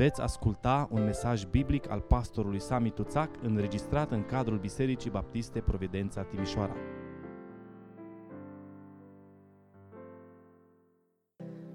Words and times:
Veți 0.00 0.20
asculta 0.20 0.88
un 0.90 1.04
mesaj 1.04 1.44
biblic 1.44 1.88
al 1.88 2.00
pastorului 2.00 2.60
Sami 2.60 2.90
Tuțac 2.90 3.42
înregistrat 3.42 4.10
în 4.10 4.24
cadrul 4.24 4.58
Bisericii 4.58 5.10
Baptiste 5.10 5.60
Providența 5.60 6.24
Timișoara. 6.24 6.76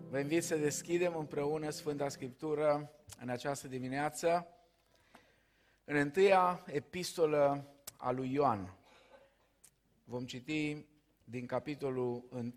Vă 0.09 0.19
invit 0.19 0.43
să 0.43 0.57
deschidem 0.57 1.15
împreună 1.17 1.69
Sfânta 1.69 2.09
Scriptură 2.09 2.91
în 3.21 3.29
această 3.29 3.67
dimineață, 3.67 4.47
în 5.83 5.95
întâia 5.95 6.63
epistolă 6.65 7.67
a 7.97 8.11
lui 8.11 8.33
Ioan. 8.33 8.77
Vom 10.03 10.25
citi 10.25 10.85
din 11.23 11.45
capitolul 11.45 12.25
1, 12.31 12.51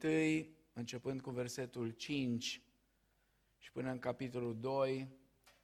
începând 0.72 1.20
cu 1.20 1.30
versetul 1.30 1.90
5 1.90 2.62
și 3.58 3.72
până 3.72 3.90
în 3.90 3.98
capitolul 3.98 4.56
2, 4.60 5.16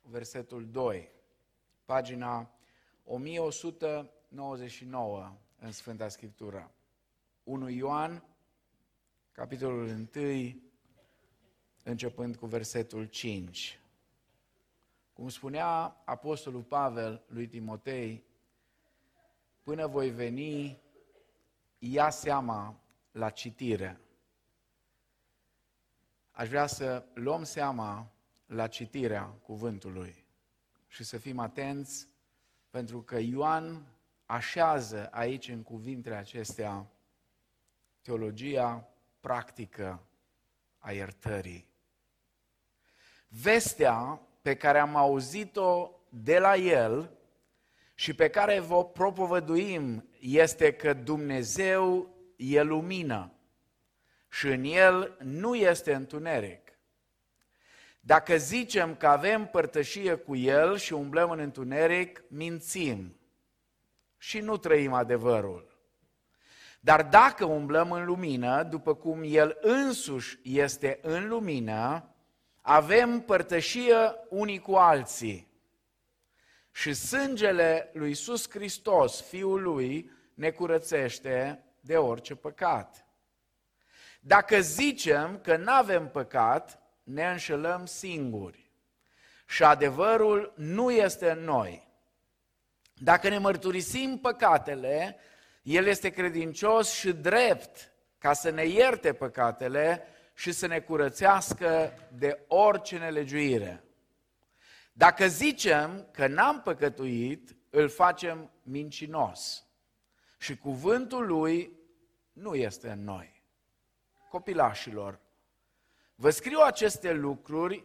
versetul 0.09 0.71
2, 0.71 1.11
pagina 1.85 2.51
1199 3.05 5.37
în 5.59 5.73
Sfânta 5.73 6.09
Scriptură. 6.09 6.71
1 7.43 7.69
Ioan, 7.69 8.25
capitolul 9.33 10.09
1, 10.15 10.63
începând 11.83 12.37
cu 12.37 12.47
versetul 12.47 13.05
5. 13.05 13.81
Cum 15.13 15.29
spunea 15.29 15.97
Apostolul 16.05 16.63
Pavel 16.63 17.23
lui 17.27 17.47
Timotei, 17.47 18.25
până 19.63 19.87
voi 19.87 20.11
veni, 20.11 20.83
ia 21.79 22.11
seama 22.11 22.81
la 23.11 23.31
citire. 23.31 24.01
Aș 26.31 26.49
vrea 26.49 26.67
să 26.67 27.05
luăm 27.15 27.45
seama 27.45 28.14
la 28.55 28.67
citirea 28.67 29.23
cuvântului 29.23 30.25
și 30.87 31.05
să 31.05 31.19
fim 31.19 31.39
atenți 31.39 32.07
pentru 32.71 33.03
că 33.03 33.19
Ioan 33.19 33.87
așează 34.27 35.09
aici 35.13 35.49
în 35.49 35.63
cuvintele 35.63 36.15
acestea 36.15 36.87
teologia 38.03 38.89
practică 39.21 40.03
a 40.79 40.93
iertării. 40.93 41.67
Vestea 43.29 44.21
pe 44.43 44.57
care 44.57 44.79
am 44.79 44.97
auzit-o 44.97 45.91
de 46.09 46.39
la 46.39 46.57
el 46.57 47.11
și 47.95 48.15
pe 48.15 48.29
care 48.29 48.61
vă 48.61 48.85
propovăduim 48.85 50.09
este 50.21 50.73
că 50.73 50.93
Dumnezeu 50.93 52.15
e 52.37 52.63
lumină 52.63 53.33
și 54.31 54.47
în 54.47 54.65
el 54.65 55.17
nu 55.23 55.55
este 55.55 55.95
întuneric. 55.95 56.64
Dacă 58.07 58.37
zicem 58.37 58.95
că 58.95 59.07
avem 59.07 59.47
părtășie 59.47 60.15
cu 60.15 60.37
El 60.37 60.77
și 60.77 60.93
umblăm 60.93 61.31
în 61.31 61.39
întuneric, 61.39 62.25
mințim 62.29 63.17
și 64.17 64.41
nu 64.41 64.57
trăim 64.57 64.93
adevărul. 64.93 65.79
Dar 66.81 67.03
dacă 67.03 67.45
umblăm 67.45 67.93
în 67.93 68.05
lumină, 68.05 68.63
după 68.63 68.95
cum 68.95 69.23
El 69.25 69.59
însuși 69.61 70.39
este 70.43 70.99
în 71.03 71.29
lumină, 71.29 72.15
avem 72.61 73.21
părtășie 73.21 74.15
unii 74.29 74.59
cu 74.59 74.75
alții. 74.75 75.53
Și 76.71 76.93
sângele 76.93 77.91
lui 77.93 78.09
Iisus 78.09 78.51
Hristos, 78.51 79.23
Fiul 79.23 79.63
Lui, 79.63 80.11
ne 80.35 80.51
curățește 80.51 81.65
de 81.81 81.97
orice 81.97 82.35
păcat. 82.35 83.07
Dacă 84.21 84.61
zicem 84.61 85.41
că 85.43 85.57
nu 85.57 85.73
avem 85.73 86.09
păcat, 86.09 86.84
ne 87.05 87.31
înșelăm 87.31 87.87
singuri 87.87 88.71
și 89.47 89.65
adevărul 89.65 90.53
nu 90.57 90.91
este 90.91 91.31
în 91.31 91.39
noi. 91.39 91.89
Dacă 92.95 93.29
ne 93.29 93.39
mărturisim 93.39 94.19
păcatele, 94.19 95.17
El 95.63 95.87
este 95.87 96.11
credincios 96.11 96.93
și 96.93 97.13
drept 97.13 97.93
ca 98.19 98.33
să 98.33 98.51
ne 98.51 98.67
ierte 98.67 99.13
păcatele 99.13 100.07
și 100.35 100.53
să 100.53 100.67
ne 100.67 100.81
curățească 100.81 101.93
de 102.13 102.39
orice 102.47 102.99
nelegiuire. 102.99 103.85
Dacă 104.93 105.27
zicem 105.27 106.09
că 106.13 106.27
n-am 106.27 106.63
păcătuit, 106.63 107.57
îl 107.71 107.89
facem 107.89 108.51
mincinos 108.63 109.65
și 110.39 110.57
cuvântul 110.57 111.27
lui 111.27 111.73
nu 112.33 112.55
este 112.55 112.91
în 112.91 113.05
noi. 113.05 113.43
Copilașilor, 114.29 115.21
Vă 116.15 116.31
scriu 116.31 116.59
aceste 116.59 117.13
lucruri 117.13 117.85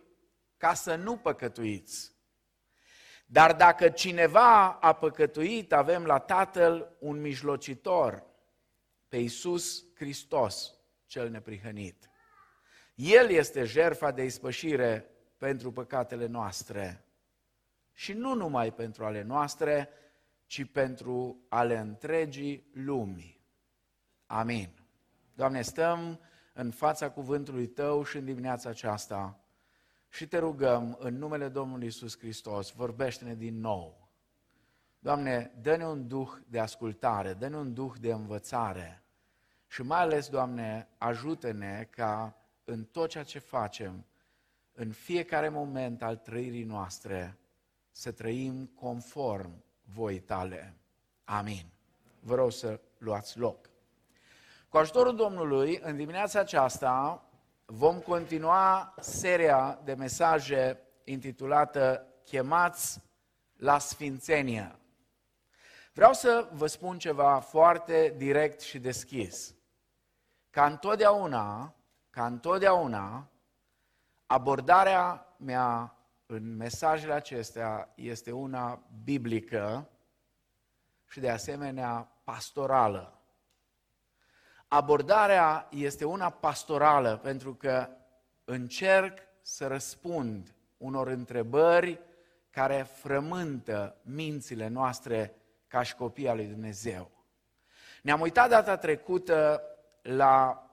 ca 0.58 0.74
să 0.74 0.96
nu 0.96 1.18
păcătuiți. 1.18 2.18
Dar 3.26 3.56
dacă 3.56 3.90
cineva 3.90 4.72
a 4.72 4.94
păcătuit, 4.94 5.74
avem 5.74 6.06
la 6.06 6.20
Tatăl 6.20 6.96
un 7.00 7.22
mijlocitor, 7.22 8.26
pe 9.08 9.18
Iisus 9.18 9.86
Hristos, 9.96 10.74
cel 11.06 11.30
neprihănit. 11.30 12.10
El 12.96 13.30
este 13.30 13.64
jertfa 13.64 14.12
de 14.12 14.24
ispășire 14.24 15.10
pentru 15.38 15.72
păcatele 15.72 16.26
noastre. 16.26 17.06
Și 17.94 18.14
nu 18.14 18.34
numai 18.34 18.74
pentru 18.74 19.06
ale 19.06 19.22
noastre, 19.22 19.90
ci 20.46 20.66
pentru 20.72 21.46
ale 21.50 21.78
întregii 21.78 22.70
lumii. 22.74 23.42
Amin. 24.26 24.70
Doamne, 25.34 25.62
stăm 25.62 26.20
în 26.60 26.72
fața 26.72 27.12
cuvântului 27.12 27.68
Tău 27.68 28.04
și 28.04 28.18
în 28.18 28.26
dimineața 28.26 28.70
aceasta 28.70 29.40
și 30.10 30.28
te 30.28 30.38
rugăm 30.38 30.98
în 31.00 31.18
numele 31.18 31.48
Domnului 31.48 31.88
Isus 31.88 32.18
Hristos, 32.18 32.72
vorbește-ne 32.72 33.36
din 33.36 33.60
nou. 33.60 34.10
Doamne, 35.00 35.52
dă-ne 35.62 35.86
un 35.86 36.08
duh 36.08 36.32
de 36.48 36.60
ascultare, 36.60 37.34
dă-ne 37.34 37.58
un 37.58 37.74
duh 37.74 37.94
de 38.00 38.12
învățare 38.12 39.04
și 39.68 39.82
mai 39.82 40.00
ales, 40.00 40.30
Doamne, 40.30 40.88
ajută-ne 40.98 41.88
ca 41.90 42.38
în 42.64 42.84
tot 42.84 43.10
ceea 43.10 43.24
ce 43.24 43.40
facem, 43.40 44.06
în 44.72 44.92
fiecare 44.92 45.50
moment 45.50 46.02
al 46.04 46.16
trăirii 46.16 46.64
noastre, 46.64 47.38
să 47.92 48.12
trăim 48.12 48.66
conform 48.66 49.64
voii 49.84 50.20
Tale. 50.20 50.78
Amin. 51.24 51.66
Vă 52.20 52.36
rog 52.36 52.52
să 52.52 52.80
luați 52.98 53.38
loc. 53.38 53.70
Cu 54.70 54.78
ajutorul 54.78 55.16
Domnului, 55.16 55.80
în 55.84 55.96
dimineața 55.96 56.40
aceasta 56.40 57.24
vom 57.66 58.00
continua 58.00 58.94
seria 59.00 59.80
de 59.84 59.94
mesaje 59.94 60.80
intitulată 61.04 62.06
Chemați 62.26 63.02
la 63.56 63.78
Sfințenie. 63.78 64.76
Vreau 65.94 66.14
să 66.14 66.50
vă 66.52 66.68
spun 66.68 66.98
ceva 66.98 67.40
foarte 67.40 68.14
direct 68.18 68.62
și 68.62 68.80
deschis. 68.80 69.56
Ca 70.50 70.66
întotdeauna, 70.66 71.76
ca 72.10 72.26
întotdeauna, 72.26 73.30
abordarea 74.26 75.36
mea 75.38 75.96
în 76.26 76.56
mesajele 76.56 77.14
acestea 77.14 77.92
este 77.96 78.32
una 78.32 78.82
biblică 79.04 79.90
și 81.08 81.20
de 81.20 81.30
asemenea 81.30 82.12
pastorală 82.24 83.19
abordarea 84.70 85.68
este 85.72 86.06
una 86.06 86.30
pastorală, 86.30 87.20
pentru 87.24 87.54
că 87.54 87.88
încerc 88.44 89.20
să 89.42 89.68
răspund 89.68 90.56
unor 90.78 91.08
întrebări 91.08 92.00
care 92.50 92.88
frământă 92.94 93.96
mințile 94.02 94.68
noastre 94.68 95.36
ca 95.68 95.82
și 95.82 95.96
copii 95.96 96.28
al 96.28 96.36
lui 96.36 96.46
Dumnezeu. 96.46 97.12
Ne-am 98.02 98.22
uitat 98.22 98.50
data 98.50 98.78
trecută 98.78 99.62
la 100.02 100.64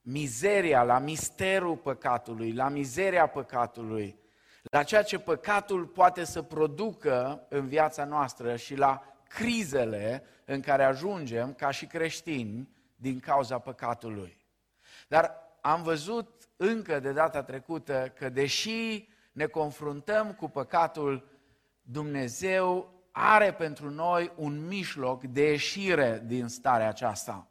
mizeria, 0.00 0.82
la 0.82 0.98
misterul 0.98 1.76
păcatului, 1.76 2.52
la 2.52 2.68
mizeria 2.68 3.26
păcatului, 3.26 4.18
la 4.62 4.82
ceea 4.82 5.02
ce 5.02 5.18
păcatul 5.18 5.86
poate 5.86 6.24
să 6.24 6.42
producă 6.42 7.46
în 7.48 7.68
viața 7.68 8.04
noastră 8.04 8.56
și 8.56 8.74
la 8.74 9.02
crizele 9.28 10.24
în 10.44 10.60
care 10.60 10.84
ajungem 10.84 11.54
ca 11.54 11.70
și 11.70 11.86
creștini 11.86 12.68
din 13.02 13.20
cauza 13.20 13.58
păcatului. 13.58 14.36
Dar 15.08 15.34
am 15.60 15.82
văzut 15.82 16.48
încă 16.56 17.00
de 17.00 17.12
data 17.12 17.42
trecută 17.42 18.12
că 18.16 18.28
deși 18.28 19.08
ne 19.32 19.46
confruntăm 19.46 20.32
cu 20.32 20.48
păcatul, 20.48 21.28
Dumnezeu 21.82 22.92
are 23.10 23.52
pentru 23.52 23.90
noi 23.90 24.32
un 24.36 24.66
mijloc 24.66 25.24
de 25.24 25.50
ieșire 25.50 26.22
din 26.26 26.48
starea 26.48 26.88
aceasta. 26.88 27.46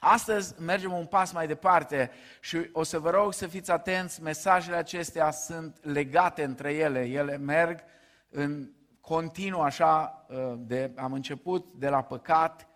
Astăzi 0.00 0.62
mergem 0.62 0.92
un 0.92 1.06
pas 1.06 1.32
mai 1.32 1.46
departe 1.46 2.10
și 2.40 2.70
o 2.72 2.82
să 2.82 2.98
vă 2.98 3.10
rog 3.10 3.32
să 3.32 3.46
fiți 3.46 3.70
atenți, 3.70 4.22
mesajele 4.22 4.76
acestea 4.76 5.30
sunt 5.30 5.84
legate 5.84 6.44
între 6.44 6.74
ele, 6.74 7.04
ele 7.04 7.36
merg 7.36 7.80
în 8.28 8.70
continuu 9.00 9.60
așa, 9.60 10.26
de, 10.58 10.92
am 10.96 11.12
început 11.12 11.72
de 11.74 11.88
la 11.88 12.02
păcat 12.02 12.68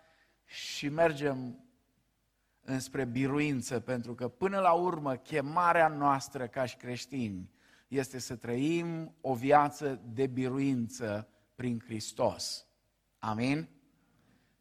și 0.51 0.89
mergem 0.89 1.65
înspre 2.61 3.05
biruință, 3.05 3.79
pentru 3.79 4.15
că 4.15 4.27
până 4.27 4.59
la 4.59 4.71
urmă 4.71 5.15
chemarea 5.15 5.87
noastră 5.87 6.47
ca 6.47 6.65
și 6.65 6.75
creștini 6.75 7.51
este 7.87 8.19
să 8.19 8.35
trăim 8.35 9.15
o 9.21 9.33
viață 9.33 10.01
de 10.13 10.27
biruință 10.27 11.27
prin 11.55 11.81
Hristos. 11.85 12.65
Amin? 13.19 13.69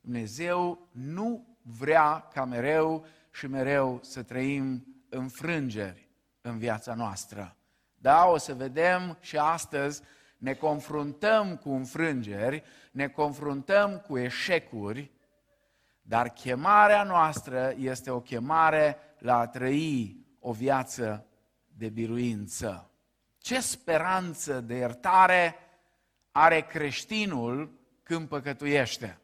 Dumnezeu 0.01 0.89
nu 0.93 1.59
vrea 1.63 2.29
ca 2.33 2.45
mereu 2.45 3.07
și 3.31 3.47
mereu 3.47 3.99
să 4.03 4.23
trăim 4.23 4.87
înfrângeri 5.09 6.09
în 6.41 6.59
viața 6.59 6.95
noastră. 6.95 7.57
Da, 7.95 8.27
o 8.27 8.37
să 8.37 8.55
vedem 8.55 9.17
și 9.21 9.37
astăzi 9.39 10.03
ne 10.39 10.55
confruntăm 10.55 11.57
cu 11.57 11.71
înfrângeri, 11.71 12.63
ne 12.93 13.09
confruntăm 13.09 13.99
cu 13.99 14.19
eșecuri, 14.19 15.11
dar 16.03 16.29
chemarea 16.29 17.03
noastră 17.03 17.75
este 17.79 18.11
o 18.11 18.21
chemare 18.21 18.97
la 19.19 19.39
a 19.39 19.47
trăi 19.47 20.17
o 20.39 20.53
viață 20.53 21.27
de 21.77 21.89
biruință. 21.89 22.91
Ce 23.39 23.61
speranță 23.61 24.61
de 24.61 24.75
iertare 24.75 25.57
are 26.33 26.61
creștinul 26.61 27.79
când 28.03 28.29
păcătuiește? 28.29 29.19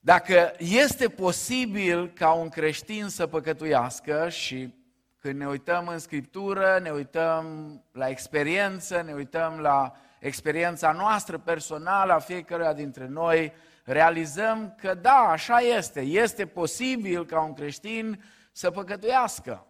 Dacă 0.00 0.54
este 0.58 1.08
posibil 1.08 2.08
ca 2.08 2.32
un 2.32 2.48
creștin 2.48 3.08
să 3.08 3.26
păcătuiască 3.26 4.28
și 4.28 4.74
când 5.18 5.38
ne 5.38 5.46
uităm 5.46 5.88
în 5.88 5.98
Scriptură, 5.98 6.78
ne 6.82 6.90
uităm 6.90 7.44
la 7.92 8.08
experiență, 8.08 9.02
ne 9.02 9.12
uităm 9.12 9.58
la 9.58 9.96
experiența 10.20 10.92
noastră 10.92 11.38
personală 11.38 12.12
a 12.12 12.18
fiecăruia 12.18 12.72
dintre 12.72 13.06
noi, 13.06 13.52
realizăm 13.84 14.74
că 14.80 14.94
da, 14.94 15.28
așa 15.28 15.58
este. 15.58 16.00
Este 16.00 16.46
posibil 16.46 17.26
ca 17.26 17.40
un 17.40 17.52
creștin 17.52 18.24
să 18.52 18.70
păcătuiască. 18.70 19.66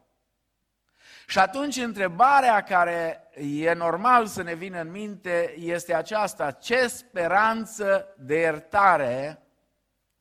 Și 1.27 1.39
atunci 1.39 1.77
întrebarea 1.77 2.63
care 2.63 3.31
e 3.37 3.73
normal 3.73 4.27
să 4.27 4.43
ne 4.43 4.55
vină 4.55 4.81
în 4.81 4.91
minte 4.91 5.55
este 5.59 5.95
aceasta, 5.95 6.51
ce 6.51 6.87
speranță 6.87 8.15
de 8.19 8.39
iertare 8.39 9.43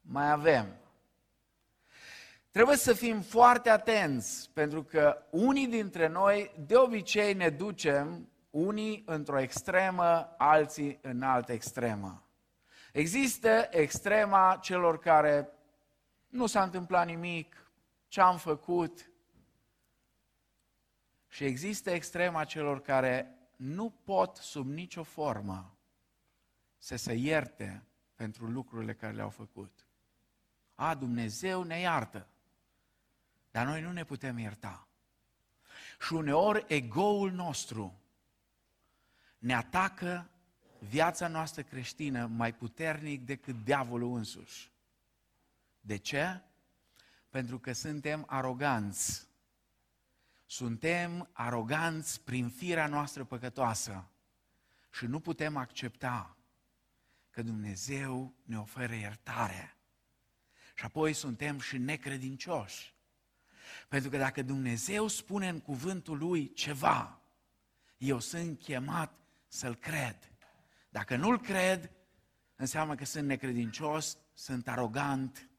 mai 0.02 0.32
avem? 0.32 0.78
Trebuie 2.52 2.78
să 2.78 2.94
fim 2.94 3.22
foarte 3.22 3.70
atenți, 3.70 4.50
pentru 4.54 4.84
că 4.84 5.24
unii 5.30 5.68
dintre 5.68 6.08
noi 6.08 6.52
de 6.66 6.76
obicei 6.76 7.34
ne 7.34 7.50
ducem 7.50 8.30
unii 8.50 9.04
într-o 9.06 9.40
extremă, 9.40 10.36
alții 10.38 11.00
în 11.02 11.22
altă 11.22 11.52
extremă. 11.52 12.23
Există 12.94 13.68
extrema 13.70 14.60
celor 14.62 15.00
care 15.00 15.50
nu 16.28 16.46
s-a 16.46 16.64
întâmplat 16.64 17.06
nimic, 17.06 17.72
ce 18.08 18.22
am 18.22 18.38
făcut, 18.38 19.12
și 21.28 21.44
există 21.44 21.92
extrema 21.92 22.44
celor 22.44 22.82
care 22.82 23.38
nu 23.56 23.90
pot 23.90 24.36
sub 24.36 24.68
nicio 24.68 25.04
formă 25.04 25.78
să 26.78 26.96
se 26.96 27.14
ierte 27.14 27.84
pentru 28.16 28.46
lucrurile 28.46 28.94
care 28.94 29.14
le-au 29.14 29.30
făcut. 29.30 29.86
A, 30.76 30.96
Dumnezeu 30.96 31.64
ne 31.64 31.80
iartă, 31.80 32.28
dar 33.52 33.66
noi 33.66 33.82
nu 33.82 33.92
ne 33.92 34.04
putem 34.04 34.38
ierta. 34.38 34.88
Și 36.00 36.14
uneori 36.14 36.66
egoul 36.68 37.32
nostru 37.32 38.02
ne 39.38 39.56
atacă 39.56 40.30
viața 40.90 41.28
noastră 41.28 41.62
creștină 41.62 42.26
mai 42.26 42.54
puternic 42.54 43.26
decât 43.26 43.64
diavolul 43.64 44.18
însuși. 44.18 44.72
De 45.80 45.98
ce? 45.98 46.42
Pentru 47.30 47.60
că 47.60 47.74
suntem 47.74 48.26
aroganți 48.28 49.28
suntem 50.54 51.30
aroganți 51.32 52.22
prin 52.22 52.50
firea 52.50 52.88
noastră 52.88 53.24
păcătoasă 53.24 54.08
și 54.92 55.06
nu 55.06 55.20
putem 55.20 55.58
accepta 55.58 56.38
că 57.30 57.42
Dumnezeu 57.42 58.34
ne 58.44 58.60
oferă 58.60 58.94
iertare. 58.94 59.78
Și 60.76 60.86
apoi 60.86 61.14
suntem 61.14 61.60
și 61.60 61.78
necredincioși. 61.78 62.94
Pentru 63.88 64.10
că 64.10 64.18
dacă 64.18 64.42
Dumnezeu 64.42 65.08
spune 65.08 65.50
în 65.50 65.60
cuvântul 65.60 66.18
Lui 66.18 66.54
ceva, 66.54 67.22
eu 67.98 68.20
sunt 68.20 68.60
chemat 68.60 69.14
să-L 69.48 69.76
cred. 69.76 70.33
Dacă 70.94 71.16
nu-L 71.16 71.40
cred, 71.40 71.92
înseamnă 72.56 72.96
că 72.96 73.06
sunt 73.06 73.28
necredincios, 73.28 74.18
sunt 74.34 74.68
arogant 74.68 75.50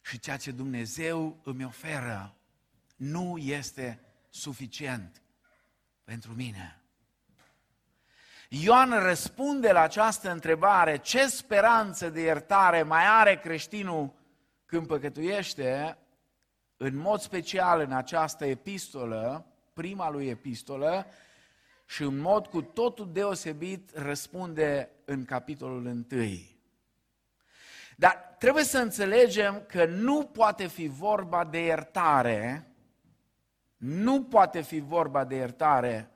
și 0.00 0.18
ceea 0.18 0.36
ce 0.36 0.50
Dumnezeu 0.50 1.40
îmi 1.44 1.64
oferă 1.64 2.36
nu 2.96 3.36
este 3.36 4.00
suficient 4.30 5.22
pentru 6.04 6.32
mine. 6.32 6.80
Ioan 8.48 8.90
răspunde 8.90 9.72
la 9.72 9.80
această 9.80 10.30
întrebare, 10.30 10.98
ce 10.98 11.26
speranță 11.26 12.10
de 12.10 12.20
iertare 12.20 12.82
mai 12.82 13.04
are 13.06 13.38
creștinul 13.38 14.14
când 14.66 14.86
păcătuiește, 14.86 15.98
în 16.76 16.96
mod 16.96 17.20
special 17.20 17.80
în 17.80 17.92
această 17.92 18.44
epistolă, 18.44 19.46
prima 19.72 20.10
lui 20.10 20.28
epistolă, 20.28 21.06
și 21.86 22.02
în 22.02 22.18
mod 22.18 22.46
cu 22.46 22.62
totul 22.62 23.12
deosebit 23.12 23.90
răspunde 23.94 24.90
în 25.04 25.24
capitolul 25.24 25.86
1. 25.86 26.04
Dar 27.96 28.36
trebuie 28.38 28.64
să 28.64 28.78
înțelegem 28.78 29.64
că 29.68 29.86
nu 29.86 30.24
poate 30.24 30.66
fi 30.66 30.86
vorba 30.86 31.44
de 31.44 31.64
iertare 31.64 32.70
nu 33.76 34.22
poate 34.22 34.60
fi 34.60 34.80
vorba 34.80 35.24
de 35.24 35.34
iertare 35.34 36.10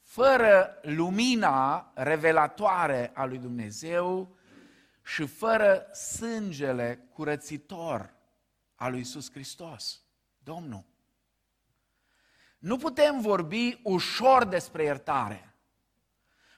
fără 0.00 0.78
lumina 0.82 1.92
revelatoare 1.94 3.10
a 3.14 3.24
lui 3.24 3.38
Dumnezeu 3.38 4.36
și 5.02 5.26
fără 5.26 5.86
sângele 5.92 7.08
curățitor 7.12 8.14
al 8.74 8.90
lui 8.90 9.00
Isus 9.00 9.30
Hristos, 9.30 10.02
Domnul. 10.38 10.84
Nu 12.66 12.76
putem 12.76 13.20
vorbi 13.20 13.80
ușor 13.82 14.44
despre 14.44 14.82
iertare, 14.82 15.54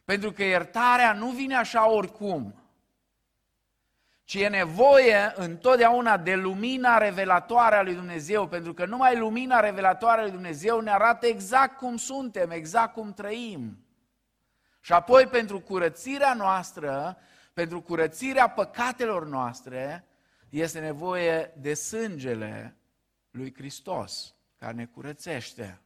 pentru 0.04 0.32
că 0.32 0.44
iertarea 0.44 1.12
nu 1.12 1.30
vine 1.30 1.56
așa 1.56 1.90
oricum 1.90 2.54
ci 4.28 4.34
e 4.34 4.48
nevoie 4.48 5.32
întotdeauna 5.34 6.16
de 6.16 6.34
lumina 6.34 6.98
revelatoare 6.98 7.76
a 7.76 7.82
lui 7.82 7.94
Dumnezeu, 7.94 8.48
pentru 8.48 8.74
că 8.74 8.86
numai 8.86 9.18
lumina 9.18 9.60
revelatoare 9.60 10.20
a 10.20 10.22
lui 10.22 10.32
Dumnezeu 10.32 10.80
ne 10.80 10.90
arată 10.90 11.26
exact 11.26 11.76
cum 11.76 11.96
suntem, 11.96 12.50
exact 12.50 12.92
cum 12.92 13.12
trăim. 13.12 13.86
Și 14.80 14.92
apoi 14.92 15.26
pentru 15.26 15.60
curățirea 15.60 16.34
noastră, 16.34 17.16
pentru 17.52 17.80
curățirea 17.80 18.48
păcatelor 18.48 19.26
noastre, 19.26 20.04
este 20.48 20.80
nevoie 20.80 21.52
de 21.56 21.74
sângele 21.74 22.76
lui 23.30 23.54
Hristos, 23.54 24.34
care 24.56 24.72
ne 24.72 24.84
curățește. 24.84 25.80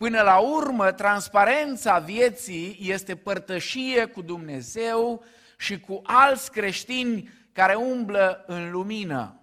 Până 0.00 0.22
la 0.22 0.38
urmă, 0.38 0.92
transparența 0.92 1.98
vieții 1.98 2.78
este 2.80 3.16
părtășie 3.16 4.04
cu 4.04 4.22
Dumnezeu 4.22 5.24
și 5.58 5.80
cu 5.80 6.00
alți 6.04 6.50
creștini 6.50 7.30
care 7.52 7.74
umblă 7.74 8.44
în 8.46 8.70
lumină. 8.70 9.40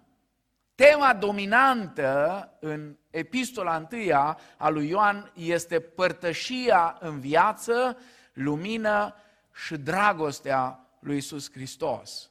Tema 0.74 1.14
dominantă 1.14 2.48
în 2.60 2.96
epistola 3.10 3.76
întâia 3.76 4.38
a 4.56 4.68
lui 4.68 4.88
Ioan 4.88 5.32
este 5.34 5.80
părtășia 5.80 6.96
în 7.00 7.20
viață, 7.20 7.98
lumină 8.32 9.14
și 9.64 9.76
dragostea 9.76 10.86
lui 11.00 11.16
Isus 11.16 11.50
Hristos. 11.52 12.30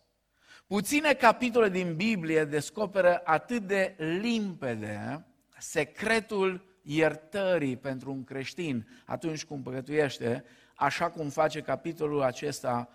Puține 0.65 1.13
capitole 1.13 1.69
din 1.69 1.95
Biblie 1.95 2.45
descoperă 2.45 3.21
atât 3.23 3.61
de 3.61 3.95
limpede 3.97 5.25
secretul 5.57 6.66
iertării 6.87 7.77
pentru 7.77 8.11
un 8.11 8.23
creștin 8.23 8.87
atunci 9.05 9.45
când 9.45 9.63
păcătuiește, 9.63 10.43
așa 10.75 11.09
cum 11.09 11.29
face 11.29 11.61
capitolul 11.61 12.21
acesta 12.21 12.89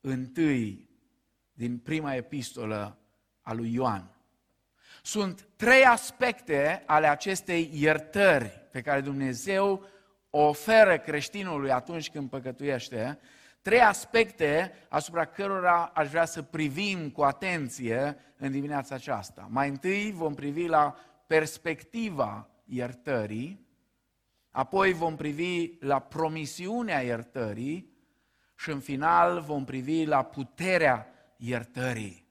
întâi 0.00 0.88
din 1.52 1.78
prima 1.78 2.14
epistolă 2.14 2.98
a 3.42 3.52
lui 3.52 3.72
Ioan. 3.72 4.10
Sunt 5.02 5.48
trei 5.56 5.84
aspecte 5.84 6.82
ale 6.86 7.06
acestei 7.06 7.70
iertări 7.72 8.66
pe 8.70 8.80
care 8.80 9.00
Dumnezeu 9.00 9.86
o 10.30 10.40
oferă 10.40 10.98
creștinului 10.98 11.70
atunci 11.70 12.10
când 12.10 12.30
păcătuiește, 12.30 13.18
trei 13.62 13.80
aspecte 13.80 14.72
asupra 14.88 15.24
cărora 15.24 15.84
aș 15.94 16.08
vrea 16.08 16.24
să 16.24 16.42
privim 16.42 17.10
cu 17.10 17.22
atenție 17.22 18.16
în 18.36 18.50
dimineața 18.50 18.94
aceasta. 18.94 19.48
Mai 19.50 19.68
întâi 19.68 20.12
vom 20.12 20.34
privi 20.34 20.66
la 20.66 20.96
perspectiva 21.26 22.48
iertării, 22.68 23.66
apoi 24.50 24.92
vom 24.92 25.16
privi 25.16 25.70
la 25.80 25.98
promisiunea 25.98 27.00
iertării 27.00 27.92
și 28.56 28.70
în 28.70 28.80
final 28.80 29.40
vom 29.40 29.64
privi 29.64 30.04
la 30.04 30.22
puterea 30.22 31.06
iertării, 31.36 32.26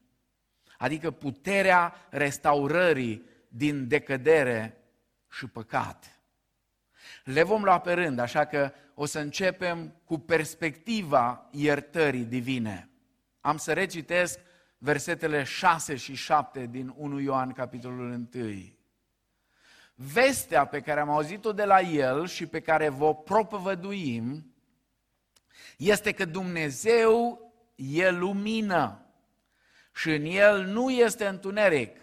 adică 0.78 1.10
puterea 1.10 1.94
restaurării 2.10 3.24
din 3.48 3.88
decădere 3.88 4.76
și 5.30 5.46
păcat. 5.46 6.22
Le 7.24 7.42
vom 7.42 7.62
lua 7.62 7.80
pe 7.80 7.92
rând, 7.92 8.18
așa 8.18 8.44
că 8.44 8.72
o 8.94 9.04
să 9.04 9.18
începem 9.18 9.94
cu 10.04 10.18
perspectiva 10.18 11.48
iertării 11.50 12.24
divine. 12.24 12.90
Am 13.40 13.56
să 13.56 13.72
recitesc 13.72 14.40
versetele 14.78 15.42
6 15.42 15.96
și 15.96 16.14
7 16.14 16.66
din 16.66 16.94
1 16.96 17.20
Ioan, 17.20 17.52
capitolul 17.52 18.28
1. 18.34 18.77
Vestea 20.00 20.64
pe 20.64 20.80
care 20.80 21.00
am 21.00 21.10
auzit-o 21.10 21.52
de 21.52 21.64
la 21.64 21.80
el 21.80 22.26
și 22.26 22.46
pe 22.46 22.60
care 22.60 22.88
vă 22.88 23.14
propovăduim 23.14 24.54
este 25.76 26.12
că 26.12 26.24
Dumnezeu 26.24 27.40
e 27.74 28.10
lumină 28.10 29.06
și 29.94 30.10
în 30.10 30.24
el 30.24 30.64
nu 30.64 30.90
este 30.90 31.26
întuneric. 31.26 31.96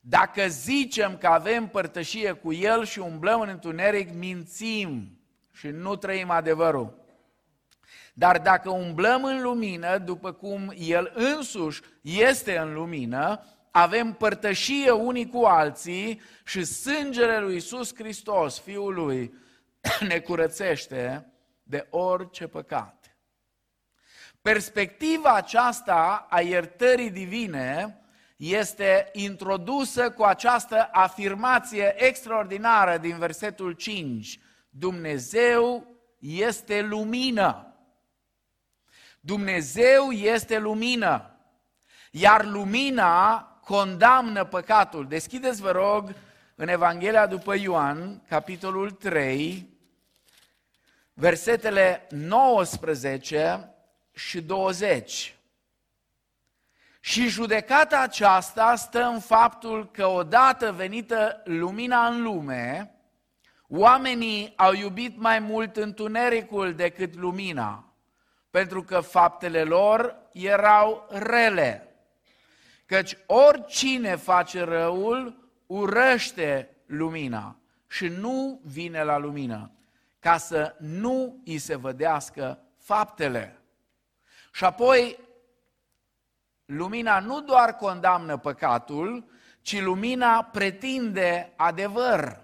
Dacă 0.00 0.46
zicem 0.48 1.16
că 1.16 1.26
avem 1.26 1.68
părtășie 1.68 2.32
cu 2.32 2.52
el 2.52 2.84
și 2.84 2.98
umblăm 2.98 3.40
în 3.40 3.48
întuneric, 3.48 4.14
mințim 4.14 5.20
și 5.52 5.66
nu 5.66 5.96
trăim 5.96 6.30
adevărul. 6.30 7.04
Dar 8.14 8.38
dacă 8.38 8.70
umblăm 8.70 9.24
în 9.24 9.42
lumină, 9.42 9.98
după 9.98 10.32
cum 10.32 10.72
El 10.76 11.12
însuși 11.14 11.82
este 12.02 12.58
în 12.58 12.72
lumină, 12.72 13.44
avem 13.70 14.12
părtășie 14.12 14.90
unii 14.90 15.28
cu 15.28 15.44
alții 15.44 16.20
și 16.44 16.64
sângele 16.64 17.38
lui 17.38 17.54
Iisus 17.54 17.94
Hristos, 17.94 18.60
Fiul 18.60 18.94
lui, 18.94 19.34
ne 20.08 20.18
curățește 20.18 21.32
de 21.62 21.86
orice 21.90 22.46
păcat. 22.46 23.16
Perspectiva 24.42 25.34
aceasta 25.34 26.26
a 26.30 26.40
iertării 26.40 27.10
divine 27.10 28.00
este 28.36 29.08
introdusă 29.12 30.10
cu 30.10 30.22
această 30.22 30.88
afirmație 30.92 31.94
extraordinară 32.06 32.98
din 32.98 33.18
versetul 33.18 33.72
5. 33.72 34.40
Dumnezeu 34.68 35.86
este 36.18 36.82
lumină. 36.82 37.74
Dumnezeu 39.20 40.10
este 40.10 40.58
lumină, 40.58 41.40
iar 42.10 42.44
lumina 42.44 43.49
condamnă 43.70 44.44
păcatul. 44.44 45.08
Deschideți, 45.08 45.60
vă 45.60 45.70
rog, 45.70 46.14
în 46.54 46.68
Evanghelia 46.68 47.26
după 47.26 47.54
Ioan, 47.54 48.22
capitolul 48.28 48.90
3, 48.90 49.68
versetele 51.14 52.06
19 52.10 53.74
și 54.12 54.40
20. 54.40 55.34
Și 57.00 57.28
judecata 57.28 58.00
aceasta 58.00 58.76
stă 58.76 59.02
în 59.02 59.20
faptul 59.20 59.90
că 59.90 60.06
odată 60.06 60.72
venită 60.72 61.42
lumina 61.44 62.06
în 62.06 62.22
lume, 62.22 62.94
oamenii 63.68 64.52
au 64.56 64.72
iubit 64.72 65.18
mai 65.18 65.38
mult 65.38 65.76
întunericul 65.76 66.74
decât 66.74 67.14
lumina 67.14 67.84
pentru 68.50 68.82
că 68.82 69.00
faptele 69.00 69.62
lor 69.62 70.16
erau 70.32 71.06
rele. 71.10 71.89
Căci 72.90 73.16
oricine 73.26 74.16
face 74.16 74.64
răul 74.64 75.50
urăște 75.66 76.76
lumina 76.86 77.56
și 77.86 78.08
nu 78.08 78.60
vine 78.64 79.02
la 79.02 79.18
lumină, 79.18 79.70
ca 80.18 80.36
să 80.36 80.74
nu 80.78 81.42
îi 81.44 81.58
se 81.58 81.76
vădească 81.76 82.58
faptele. 82.78 83.58
Și 84.52 84.64
apoi, 84.64 85.18
lumina 86.64 87.18
nu 87.18 87.40
doar 87.40 87.76
condamnă 87.76 88.36
păcatul, 88.36 89.30
ci 89.60 89.80
lumina 89.80 90.42
pretinde 90.42 91.52
adevăr. 91.56 92.40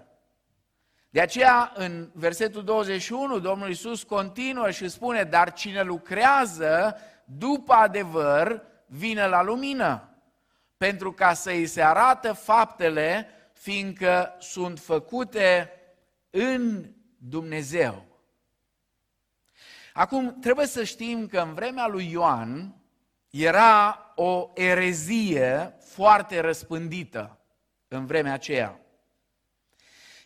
De 1.09 1.21
aceea, 1.21 1.71
în 1.75 2.09
versetul 2.13 2.63
21, 2.63 3.39
Domnul 3.39 3.67
Iisus 3.67 4.03
continuă 4.03 4.69
și 4.69 4.87
spune, 4.87 5.23
dar 5.23 5.53
cine 5.53 5.81
lucrează 5.81 6.97
după 7.25 7.73
adevăr, 7.73 8.61
vine 8.85 9.27
la 9.27 9.43
lumină, 9.43 10.11
pentru 10.77 11.11
ca 11.13 11.33
să 11.33 11.49
îi 11.49 11.67
se 11.67 11.81
arată 11.81 12.33
faptele, 12.33 13.27
fiindcă 13.53 14.35
sunt 14.39 14.79
făcute 14.79 15.71
în 16.29 16.91
Dumnezeu. 17.17 18.05
Acum, 19.93 20.39
trebuie 20.39 20.65
să 20.65 20.83
știm 20.83 21.27
că 21.27 21.39
în 21.39 21.53
vremea 21.53 21.87
lui 21.87 22.11
Ioan 22.11 22.75
era 23.29 24.11
o 24.15 24.51
erezie 24.53 25.75
foarte 25.79 26.39
răspândită 26.39 27.39
în 27.87 28.05
vremea 28.05 28.33
aceea. 28.33 28.79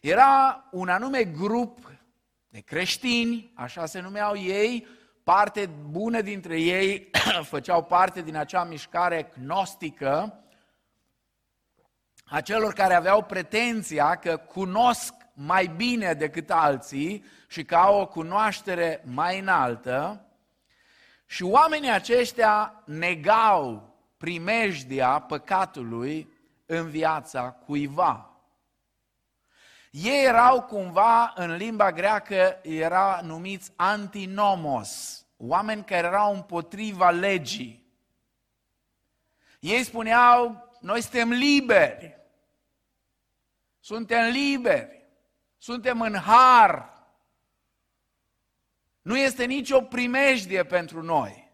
Era 0.02 0.64
un 0.72 0.90
anume 0.90 1.24
grup 1.24 1.92
de 2.50 2.60
creștini, 2.60 3.52
așa 3.56 3.86
se 3.86 4.00
numeau 4.00 4.38
ei, 4.38 4.88
parte 5.24 5.70
bună 5.90 6.22
dintre 6.22 6.60
ei 6.60 7.10
făceau 7.54 7.84
parte 7.84 8.22
din 8.22 8.36
acea 8.36 8.64
mișcare 8.64 9.32
gnostică, 9.40 10.41
a 12.32 12.42
celor 12.42 12.74
care 12.74 12.94
aveau 12.94 13.24
pretenția 13.24 14.16
că 14.16 14.38
cunosc 14.38 15.14
mai 15.34 15.68
bine 15.68 16.14
decât 16.14 16.52
alții 16.52 17.26
și 17.48 17.64
că 17.64 17.76
au 17.76 18.00
o 18.00 18.08
cunoaștere 18.08 19.04
mai 19.06 19.40
înaltă, 19.40 20.26
și 21.26 21.44
oamenii 21.44 21.92
aceștia 21.92 22.84
negau 22.86 23.96
primejdia 24.18 25.20
păcatului 25.20 26.34
în 26.66 26.90
viața 26.90 27.52
cuiva. 27.52 28.36
Ei 29.92 30.26
erau 30.26 30.62
cumva, 30.62 31.34
în 31.36 31.56
limba 31.56 31.92
greacă, 31.92 32.60
era 32.62 33.20
numiți 33.24 33.72
antinomos, 33.76 35.24
oameni 35.38 35.84
care 35.84 36.08
erau 36.08 36.34
împotriva 36.34 37.10
legii. 37.10 37.86
Ei 39.60 39.84
spuneau, 39.84 40.70
noi 40.80 41.02
suntem 41.02 41.32
liberi, 41.32 42.21
suntem 43.82 44.30
liberi, 44.30 45.06
suntem 45.58 46.02
în 46.02 46.16
har, 46.16 46.90
nu 49.02 49.18
este 49.18 49.46
nicio 49.46 49.82
primejdie 49.82 50.64
pentru 50.64 51.02
noi. 51.02 51.52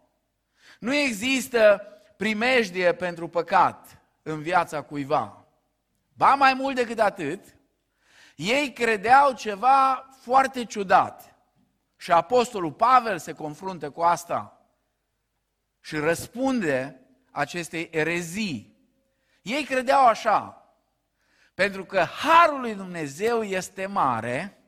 Nu 0.78 0.94
există 0.94 1.82
primejdie 2.16 2.94
pentru 2.94 3.28
păcat 3.28 4.02
în 4.22 4.42
viața 4.42 4.82
cuiva. 4.82 5.46
Ba 6.12 6.34
mai 6.34 6.54
mult 6.54 6.74
decât 6.74 6.98
atât, 6.98 7.56
ei 8.36 8.72
credeau 8.72 9.32
ceva 9.32 10.08
foarte 10.20 10.64
ciudat. 10.64 11.36
Și 11.96 12.12
Apostolul 12.12 12.72
Pavel 12.72 13.18
se 13.18 13.32
confruntă 13.32 13.90
cu 13.90 14.00
asta 14.00 14.62
și 15.80 15.96
răspunde 15.96 17.00
acestei 17.30 17.88
erezii. 17.92 18.76
Ei 19.42 19.64
credeau 19.64 20.06
așa, 20.06 20.57
pentru 21.58 21.84
că 21.84 22.00
harul 22.00 22.60
lui 22.60 22.74
Dumnezeu 22.74 23.42
este 23.42 23.86
mare, 23.86 24.58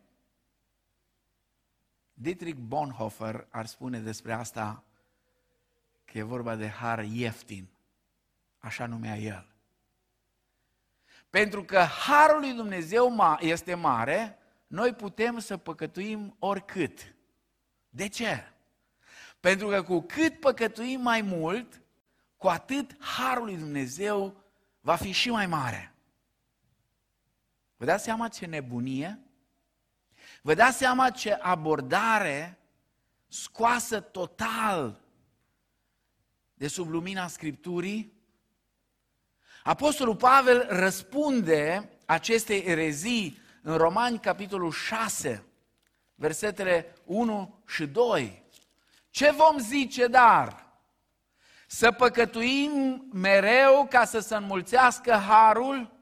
Dietrich 2.13 2.59
Bonhoeffer 2.59 3.47
ar 3.51 3.67
spune 3.67 3.99
despre 3.99 4.33
asta 4.33 4.85
că 6.05 6.19
e 6.19 6.23
vorba 6.23 6.55
de 6.55 6.69
har 6.69 6.99
ieftin, 6.99 7.69
așa 8.59 8.87
numea 8.87 9.17
el. 9.17 9.47
Pentru 11.29 11.65
că 11.65 11.79
harul 11.79 12.41
lui 12.41 12.53
Dumnezeu 12.53 13.17
este 13.41 13.75
mare, 13.75 14.39
noi 14.67 14.95
putem 14.95 15.39
să 15.39 15.57
păcătuim 15.57 16.37
oricât. 16.39 17.15
De 17.89 18.09
ce? 18.09 18.53
Pentru 19.41 19.69
că 19.69 19.83
cu 19.83 20.01
cât 20.01 20.41
păcătuim 20.41 21.01
mai 21.01 21.23
mult, 21.23 21.83
cu 22.37 22.49
atât 22.49 23.05
harul 23.05 23.45
lui 23.45 23.57
Dumnezeu 23.57 24.45
va 24.81 24.97
fi 24.97 25.11
și 25.11 25.31
mai 25.31 25.47
mare. 25.47 25.95
Vă 27.81 27.87
dați 27.87 28.05
seama 28.05 28.29
ce 28.29 28.47
nebunie? 28.47 29.19
Vă 30.43 30.55
dați 30.55 30.77
seama 30.77 31.11
ce 31.11 31.33
abordare 31.33 32.59
scoasă 33.29 34.01
total 34.01 35.01
de 36.55 36.69
sub 36.69 36.89
lumina 36.89 37.27
Scripturii? 37.27 38.13
Apostolul 39.63 40.17
Pavel 40.17 40.67
răspunde 40.69 41.91
acestei 42.07 42.63
erezii 42.63 43.39
în 43.63 43.77
Romani, 43.77 44.19
capitolul 44.19 44.73
6, 44.73 45.45
versetele 46.15 46.95
1 47.05 47.63
și 47.67 47.87
2. 47.87 48.45
Ce 49.11 49.31
vom 49.31 49.59
zice 49.59 50.07
dar? 50.07 50.67
Să 51.67 51.93
păcătuim 51.93 53.05
mereu 53.13 53.87
ca 53.91 54.05
să 54.05 54.19
se 54.19 54.37
înmulțească 54.37 55.13
harul? 55.13 55.99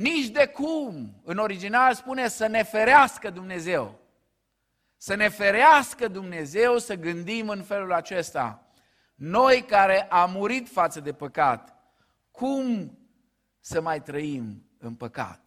Nici 0.00 0.28
de 0.28 0.46
cum. 0.46 1.20
În 1.24 1.38
original 1.38 1.94
spune 1.94 2.28
să 2.28 2.46
ne 2.46 2.62
ferească 2.62 3.30
Dumnezeu. 3.30 3.98
Să 4.96 5.14
ne 5.14 5.28
ferească 5.28 6.08
Dumnezeu 6.08 6.78
să 6.78 6.94
gândim 6.94 7.48
în 7.48 7.62
felul 7.62 7.92
acesta. 7.92 8.72
Noi 9.14 9.64
care 9.64 10.02
am 10.02 10.30
murit 10.30 10.68
față 10.68 11.00
de 11.00 11.12
păcat, 11.12 11.76
cum 12.30 12.98
să 13.58 13.80
mai 13.80 14.02
trăim 14.02 14.70
în 14.78 14.94
păcat? 14.94 15.46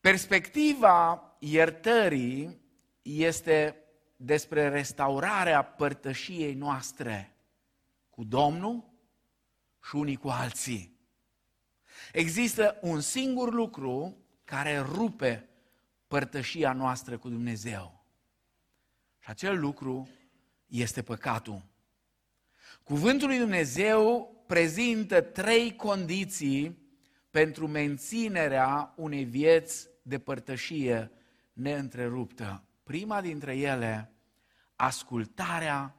Perspectiva 0.00 1.22
iertării 1.38 2.60
este 3.02 3.76
despre 4.16 4.68
restaurarea 4.68 5.62
părtășiei 5.62 6.54
noastre 6.54 7.36
cu 8.10 8.24
Domnul 8.24 8.84
și 9.82 9.96
unii 9.96 10.16
cu 10.16 10.28
alții. 10.28 10.95
Există 12.16 12.78
un 12.80 13.00
singur 13.00 13.52
lucru 13.52 14.16
care 14.44 14.78
rupe 14.78 15.48
părtășia 16.06 16.72
noastră 16.72 17.18
cu 17.18 17.28
Dumnezeu. 17.28 18.04
Și 19.18 19.30
acel 19.30 19.60
lucru 19.60 20.08
este 20.66 21.02
păcatul. 21.02 21.64
Cuvântul 22.82 23.28
lui 23.28 23.38
Dumnezeu 23.38 24.34
prezintă 24.46 25.20
trei 25.20 25.76
condiții 25.76 26.78
pentru 27.30 27.66
menținerea 27.66 28.92
unei 28.96 29.24
vieți 29.24 29.88
de 30.02 30.18
părtășie 30.18 31.10
neîntreruptă. 31.52 32.64
Prima 32.82 33.20
dintre 33.20 33.56
ele, 33.56 34.12
ascultarea 34.76 35.96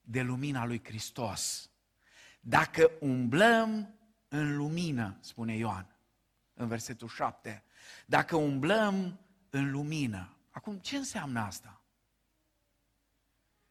de 0.00 0.20
lumina 0.20 0.66
lui 0.66 0.80
Hristos. 0.84 1.70
Dacă 2.40 2.90
umblăm 3.00 3.94
în 4.30 4.56
lumină, 4.56 5.16
spune 5.20 5.56
Ioan 5.56 5.96
în 6.54 6.68
versetul 6.68 7.08
7, 7.08 7.64
dacă 8.06 8.36
umblăm 8.36 9.20
în 9.50 9.70
lumină. 9.70 10.36
Acum, 10.50 10.78
ce 10.78 10.96
înseamnă 10.96 11.40
asta? 11.40 11.80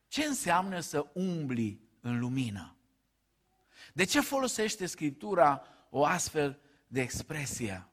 Ce 0.08 0.24
înseamnă 0.24 0.80
să 0.80 1.10
umbli 1.14 1.82
în 2.02 2.20
lumină? 2.20 2.76
De 3.94 4.04
ce 4.04 4.20
folosește 4.20 4.86
Scriptura 4.86 5.64
o 5.90 6.06
astfel 6.06 6.60
de 6.88 7.02
expresie? 7.02 7.88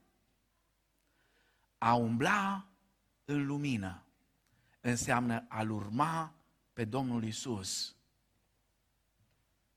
A 1.79 1.95
umbla 1.95 2.69
în 3.25 3.47
lumină 3.47 4.05
înseamnă 4.81 5.45
a-L 5.49 5.71
urma 5.71 6.35
pe 6.73 6.85
Domnul 6.85 7.25
Isus, 7.25 7.97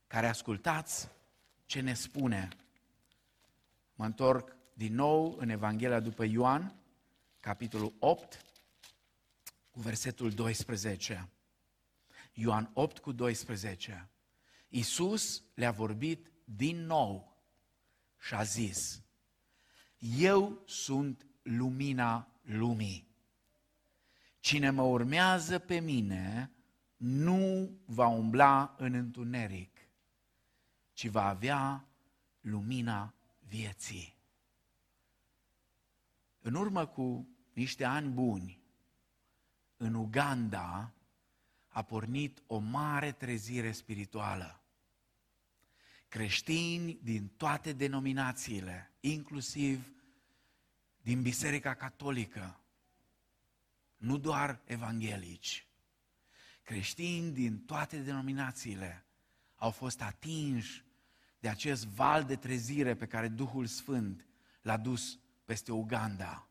care 0.07 0.27
ascultați 0.27 1.09
ce 1.65 1.81
ne 1.81 1.93
spune. 1.93 2.47
Mă 3.99 4.05
întorc 4.05 4.55
din 4.73 4.93
nou 4.93 5.35
în 5.37 5.49
Evanghelia 5.49 5.99
după 5.99 6.23
Ioan, 6.23 6.75
capitolul 7.39 7.93
8, 7.99 8.45
cu 9.69 9.79
versetul 9.79 10.31
12. 10.31 11.29
Ioan 12.33 12.69
8 12.73 12.99
cu 12.99 13.11
12. 13.11 14.09
Iisus 14.69 15.43
le-a 15.53 15.71
vorbit 15.71 16.31
din 16.43 16.85
nou 16.85 17.43
și 18.19 18.33
a 18.33 18.43
zis, 18.43 19.03
Eu 20.17 20.63
sunt 20.65 21.25
lumina 21.41 22.27
lumii. 22.41 23.07
Cine 24.39 24.69
mă 24.69 24.83
urmează 24.83 25.59
pe 25.59 25.79
mine 25.79 26.51
nu 26.97 27.71
va 27.85 28.07
umbla 28.07 28.75
în 28.77 28.93
întuneric, 28.93 29.77
ci 30.93 31.07
va 31.07 31.27
avea 31.27 31.87
lumina 32.41 33.13
vieții. 33.49 34.17
În 36.39 36.53
urmă 36.53 36.85
cu 36.85 37.27
niște 37.53 37.83
ani 37.83 38.09
buni, 38.09 38.61
în 39.77 39.93
Uganda 39.93 40.93
a 41.67 41.81
pornit 41.83 42.43
o 42.47 42.57
mare 42.57 43.11
trezire 43.11 43.71
spirituală. 43.71 44.61
Creștini 46.07 46.99
din 47.01 47.27
toate 47.27 47.73
denominațiile, 47.73 48.91
inclusiv 48.99 49.93
din 51.01 51.21
Biserica 51.21 51.73
Catolică, 51.73 52.59
nu 53.97 54.17
doar 54.17 54.61
evanghelici, 54.65 55.67
creștini 56.63 57.31
din 57.31 57.59
toate 57.65 57.97
denominațiile 57.97 59.05
au 59.55 59.71
fost 59.71 60.01
atinși 60.01 60.83
de 61.39 61.49
acest 61.49 61.85
val 61.85 62.23
de 62.23 62.35
trezire 62.35 62.95
pe 62.95 63.05
care 63.05 63.27
Duhul 63.27 63.65
Sfânt 63.65 64.25
l-a 64.61 64.77
dus 64.77 65.19
peste 65.45 65.71
Uganda. 65.71 66.47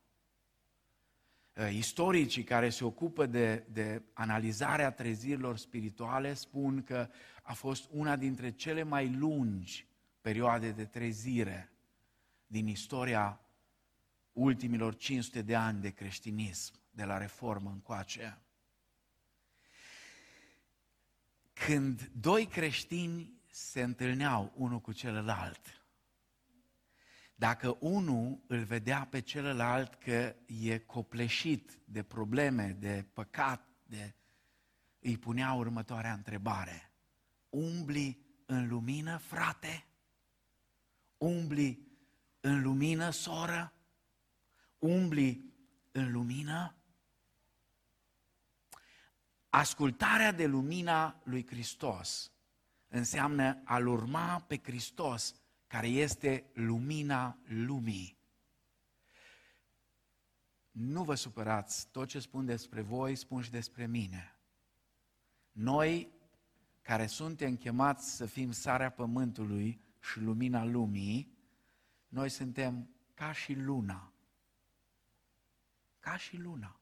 Uh, 1.54 1.74
istoricii 1.74 2.44
care 2.44 2.70
se 2.70 2.84
ocupă 2.84 3.26
de, 3.26 3.64
de 3.72 4.02
analizarea 4.12 4.90
trezirilor 4.90 5.56
spirituale 5.56 6.34
spun 6.34 6.82
că 6.82 7.08
a 7.42 7.52
fost 7.52 7.88
una 7.90 8.16
dintre 8.16 8.50
cele 8.50 8.82
mai 8.82 9.12
lungi 9.12 9.86
perioade 10.20 10.70
de 10.70 10.84
trezire 10.84 11.72
din 12.46 12.66
istoria 12.66 13.40
ultimilor 14.32 14.96
500 14.96 15.42
de 15.42 15.54
ani 15.54 15.80
de 15.80 15.90
creștinism, 15.90 16.74
de 16.90 17.04
la 17.04 17.18
reformă 17.18 17.70
încoace. 17.70 18.38
Când 21.52 22.10
doi 22.12 22.46
creștini 22.46 23.37
se 23.50 23.82
întâlneau 23.82 24.52
unul 24.56 24.80
cu 24.80 24.92
celălalt, 24.92 25.78
dacă 27.38 27.76
unul 27.80 28.40
îl 28.46 28.64
vedea 28.64 29.06
pe 29.10 29.20
celălalt 29.20 29.94
că 29.94 30.34
e 30.46 30.78
copleșit 30.78 31.78
de 31.84 32.02
probleme, 32.02 32.76
de 32.78 33.04
păcat, 33.12 33.68
de... 33.86 34.14
îi 35.00 35.18
punea 35.18 35.52
următoarea 35.52 36.12
întrebare. 36.12 36.92
Umbli 37.48 38.26
în 38.46 38.68
lumină, 38.68 39.16
frate? 39.16 39.86
Umbli 41.16 41.88
în 42.40 42.62
lumină, 42.62 43.10
soră? 43.10 43.72
Umbli 44.78 45.54
în 45.92 46.12
lumină? 46.12 46.76
Ascultarea 49.48 50.32
de 50.32 50.46
lumina 50.46 51.20
lui 51.24 51.46
Hristos 51.46 52.32
înseamnă 52.88 53.60
a-L 53.64 53.86
urma 53.86 54.44
pe 54.46 54.60
Hristos 54.62 55.34
care 55.66 55.86
este 55.86 56.50
lumina 56.54 57.38
lumii. 57.44 58.16
Nu 60.70 61.04
vă 61.04 61.14
supărați, 61.14 61.88
tot 61.90 62.08
ce 62.08 62.18
spun 62.18 62.44
despre 62.44 62.80
voi, 62.80 63.16
spun 63.16 63.42
și 63.42 63.50
despre 63.50 63.86
mine. 63.86 64.38
Noi, 65.52 66.12
care 66.82 67.06
suntem 67.06 67.56
chemați 67.56 68.16
să 68.16 68.26
fim 68.26 68.50
sarea 68.50 68.90
pământului 68.90 69.80
și 70.00 70.20
lumina 70.20 70.64
lumii, 70.64 71.36
noi 72.08 72.28
suntem 72.28 72.90
ca 73.14 73.32
și 73.32 73.54
luna. 73.54 74.12
Ca 75.98 76.16
și 76.16 76.36
luna. 76.36 76.80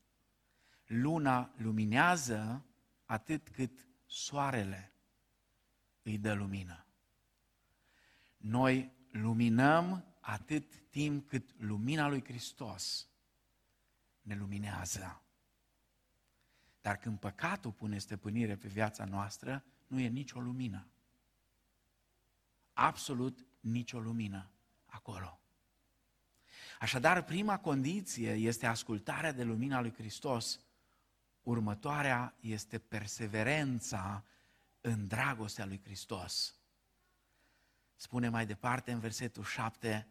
Luna 0.86 1.52
luminează 1.56 2.64
atât 3.04 3.48
cât 3.48 3.88
soarele 4.06 4.95
îi 6.06 6.18
dă 6.18 6.32
lumină. 6.32 6.86
Noi 8.36 8.92
luminăm 9.10 10.14
atât 10.20 10.88
timp 10.90 11.28
cât 11.28 11.54
lumina 11.58 12.08
lui 12.08 12.24
Hristos 12.24 13.08
ne 14.22 14.34
luminează. 14.34 15.22
Dar 16.80 16.96
când 16.96 17.18
păcatul 17.18 17.72
pune 17.72 17.98
stăpânire 17.98 18.56
pe 18.56 18.68
viața 18.68 19.04
noastră, 19.04 19.64
nu 19.86 20.00
e 20.00 20.08
nicio 20.08 20.40
lumină. 20.40 20.88
Absolut 22.72 23.46
nicio 23.60 24.00
lumină 24.00 24.50
acolo. 24.86 25.40
Așadar, 26.80 27.24
prima 27.24 27.58
condiție 27.58 28.32
este 28.32 28.66
ascultarea 28.66 29.32
de 29.32 29.42
lumina 29.42 29.80
lui 29.80 29.92
Hristos. 29.92 30.60
Următoarea 31.42 32.36
este 32.40 32.78
perseverența 32.78 34.24
în 34.86 35.06
dragostea 35.06 35.64
lui 35.64 35.80
Hristos. 35.84 36.54
Spune 37.96 38.28
mai 38.28 38.46
departe 38.46 38.92
în 38.92 38.98
versetul 38.98 39.44
7, 39.44 40.08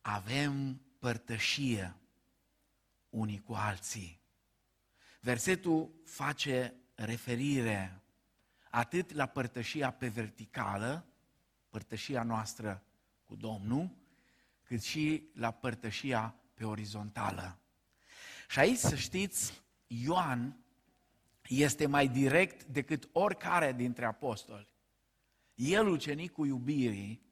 avem 0.00 0.80
părtășie 0.98 1.96
unii 3.10 3.38
cu 3.38 3.52
alții. 3.52 4.20
Versetul 5.20 5.92
face 6.04 6.74
referire 6.94 8.02
atât 8.70 9.12
la 9.12 9.26
părtășia 9.26 9.90
pe 9.90 10.08
verticală, 10.08 11.06
părtășia 11.68 12.22
noastră 12.22 12.82
cu 13.24 13.34
Domnul, 13.34 13.96
cât 14.62 14.82
și 14.82 15.28
la 15.34 15.50
părtășia 15.50 16.34
pe 16.54 16.64
orizontală. 16.64 17.58
Și 18.48 18.58
aici, 18.58 18.78
să 18.78 18.96
știți, 18.96 19.62
Ioan 19.86 20.61
este 21.60 21.86
mai 21.86 22.08
direct 22.08 22.64
decât 22.64 23.08
oricare 23.12 23.72
dintre 23.72 24.04
apostoli. 24.04 24.68
El 25.54 25.86
ucenicul 25.86 26.46
iubirii, 26.46 27.22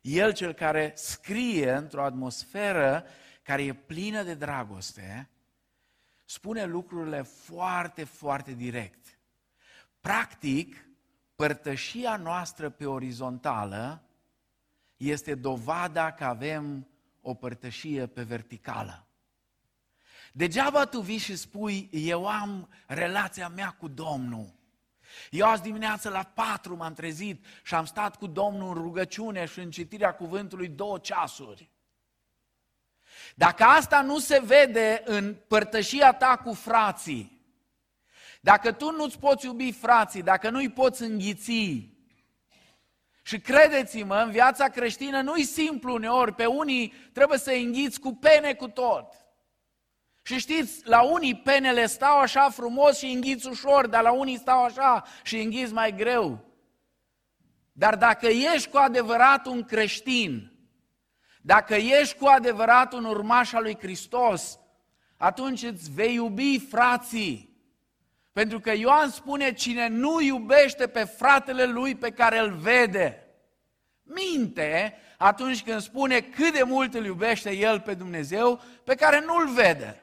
el 0.00 0.32
cel 0.32 0.52
care 0.52 0.92
scrie 0.96 1.72
într-o 1.72 2.04
atmosferă 2.04 3.04
care 3.42 3.62
e 3.62 3.72
plină 3.72 4.22
de 4.22 4.34
dragoste, 4.34 5.30
spune 6.24 6.64
lucrurile 6.64 7.22
foarte, 7.22 8.04
foarte 8.04 8.52
direct. 8.52 9.18
Practic, 10.00 10.86
părtășia 11.34 12.16
noastră 12.16 12.70
pe 12.70 12.86
orizontală 12.86 14.02
este 14.96 15.34
dovada 15.34 16.12
că 16.12 16.24
avem 16.24 16.88
o 17.20 17.34
părtășie 17.34 18.06
pe 18.06 18.22
verticală. 18.22 19.06
Degeaba 20.32 20.84
tu 20.84 21.00
vii 21.00 21.18
și 21.18 21.36
spui, 21.36 21.88
eu 21.92 22.26
am 22.26 22.68
relația 22.86 23.48
mea 23.48 23.76
cu 23.78 23.88
Domnul. 23.88 24.52
Eu 25.30 25.46
azi 25.46 25.62
dimineață 25.62 26.08
la 26.08 26.22
patru 26.22 26.76
m-am 26.76 26.94
trezit 26.94 27.44
și 27.62 27.74
am 27.74 27.84
stat 27.84 28.16
cu 28.16 28.26
Domnul 28.26 28.76
în 28.76 28.82
rugăciune 28.82 29.46
și 29.46 29.58
în 29.58 29.70
citirea 29.70 30.14
cuvântului 30.14 30.68
două 30.68 30.98
ceasuri. 30.98 31.70
Dacă 33.34 33.62
asta 33.64 34.02
nu 34.02 34.18
se 34.18 34.40
vede 34.44 35.02
în 35.04 35.36
părtășia 35.48 36.12
ta 36.12 36.36
cu 36.36 36.52
frații, 36.52 37.40
dacă 38.40 38.72
tu 38.72 38.90
nu-ți 38.90 39.18
poți 39.18 39.46
iubi 39.46 39.72
frații, 39.72 40.22
dacă 40.22 40.50
nu-i 40.50 40.70
poți 40.70 41.02
înghiți, 41.02 41.90
și 43.22 43.40
credeți-mă, 43.40 44.16
în 44.16 44.30
viața 44.30 44.68
creștină 44.68 45.20
nu-i 45.20 45.44
simplu 45.44 45.92
uneori, 45.92 46.34
pe 46.34 46.46
unii 46.46 46.92
trebuie 47.12 47.38
să 47.38 47.50
înghiți 47.50 48.00
cu 48.00 48.14
pene 48.14 48.54
cu 48.54 48.68
tot. 48.68 49.21
Și 50.22 50.38
știți, 50.38 50.80
la 50.84 51.02
unii 51.02 51.36
penele 51.36 51.86
stau 51.86 52.18
așa 52.18 52.50
frumos 52.50 52.98
și 52.98 53.06
înghiți 53.06 53.48
ușor, 53.48 53.86
dar 53.86 54.02
la 54.02 54.12
unii 54.12 54.38
stau 54.38 54.64
așa 54.64 55.04
și 55.22 55.40
înghiți 55.40 55.72
mai 55.72 55.94
greu. 55.94 56.44
Dar 57.72 57.96
dacă 57.96 58.26
ești 58.26 58.68
cu 58.68 58.76
adevărat 58.76 59.46
un 59.46 59.64
creștin, 59.64 60.52
dacă 61.42 61.74
ești 61.74 62.18
cu 62.18 62.26
adevărat 62.26 62.92
un 62.92 63.04
urmaș 63.04 63.52
al 63.52 63.62
lui 63.62 63.78
Hristos, 63.78 64.58
atunci 65.16 65.62
îți 65.62 65.90
vei 65.90 66.14
iubi 66.14 66.58
frații. 66.58 67.50
Pentru 68.32 68.60
că 68.60 68.72
Ioan 68.72 69.10
spune, 69.10 69.52
cine 69.52 69.88
nu 69.88 70.20
iubește 70.20 70.86
pe 70.86 71.04
fratele 71.04 71.64
lui 71.64 71.94
pe 71.94 72.10
care 72.10 72.38
îl 72.38 72.52
vede, 72.52 73.26
minte 74.02 74.96
atunci 75.18 75.62
când 75.62 75.80
spune 75.80 76.20
cât 76.20 76.52
de 76.52 76.62
mult 76.62 76.94
îl 76.94 77.04
iubește 77.04 77.56
el 77.56 77.80
pe 77.80 77.94
Dumnezeu 77.94 78.60
pe 78.84 78.94
care 78.94 79.20
nu-l 79.20 79.48
vede. 79.48 80.01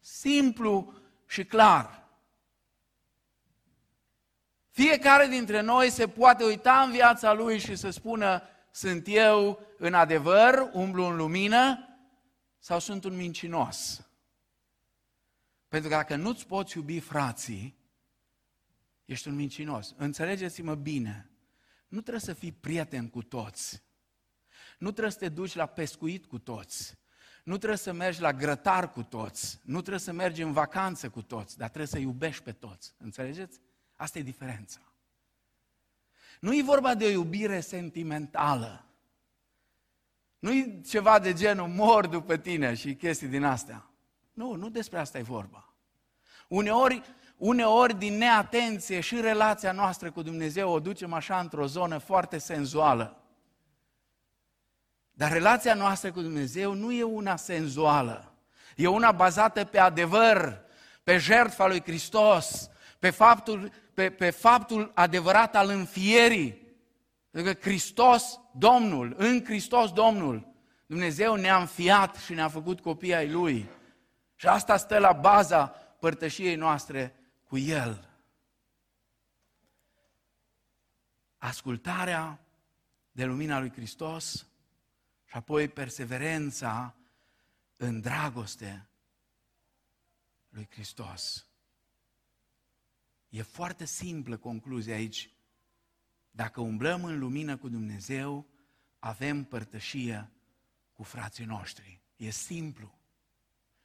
Simplu 0.00 0.94
și 1.26 1.44
clar. 1.44 2.08
Fiecare 4.70 5.26
dintre 5.26 5.60
noi 5.60 5.90
se 5.90 6.08
poate 6.08 6.44
uita 6.44 6.80
în 6.80 6.90
viața 6.90 7.32
lui 7.32 7.58
și 7.58 7.76
să 7.76 7.90
spună, 7.90 8.42
sunt 8.70 9.04
eu 9.08 9.66
în 9.78 9.94
adevăr, 9.94 10.70
umblu 10.72 11.04
în 11.04 11.16
lumină 11.16 11.88
sau 12.58 12.78
sunt 12.78 13.04
un 13.04 13.16
mincinos? 13.16 14.04
Pentru 15.68 15.88
că 15.88 15.94
dacă 15.94 16.16
nu-ți 16.16 16.46
poți 16.46 16.76
iubi 16.76 17.00
frații, 17.00 17.78
ești 19.04 19.28
un 19.28 19.34
mincinos. 19.34 19.94
Înțelegeți-mă 19.96 20.74
bine, 20.74 21.30
nu 21.88 22.00
trebuie 22.00 22.22
să 22.22 22.32
fii 22.32 22.52
prieten 22.52 23.08
cu 23.08 23.22
toți. 23.22 23.82
Nu 24.78 24.90
trebuie 24.90 25.12
să 25.12 25.18
te 25.18 25.28
duci 25.28 25.54
la 25.54 25.66
pescuit 25.66 26.26
cu 26.26 26.38
toți. 26.38 26.98
Nu 27.50 27.56
trebuie 27.56 27.78
să 27.78 27.92
mergi 27.92 28.20
la 28.20 28.32
grătar 28.32 28.90
cu 28.90 29.02
toți. 29.02 29.60
Nu 29.62 29.78
trebuie 29.78 29.98
să 29.98 30.12
mergi 30.12 30.42
în 30.42 30.52
vacanță 30.52 31.08
cu 31.08 31.22
toți, 31.22 31.58
dar 31.58 31.68
trebuie 31.68 31.88
să 31.88 31.98
iubești 31.98 32.42
pe 32.42 32.52
toți. 32.52 32.94
Înțelegeți? 32.98 33.60
Asta 33.96 34.18
e 34.18 34.22
diferența. 34.22 34.80
Nu 36.40 36.54
e 36.54 36.62
vorba 36.62 36.94
de 36.94 37.04
o 37.04 37.08
iubire 37.08 37.60
sentimentală. 37.60 38.84
Nu 40.38 40.52
e 40.52 40.80
ceva 40.86 41.18
de 41.18 41.32
genul 41.32 41.68
mor 41.68 42.06
după 42.06 42.36
tine 42.36 42.74
și 42.74 42.94
chestii 42.94 43.28
din 43.28 43.44
astea. 43.44 43.90
Nu, 44.32 44.54
nu 44.54 44.68
despre 44.68 44.98
asta 44.98 45.18
e 45.18 45.22
vorba. 45.22 45.74
Uneori, 46.48 47.02
uneori 47.36 47.98
din 47.98 48.16
neatenție 48.16 49.00
și 49.00 49.20
relația 49.20 49.72
noastră 49.72 50.10
cu 50.10 50.22
Dumnezeu 50.22 50.70
o 50.70 50.80
ducem 50.80 51.12
așa 51.12 51.40
într-o 51.40 51.66
zonă 51.66 51.98
foarte 51.98 52.38
senzuală. 52.38 53.19
Dar 55.20 55.32
relația 55.32 55.74
noastră 55.74 56.12
cu 56.12 56.20
Dumnezeu 56.20 56.72
nu 56.72 56.92
e 56.92 57.02
una 57.02 57.36
senzuală. 57.36 58.34
E 58.76 58.86
una 58.86 59.12
bazată 59.12 59.64
pe 59.64 59.78
adevăr, 59.78 60.60
pe 61.02 61.18
jertfa 61.18 61.66
lui 61.66 61.82
Hristos, 61.82 62.70
pe 62.98 63.10
faptul, 63.10 63.72
pe, 63.94 64.10
pe 64.10 64.30
faptul 64.30 64.90
adevărat 64.94 65.56
al 65.56 65.68
înfierii. 65.68 66.66
Pentru 67.30 67.52
că 67.52 67.60
Hristos, 67.60 68.40
Domnul, 68.52 69.14
în 69.16 69.44
Hristos 69.44 69.92
Domnul, 69.92 70.54
Dumnezeu 70.86 71.34
ne-a 71.34 71.58
înfiat 71.58 72.16
și 72.16 72.34
ne-a 72.34 72.48
făcut 72.48 72.80
copii 72.80 73.14
ai 73.14 73.30
Lui. 73.30 73.68
Și 74.34 74.46
asta 74.46 74.76
stă 74.76 74.98
la 74.98 75.12
baza 75.12 75.66
părtășiei 75.98 76.56
noastre 76.56 77.14
cu 77.48 77.58
El. 77.58 78.08
Ascultarea 81.38 82.40
de 83.10 83.24
lumina 83.24 83.58
lui 83.58 83.72
Hristos 83.72 84.44
și 85.30 85.36
apoi 85.36 85.68
perseverența 85.68 86.96
în 87.76 88.00
dragoste 88.00 88.88
lui 90.48 90.68
Hristos. 90.70 91.46
E 93.28 93.42
foarte 93.42 93.84
simplă 93.84 94.36
concluzia 94.36 94.94
aici. 94.94 95.30
Dacă 96.30 96.60
umblăm 96.60 97.04
în 97.04 97.18
lumină 97.18 97.56
cu 97.56 97.68
Dumnezeu, 97.68 98.46
avem 98.98 99.44
părtășie 99.44 100.30
cu 100.92 101.02
frații 101.02 101.44
noștri. 101.44 102.00
E 102.16 102.30
simplu. 102.30 102.98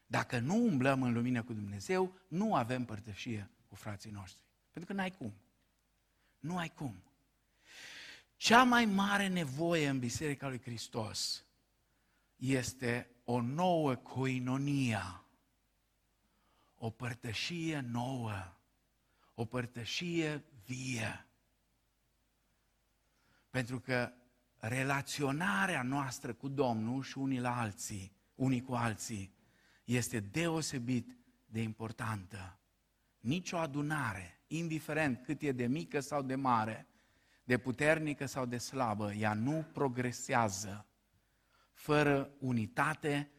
Dacă 0.06 0.40
nu 0.40 0.56
umblăm 0.56 1.04
în 1.04 1.14
lumină 1.14 1.44
cu 1.44 1.54
Dumnezeu, 1.54 2.14
nu 2.28 2.56
avem 2.56 2.86
părtășie 2.86 3.50
cu 3.68 3.76
frații 3.76 4.12
noștri. 4.12 4.42
Pentru 4.72 4.94
că 4.94 4.98
n-ai 5.00 5.12
cum. 5.12 5.34
Nu 6.40 6.58
ai 6.58 6.70
cum. 6.70 7.04
Cea 8.46 8.64
mai 8.64 8.86
mare 8.86 9.28
nevoie 9.28 9.88
în 9.88 10.00
Biserica 10.00 10.48
lui 10.48 10.62
Hristos 10.62 11.46
este 12.36 13.10
o 13.24 13.42
nouă 13.42 13.96
coinonia, 13.96 15.26
o 16.76 16.90
părtășie 16.90 17.80
nouă, 17.80 18.54
o 19.34 19.46
părtășie 19.46 20.44
vie. 20.66 21.26
Pentru 23.50 23.80
că 23.80 24.12
relaționarea 24.58 25.82
noastră 25.82 26.34
cu 26.34 26.48
Domnul 26.48 27.04
și 27.04 27.18
unii 27.18 27.40
la 27.40 27.60
alții, 27.60 28.16
unii 28.36 28.62
cu 28.62 28.74
alții, 28.74 29.34
este 29.84 30.20
deosebit 30.20 31.18
de 31.46 31.62
importantă. 31.62 32.60
Nici 33.20 33.52
o 33.52 33.58
adunare, 33.58 34.42
indiferent 34.48 35.24
cât 35.24 35.42
e 35.42 35.52
de 35.52 35.68
mică 35.68 36.00
sau 36.00 36.22
de 36.22 36.36
mare, 36.36 36.88
de 37.46 37.58
puternică 37.58 38.26
sau 38.26 38.46
de 38.46 38.58
slabă, 38.58 39.14
ea 39.14 39.34
nu 39.34 39.66
progresează 39.74 40.86
fără 41.74 42.32
unitate 42.40 43.32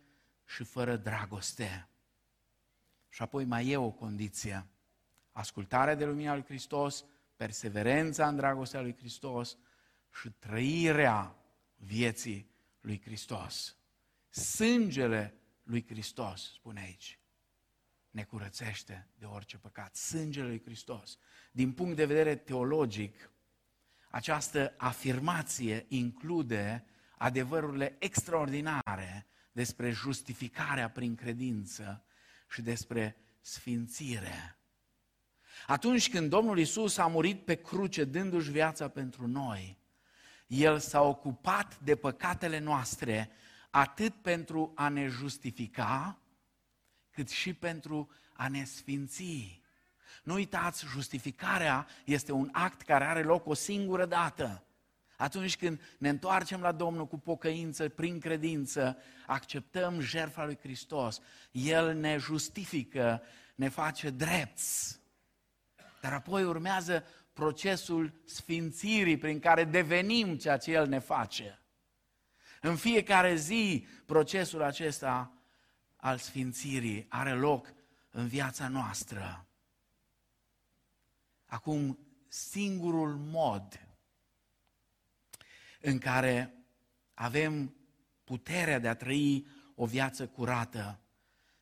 și 0.45 0.65
fără 0.65 0.97
dragoste. 0.97 1.89
Și 3.09 3.23
apoi 3.23 3.45
mai 3.45 3.69
e 3.69 3.77
o 3.77 3.91
condiție. 3.91 4.67
Ascultarea 5.31 5.95
de 5.95 6.05
lumina 6.05 6.35
lui 6.35 6.45
Hristos, 6.45 7.05
perseverența 7.37 8.29
în 8.29 8.37
dragostea 8.37 8.81
lui 8.81 8.97
Hristos 8.97 9.57
și 10.21 10.31
trăirea 10.31 11.37
vieții 11.77 12.51
lui 12.81 13.01
Hristos. 13.01 13.77
Sângele 14.29 15.35
lui 15.63 15.87
Hristos, 15.87 16.53
spune 16.53 16.81
aici, 16.81 17.21
ne 18.11 18.25
curățește 18.25 19.09
de 19.19 19.25
orice 19.25 19.59
păcat. 19.59 19.97
Sângele 19.97 20.47
lui 20.47 20.63
Hristos. 20.65 21.19
Din 21.53 21.73
punct 21.73 21.97
de 21.97 22.05
vedere 22.05 22.37
teologic, 22.37 23.31
această 24.17 24.75
afirmație 24.77 25.85
include 25.89 26.85
adevărurile 27.19 27.97
extraordinare 27.99 29.27
despre 29.53 29.91
justificarea 29.91 30.91
prin 30.91 31.15
credință 31.15 32.05
și 32.51 32.63
despre 32.63 33.17
sfințire. 33.41 34.59
Atunci 35.67 36.11
când 36.11 36.31
Domnul 36.31 36.59
Isus 36.59 36.97
a 36.97 37.07
murit 37.07 37.45
pe 37.45 37.55
cruce 37.55 38.05
dându-și 38.05 38.51
viața 38.51 38.89
pentru 38.89 39.27
noi, 39.27 39.79
El 40.47 40.79
s-a 40.79 41.03
ocupat 41.03 41.79
de 41.81 41.97
păcatele 41.97 42.59
noastre 42.59 43.31
atât 43.71 44.15
pentru 44.15 44.73
a 44.75 44.89
ne 44.89 45.07
justifica, 45.07 46.19
cât 47.11 47.29
și 47.29 47.55
pentru 47.55 48.11
a 48.33 48.49
ne 48.49 48.65
sfinți. 48.65 49.65
Nu 50.27 50.35
uitați, 50.35 50.87
justificarea 50.87 51.87
este 52.05 52.33
un 52.33 52.49
act 52.53 52.83
care 52.83 53.05
are 53.05 53.23
loc 53.23 53.47
o 53.47 53.55
singură 53.55 54.07
dată. 54.07 54.65
Atunci 55.17 55.57
când 55.57 55.81
ne 55.99 56.09
întoarcem 56.09 56.61
la 56.61 56.73
Domnul 56.73 57.07
cu 57.07 57.19
pocăință, 57.19 57.89
prin 57.89 58.21
credință, 58.21 58.97
acceptăm 59.27 60.01
jertfa 60.01 60.45
lui 60.45 60.59
Hristos, 60.59 61.21
El 61.51 61.95
ne 61.95 62.17
justifică, 62.17 63.23
ne 63.55 63.69
face 63.69 64.11
drepți. 64.11 65.01
Dar 66.01 66.13
apoi 66.13 66.45
urmează 66.45 67.05
procesul 67.33 68.21
sfințirii 68.25 69.19
prin 69.19 69.39
care 69.39 69.65
devenim 69.65 70.37
ceea 70.37 70.57
ce 70.57 70.73
El 70.73 70.89
ne 70.89 70.99
face. 70.99 71.61
În 72.61 72.77
fiecare 72.77 73.35
zi, 73.35 73.87
procesul 74.07 74.63
acesta 74.63 75.33
al 75.97 76.19
sfințirii 76.19 77.07
are 77.09 77.33
loc 77.33 77.75
în 78.11 78.27
viața 78.27 78.69
noastră. 78.69 79.46
Acum, 81.47 81.99
singurul 82.29 83.17
mod 83.17 83.89
în 85.81 85.99
care 85.99 86.55
avem 87.15 87.75
puterea 88.25 88.79
de 88.79 88.89
a 88.89 88.95
trăi 88.95 89.47
o 89.75 89.87
viață 89.87 90.27
curată 90.27 91.01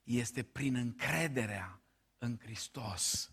este 0.03 0.43
prin 0.43 0.75
încrederea 0.75 1.81
în 2.19 2.39
Hristos. 2.43 3.33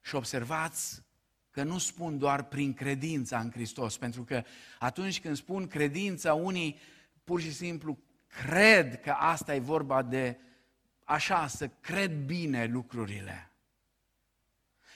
Și 0.00 0.14
observați 0.14 1.02
că 1.50 1.62
nu 1.62 1.78
spun 1.78 2.18
doar 2.18 2.42
prin 2.42 2.74
credința 2.74 3.40
în 3.40 3.50
Hristos, 3.50 3.96
pentru 3.96 4.24
că 4.24 4.44
atunci 4.78 5.20
când 5.20 5.36
spun 5.36 5.66
credința, 5.66 6.34
unii 6.34 6.78
pur 7.24 7.40
și 7.40 7.52
simplu 7.52 7.98
cred 8.26 9.00
că 9.00 9.10
asta 9.10 9.54
e 9.54 9.58
vorba 9.58 10.02
de 10.02 10.38
așa, 11.04 11.46
să 11.46 11.68
cred 11.68 12.24
bine 12.24 12.66
lucrurile. 12.66 13.53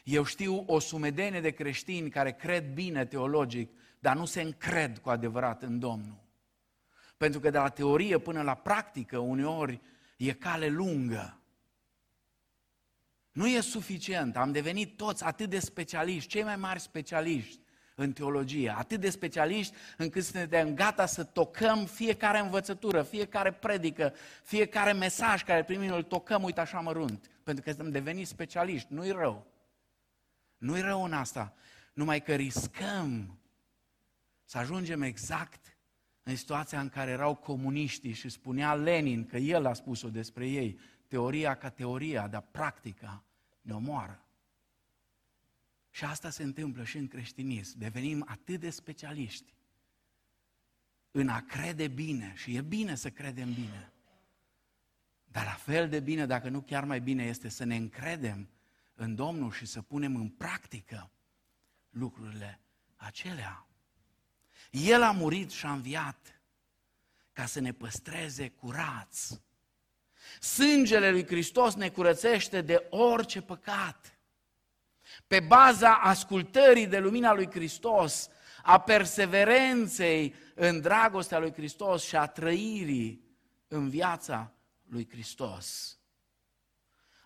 Eu 0.09 0.25
știu 0.25 0.64
o 0.66 0.79
sumedenie 0.79 1.40
de 1.40 1.51
creștini 1.51 2.11
care 2.11 2.33
cred 2.33 2.73
bine 2.73 3.05
teologic, 3.05 3.71
dar 3.99 4.16
nu 4.16 4.25
se 4.25 4.40
încred 4.40 4.99
cu 4.99 5.11
adevărat 5.11 5.62
în 5.62 5.79
Domnul. 5.79 6.18
Pentru 7.16 7.40
că 7.40 7.51
de 7.51 7.59
la 7.59 7.68
teorie 7.68 8.18
până 8.18 8.42
la 8.42 8.55
practică 8.55 9.18
uneori 9.18 9.81
e 10.16 10.33
cale 10.33 10.68
lungă. 10.68 11.40
Nu 13.33 13.47
e 13.49 13.61
suficient, 13.61 14.37
am 14.37 14.53
devenit 14.53 14.97
toți 14.97 15.25
atât 15.25 15.51
de 15.51 15.59
specialiști, 15.59 16.29
cei 16.29 16.42
mai 16.42 16.57
mari 16.57 16.81
specialiști 16.81 17.61
în 17.94 18.12
teologie, 18.12 18.75
atât 18.77 19.01
de 19.01 19.11
specialiști 19.11 19.75
încât 19.97 20.25
suntem 20.25 20.75
gata 20.75 21.07
să 21.07 21.25
tocăm 21.25 21.87
fiecare 21.87 22.38
învățătură, 22.38 23.03
fiecare 23.03 23.53
predică, 23.53 24.14
fiecare 24.42 24.92
mesaj 24.92 25.44
care 25.44 25.64
primim 25.64 25.92
îl 25.92 26.03
tocăm, 26.03 26.42
uite 26.42 26.61
așa 26.61 26.81
mărunt, 26.81 27.31
pentru 27.42 27.64
că 27.64 27.71
suntem 27.71 27.90
devenit 27.90 28.27
specialiști, 28.27 28.92
nu-i 28.92 29.11
rău. 29.11 29.57
Nu-i 30.59 30.81
rău 30.81 31.05
în 31.05 31.12
asta, 31.12 31.55
numai 31.92 32.23
că 32.23 32.35
riscăm 32.35 33.38
să 34.44 34.59
ajungem 34.59 35.03
exact 35.03 35.79
în 36.23 36.37
situația 36.37 36.81
în 36.81 36.88
care 36.88 37.11
erau 37.11 37.35
comuniștii 37.35 38.12
și 38.12 38.29
spunea 38.29 38.75
Lenin 38.75 39.27
că 39.27 39.37
el 39.37 39.66
a 39.66 39.73
spus-o 39.73 40.11
despre 40.11 40.49
ei, 40.49 40.79
teoria 41.07 41.55
ca 41.55 41.68
teoria, 41.68 42.29
dar 42.29 42.42
practica 42.51 43.25
ne 43.61 43.75
omoară. 43.75 44.23
Și 45.90 46.05
asta 46.05 46.31
se 46.31 46.42
întâmplă 46.42 46.85
și 46.85 46.97
în 46.97 47.09
creștinism. 47.09 47.79
Devenim 47.79 48.25
atât 48.29 48.61
de 48.61 48.71
specialiști 48.71 49.55
în 51.11 51.29
a 51.29 51.40
crede 51.40 51.88
bine 51.88 52.33
și 52.37 52.57
e 52.57 52.61
bine 52.61 52.94
să 52.94 53.11
credem 53.11 53.53
bine. 53.53 53.92
Dar 55.25 55.44
la 55.44 55.51
fel 55.51 55.88
de 55.88 56.01
bine, 56.01 56.27
dacă 56.27 56.49
nu 56.49 56.61
chiar 56.61 56.85
mai 56.85 57.01
bine, 57.01 57.25
este 57.25 57.49
să 57.49 57.64
ne 57.64 57.77
încredem 57.77 58.49
în 59.01 59.15
Domnul 59.15 59.53
și 59.53 59.67
să 59.67 59.83
punem 59.83 60.17
în 60.17 60.29
practică 60.29 61.11
lucrurile 61.91 62.61
acelea. 62.97 63.67
El 64.71 65.03
a 65.03 65.11
murit 65.11 65.51
și 65.51 65.67
a 65.67 65.73
înviat 65.73 66.43
ca 67.33 67.47
să 67.47 67.61
ne 67.61 67.73
păstreze 67.73 68.49
curați. 68.49 69.43
Sângele 70.41 71.11
lui 71.11 71.27
Hristos 71.27 71.75
ne 71.75 71.89
curățește 71.89 72.61
de 72.61 72.87
orice 72.91 73.41
păcat. 73.41 74.19
Pe 75.27 75.41
baza 75.41 75.95
ascultării 75.95 76.87
de 76.87 76.99
lumina 76.99 77.33
lui 77.33 77.51
Hristos, 77.51 78.29
a 78.63 78.81
perseverenței 78.81 80.35
în 80.55 80.81
dragostea 80.81 81.39
lui 81.39 81.53
Hristos 81.53 82.05
și 82.05 82.17
a 82.17 82.27
trăirii 82.27 83.25
în 83.69 83.89
viața 83.89 84.53
lui 84.89 85.09
Hristos. 85.11 85.98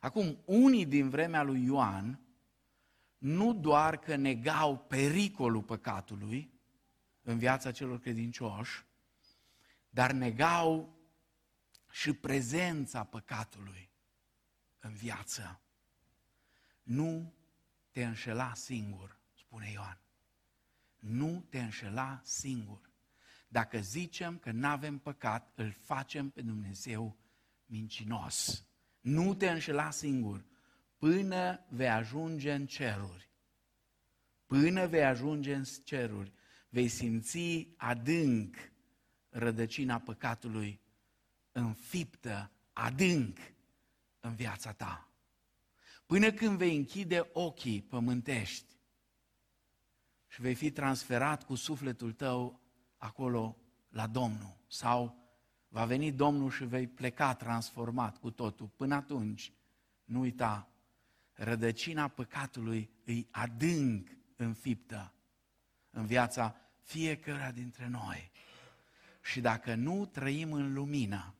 Acum, 0.02 0.38
unii 0.44 0.86
din 0.86 1.08
vremea 1.08 1.42
lui 1.42 1.64
Ioan 1.64 2.20
nu 3.18 3.54
doar 3.54 3.98
că 3.98 4.16
negau 4.16 4.78
pericolul 4.78 5.62
păcatului, 5.62 6.52
în 7.22 7.38
viața 7.38 7.72
celor 7.72 8.00
credincioși, 8.00 8.84
dar 9.90 10.12
negau 10.12 10.98
și 11.90 12.12
prezența 12.12 13.04
păcatului 13.04 13.90
în 14.78 14.92
viață. 14.92 15.60
Nu 16.82 17.34
te 17.90 18.04
înșela 18.04 18.54
singur, 18.54 19.18
spune 19.38 19.70
Ioan. 19.70 20.00
Nu 20.98 21.44
te 21.48 21.60
înșela 21.60 22.20
singur. 22.24 22.90
Dacă 23.48 23.80
zicem 23.80 24.38
că 24.38 24.50
nu 24.50 24.66
avem 24.66 24.98
păcat, 24.98 25.52
îl 25.54 25.72
facem 25.72 26.30
pe 26.30 26.42
Dumnezeu 26.42 27.16
mincinos. 27.66 28.66
Nu 29.02 29.34
te 29.34 29.50
înșela 29.50 29.90
singur 29.90 30.44
până 30.98 31.64
vei 31.68 31.88
ajunge 31.88 32.52
în 32.52 32.66
ceruri. 32.66 33.30
Până 34.46 34.86
vei 34.86 35.04
ajunge 35.04 35.54
în 35.54 35.64
ceruri, 35.84 36.32
vei 36.68 36.88
simți 36.88 37.68
adânc 37.76 38.56
rădăcina 39.28 39.98
păcatului 39.98 40.80
înfiptă 41.52 42.50
adânc 42.72 43.38
în 44.20 44.34
viața 44.34 44.72
ta. 44.72 45.08
Până 46.06 46.32
când 46.32 46.58
vei 46.58 46.76
închide 46.76 47.30
ochii 47.32 47.82
pământești 47.82 48.76
și 50.28 50.40
vei 50.40 50.54
fi 50.54 50.70
transferat 50.70 51.44
cu 51.44 51.54
sufletul 51.54 52.12
tău 52.12 52.60
acolo 52.96 53.56
la 53.88 54.06
Domnul. 54.06 54.56
Sau 54.68 55.21
va 55.72 55.84
veni 55.84 56.12
Domnul 56.12 56.50
și 56.50 56.64
vei 56.64 56.86
pleca 56.86 57.34
transformat 57.34 58.18
cu 58.18 58.30
totul. 58.30 58.66
Până 58.66 58.94
atunci, 58.94 59.52
nu 60.04 60.20
uita, 60.20 60.68
rădăcina 61.32 62.08
păcatului 62.08 62.90
îi 63.04 63.28
adânc 63.30 64.08
înfiptă 64.36 65.14
în 65.90 66.06
viața 66.06 66.56
fiecăruia 66.82 67.50
dintre 67.50 67.88
noi. 67.88 68.30
Și 69.22 69.40
dacă 69.40 69.74
nu 69.74 70.06
trăim 70.06 70.52
în 70.52 70.72
lumină, 70.72 71.34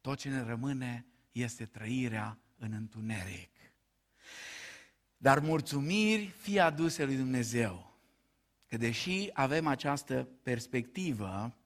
tot 0.00 0.18
ce 0.18 0.28
ne 0.28 0.42
rămâne 0.42 1.06
este 1.32 1.64
trăirea 1.64 2.38
în 2.58 2.72
întuneric. 2.72 3.50
Dar 5.16 5.38
mulțumiri 5.38 6.26
fie 6.26 6.60
aduse 6.60 7.04
lui 7.04 7.16
Dumnezeu, 7.16 7.98
că 8.66 8.76
deși 8.76 9.30
avem 9.32 9.66
această 9.66 10.28
perspectivă, 10.42 11.56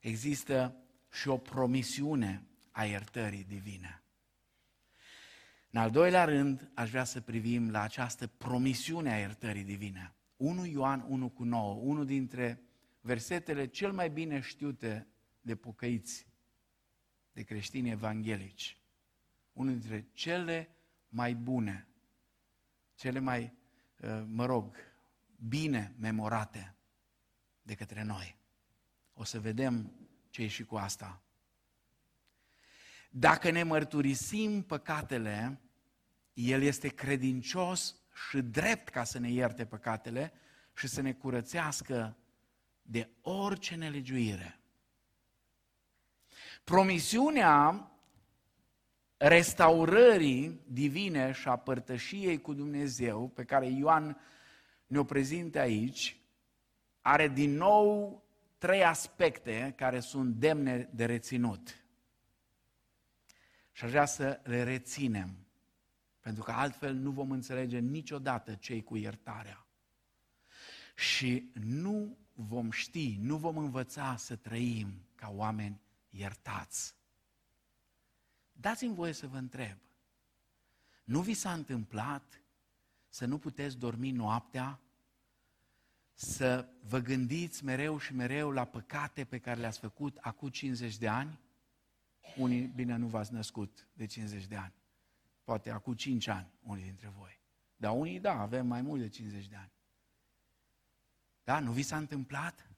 există 0.00 0.76
și 1.12 1.28
o 1.28 1.38
promisiune 1.38 2.44
a 2.70 2.84
iertării 2.84 3.44
divine. 3.44 4.02
În 5.70 5.80
al 5.80 5.90
doilea 5.90 6.24
rând, 6.24 6.70
aș 6.74 6.90
vrea 6.90 7.04
să 7.04 7.20
privim 7.20 7.70
la 7.70 7.80
această 7.80 8.26
promisiune 8.26 9.12
a 9.12 9.18
iertării 9.18 9.64
divine. 9.64 10.14
1 10.36 10.66
Ioan 10.66 11.04
1 11.08 11.28
cu 11.28 11.44
9, 11.44 11.74
unul 11.74 12.06
dintre 12.06 12.62
versetele 13.00 13.66
cel 13.66 13.92
mai 13.92 14.10
bine 14.10 14.40
știute 14.40 15.08
de 15.40 15.56
pocăiți, 15.56 16.26
de 17.32 17.42
creștini 17.42 17.90
evanghelici. 17.90 18.78
Unul 19.52 19.72
dintre 19.72 20.08
cele 20.12 20.76
mai 21.08 21.34
bune, 21.34 21.88
cele 22.94 23.18
mai, 23.18 23.52
uh, 24.00 24.22
mă 24.26 24.44
rog, 24.44 24.76
bine 25.48 25.94
memorate 25.98 26.74
de 27.62 27.74
către 27.74 28.02
noi. 28.02 28.39
O 29.20 29.24
să 29.24 29.40
vedem 29.40 29.92
ce 30.30 30.42
e 30.42 30.46
și 30.46 30.64
cu 30.64 30.76
asta. 30.76 31.22
Dacă 33.10 33.50
ne 33.50 33.62
mărturisim 33.62 34.62
păcatele, 34.62 35.60
El 36.32 36.62
este 36.62 36.88
credincios 36.88 37.96
și 38.28 38.40
drept 38.40 38.88
ca 38.88 39.04
să 39.04 39.18
ne 39.18 39.30
ierte 39.30 39.66
păcatele 39.66 40.32
și 40.74 40.86
să 40.86 41.00
ne 41.00 41.12
curățească 41.12 42.16
de 42.82 43.10
orice 43.20 43.74
nelegiuire. 43.74 44.60
Promisiunea 46.64 47.90
restaurării 49.16 50.60
divine 50.66 51.32
și 51.32 51.48
a 51.48 51.56
părtășiei 51.56 52.40
cu 52.40 52.54
Dumnezeu, 52.54 53.28
pe 53.28 53.44
care 53.44 53.66
Ioan 53.66 54.20
ne-o 54.86 55.04
prezintă 55.04 55.58
aici, 55.58 56.20
are 57.00 57.28
din 57.28 57.54
nou 57.54 58.22
trei 58.60 58.84
aspecte 58.84 59.72
care 59.76 60.00
sunt 60.00 60.34
demne 60.34 60.88
de 60.92 61.04
reținut. 61.04 61.84
Și 63.72 63.84
aș 63.84 63.90
vrea 63.90 64.04
să 64.04 64.40
le 64.44 64.62
reținem, 64.62 65.46
pentru 66.20 66.42
că 66.42 66.50
altfel 66.50 66.94
nu 66.94 67.10
vom 67.10 67.30
înțelege 67.30 67.78
niciodată 67.78 68.54
cei 68.54 68.82
cu 68.82 68.96
iertarea. 68.96 69.66
Și 70.94 71.50
nu 71.60 72.18
vom 72.32 72.70
ști, 72.70 73.16
nu 73.20 73.36
vom 73.36 73.56
învăța 73.56 74.16
să 74.16 74.36
trăim 74.36 75.06
ca 75.14 75.30
oameni 75.30 75.80
iertați. 76.08 76.94
Dați-mi 78.52 78.94
voie 78.94 79.12
să 79.12 79.26
vă 79.26 79.36
întreb, 79.36 79.78
nu 81.04 81.20
vi 81.20 81.34
s-a 81.34 81.52
întâmplat 81.52 82.42
să 83.08 83.26
nu 83.26 83.38
puteți 83.38 83.78
dormi 83.78 84.10
noaptea, 84.10 84.80
să 86.22 86.68
vă 86.82 86.98
gândiți 86.98 87.64
mereu 87.64 87.98
și 87.98 88.14
mereu 88.14 88.50
la 88.50 88.64
păcate 88.64 89.24
pe 89.24 89.38
care 89.38 89.60
le-ați 89.60 89.78
făcut 89.78 90.16
acum 90.20 90.48
50 90.48 90.96
de 90.96 91.08
ani? 91.08 91.40
Unii, 92.36 92.66
bine, 92.66 92.96
nu 92.96 93.06
v-ați 93.06 93.32
născut 93.32 93.88
de 93.92 94.06
50 94.06 94.46
de 94.46 94.56
ani. 94.56 94.72
Poate 95.44 95.70
acum 95.70 95.94
5 95.94 96.26
ani, 96.26 96.50
unii 96.62 96.84
dintre 96.84 97.12
voi. 97.18 97.40
Dar 97.76 97.92
unii, 97.96 98.20
da, 98.20 98.40
avem 98.40 98.66
mai 98.66 98.82
mult 98.82 99.00
de 99.00 99.08
50 99.08 99.46
de 99.46 99.56
ani. 99.56 99.72
Da, 101.44 101.60
nu 101.60 101.72
vi 101.72 101.82
s-a 101.82 101.96
întâmplat? 101.96 102.70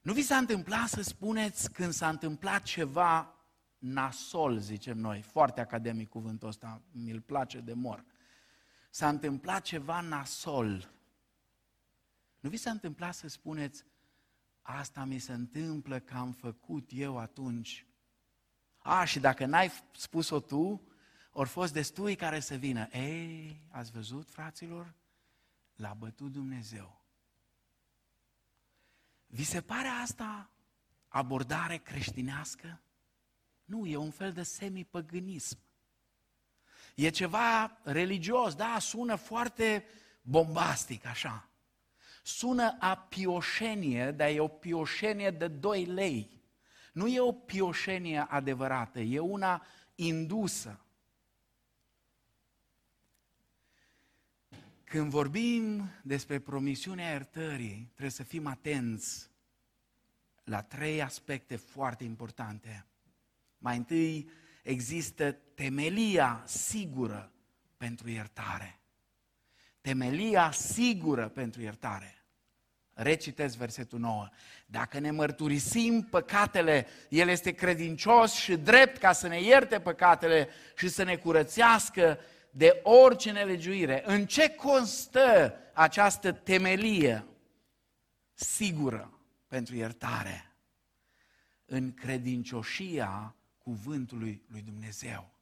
Nu 0.00 0.12
vi 0.12 0.22
s-a 0.22 0.36
întâmplat 0.36 0.88
să 0.88 1.02
spuneți 1.02 1.72
când 1.72 1.92
s-a 1.92 2.08
întâmplat 2.08 2.62
ceva 2.62 3.34
nasol, 3.78 4.58
zicem 4.58 4.98
noi, 4.98 5.22
foarte 5.22 5.60
academic 5.60 6.08
cuvântul 6.08 6.48
ăsta, 6.48 6.82
mi-l 6.90 7.20
place 7.20 7.60
de 7.60 7.72
mor. 7.72 8.04
S-a 8.90 9.08
întâmplat 9.08 9.62
ceva 9.62 10.00
nasol. 10.00 10.93
Nu 12.44 12.50
vi 12.50 12.56
s-a 12.56 12.70
întâmplat 12.70 13.14
să 13.14 13.28
spuneți, 13.28 13.84
asta 14.62 15.04
mi 15.04 15.18
se 15.18 15.32
întâmplă 15.32 15.98
că 15.98 16.14
am 16.14 16.32
făcut 16.32 16.90
eu 16.92 17.18
atunci. 17.18 17.86
A, 18.78 19.04
și 19.04 19.20
dacă 19.20 19.46
n-ai 19.46 19.72
spus-o 19.92 20.40
tu, 20.40 20.82
ori 21.32 21.48
fost 21.48 21.72
destui 21.72 22.16
care 22.16 22.40
să 22.40 22.54
vină. 22.54 22.88
Ei, 22.92 23.60
ați 23.70 23.90
văzut, 23.90 24.30
fraților? 24.30 24.94
L-a 25.74 25.94
bătut 25.94 26.32
Dumnezeu. 26.32 27.00
Vi 29.26 29.44
se 29.44 29.60
pare 29.60 29.88
asta 29.88 30.50
abordare 31.08 31.76
creștinească? 31.76 32.80
Nu, 33.64 33.86
e 33.86 33.96
un 33.96 34.10
fel 34.10 34.32
de 34.32 34.42
semipăgânism. 34.42 35.58
E 36.94 37.08
ceva 37.08 37.78
religios, 37.82 38.54
da, 38.54 38.78
sună 38.78 39.14
foarte 39.14 39.84
bombastic 40.22 41.04
așa. 41.04 41.48
Sună 42.26 42.76
a 42.78 42.96
pioșenie, 42.96 44.10
dar 44.10 44.28
e 44.28 44.40
o 44.40 44.48
pioșenie 44.48 45.30
de 45.30 45.48
2 45.48 45.84
lei. 45.84 46.42
Nu 46.92 47.06
e 47.06 47.20
o 47.20 47.32
pioșenie 47.32 48.18
adevărată, 48.18 49.00
e 49.00 49.18
una 49.18 49.66
indusă. 49.94 50.80
Când 54.84 55.10
vorbim 55.10 55.90
despre 56.02 56.38
promisiunea 56.38 57.10
iertării, 57.10 57.84
trebuie 57.90 58.10
să 58.10 58.22
fim 58.22 58.46
atenți 58.46 59.30
la 60.44 60.62
trei 60.62 61.02
aspecte 61.02 61.56
foarte 61.56 62.04
importante. 62.04 62.86
Mai 63.58 63.76
întâi, 63.76 64.28
există 64.62 65.32
temelia 65.32 66.42
sigură 66.46 67.32
pentru 67.76 68.10
iertare. 68.10 68.78
Temelia 69.84 70.50
sigură 70.50 71.28
pentru 71.28 71.60
iertare. 71.60 72.24
Recitesc 72.92 73.56
versetul 73.56 73.98
9. 73.98 74.28
Dacă 74.66 74.98
ne 74.98 75.10
mărturisim 75.10 76.02
păcatele, 76.02 76.86
El 77.08 77.28
este 77.28 77.52
credincios 77.52 78.32
și 78.32 78.56
drept 78.56 78.98
ca 78.98 79.12
să 79.12 79.28
ne 79.28 79.42
ierte 79.42 79.80
păcatele 79.80 80.48
și 80.76 80.88
să 80.88 81.02
ne 81.02 81.16
curățească 81.16 82.18
de 82.50 82.80
orice 82.82 83.30
nelegiuire. 83.30 84.02
În 84.06 84.26
ce 84.26 84.50
constă 84.50 85.54
această 85.72 86.32
temelie 86.32 87.26
sigură 88.34 89.18
pentru 89.48 89.74
iertare? 89.74 90.52
În 91.64 91.94
credincioșia 91.94 93.36
cuvântului 93.58 94.42
lui 94.50 94.60
Dumnezeu. 94.62 95.34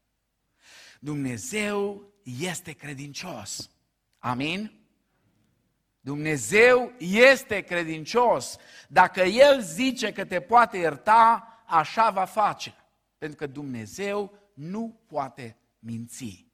Dumnezeu 1.01 2.13
este 2.23 2.73
credincios. 2.73 3.71
Amin? 4.23 4.73
Dumnezeu 6.01 6.93
este 6.99 7.61
credincios. 7.61 8.57
Dacă 8.89 9.21
El 9.21 9.61
zice 9.61 10.13
că 10.13 10.25
te 10.25 10.41
poate 10.41 10.77
ierta, 10.77 11.49
așa 11.67 12.11
va 12.11 12.25
face. 12.25 12.75
Pentru 13.19 13.37
că 13.37 13.47
Dumnezeu 13.47 14.39
nu 14.55 15.01
poate 15.07 15.57
minți. 15.79 16.47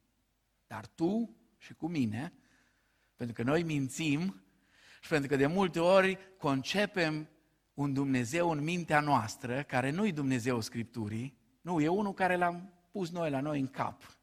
Dar 0.66 0.86
tu 0.86 1.36
și 1.58 1.74
cu 1.74 1.88
mine, 1.88 2.32
pentru 3.16 3.34
că 3.34 3.42
noi 3.42 3.62
mințim 3.62 4.42
și 5.00 5.08
pentru 5.08 5.28
că 5.28 5.36
de 5.36 5.46
multe 5.46 5.80
ori 5.80 6.18
concepem 6.38 7.28
un 7.74 7.92
Dumnezeu 7.92 8.50
în 8.50 8.62
mintea 8.62 9.00
noastră, 9.00 9.62
care 9.62 9.90
nu-i 9.90 10.12
Dumnezeu 10.12 10.60
Scripturii, 10.60 11.38
nu, 11.60 11.80
e 11.80 11.88
unul 11.88 12.14
care 12.14 12.36
l-am 12.36 12.72
pus 12.90 13.10
noi 13.10 13.30
la 13.30 13.40
noi 13.40 13.60
în 13.60 13.68
cap. 13.68 14.17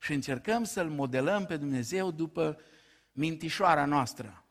Și 0.00 0.12
încercăm 0.12 0.64
să-L 0.64 0.90
modelăm 0.90 1.46
pe 1.46 1.56
Dumnezeu 1.56 2.10
după 2.10 2.60
mintișoara 3.12 3.84
noastră. 3.84 4.44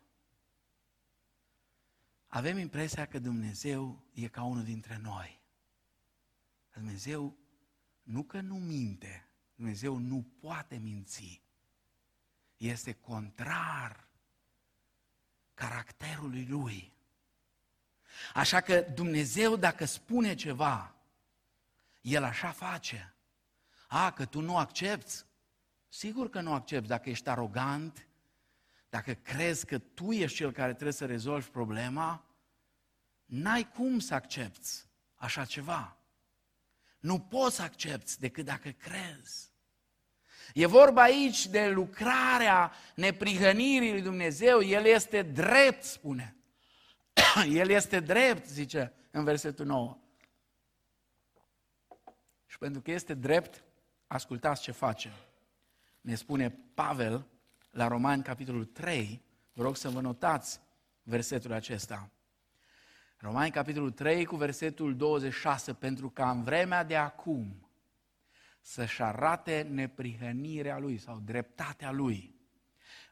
Avem 2.28 2.58
impresia 2.58 3.06
că 3.06 3.20
Dumnezeu 3.20 4.04
e 4.14 4.28
ca 4.28 4.44
unul 4.44 4.64
dintre 4.64 5.00
noi. 5.04 5.42
Dumnezeu 6.74 7.38
nu 8.02 8.24
că 8.24 8.42
nu 8.42 8.56
minte, 8.56 9.28
Dumnezeu 9.56 9.98
nu 9.98 10.26
poate 10.40 10.78
minți. 10.78 11.42
Este 12.58 12.94
contrar 12.94 14.08
caracterului 15.54 16.46
lui. 16.46 16.94
Așa 18.34 18.62
că 18.62 18.82
Dumnezeu, 18.82 19.56
dacă 19.56 19.86
spune 19.86 20.36
ceva, 20.36 20.96
El 22.02 22.24
așa 22.24 22.52
face. 22.52 23.14
A, 23.88 24.12
că 24.12 24.26
tu 24.26 24.42
nu 24.42 24.58
accepti? 24.58 25.14
Sigur 25.90 26.30
că 26.30 26.42
nu 26.42 26.54
accepti 26.54 26.88
dacă 26.88 27.10
ești 27.10 27.30
arogant, 27.30 28.08
dacă 28.90 29.14
crezi 29.14 29.66
că 29.66 29.78
tu 29.78 30.12
ești 30.12 30.38
cel 30.38 30.52
care 30.52 30.72
trebuie 30.72 30.94
să 30.94 31.06
rezolvi 31.06 31.50
problema, 31.50 32.26
n-ai 33.26 33.70
cum 33.74 34.00
să 34.00 34.14
accepti 34.14 34.70
așa 35.16 35.46
ceva. 35.46 35.98
Nu 37.00 37.20
poți 37.20 37.56
să 37.56 37.62
accepti 37.62 38.20
decât 38.20 38.46
dacă 38.46 38.70
crezi. 38.70 39.52
E 40.54 40.66
vorba 40.66 41.02
aici 41.02 41.48
de 41.48 41.68
lucrarea 41.68 42.72
neprihănirii 42.96 43.92
lui 43.92 44.02
Dumnezeu. 44.02 44.62
El 44.62 44.86
este 44.86 45.22
drept, 45.22 45.84
spune. 45.84 46.36
El 47.62 47.70
este 47.70 48.00
drept, 48.00 48.48
zice 48.48 48.94
în 49.12 49.24
versetul 49.24 49.66
9. 49.66 49.98
Și 52.46 52.58
pentru 52.58 52.82
că 52.82 52.92
este 52.92 53.14
drept, 53.14 53.64
ascultați 54.08 54.62
ce 54.62 54.72
face. 54.72 55.14
Ne 56.02 56.16
spune 56.16 56.50
Pavel 56.74 57.28
la 57.72 57.88
Romani, 57.88 58.24
capitolul 58.24 58.66
3. 58.66 59.22
Vă 59.54 59.64
rog 59.64 59.76
să 59.76 59.90
vă 59.90 60.02
notați 60.02 60.60
versetul 61.04 61.52
acesta. 61.54 62.12
Romani, 63.18 63.52
capitolul 63.52 63.92
3, 63.92 64.26
cu 64.26 64.36
versetul 64.36 64.96
26. 64.96 65.74
Pentru 65.74 66.10
că 66.10 66.22
în 66.22 66.44
vremea 66.44 66.84
de 66.84 66.96
acum, 66.96 67.70
să-și 68.62 69.02
arate 69.02 69.62
neprihănirea 69.62 70.78
lui 70.78 70.98
sau 70.98 71.20
dreptatea 71.20 71.92
lui, 71.92 72.36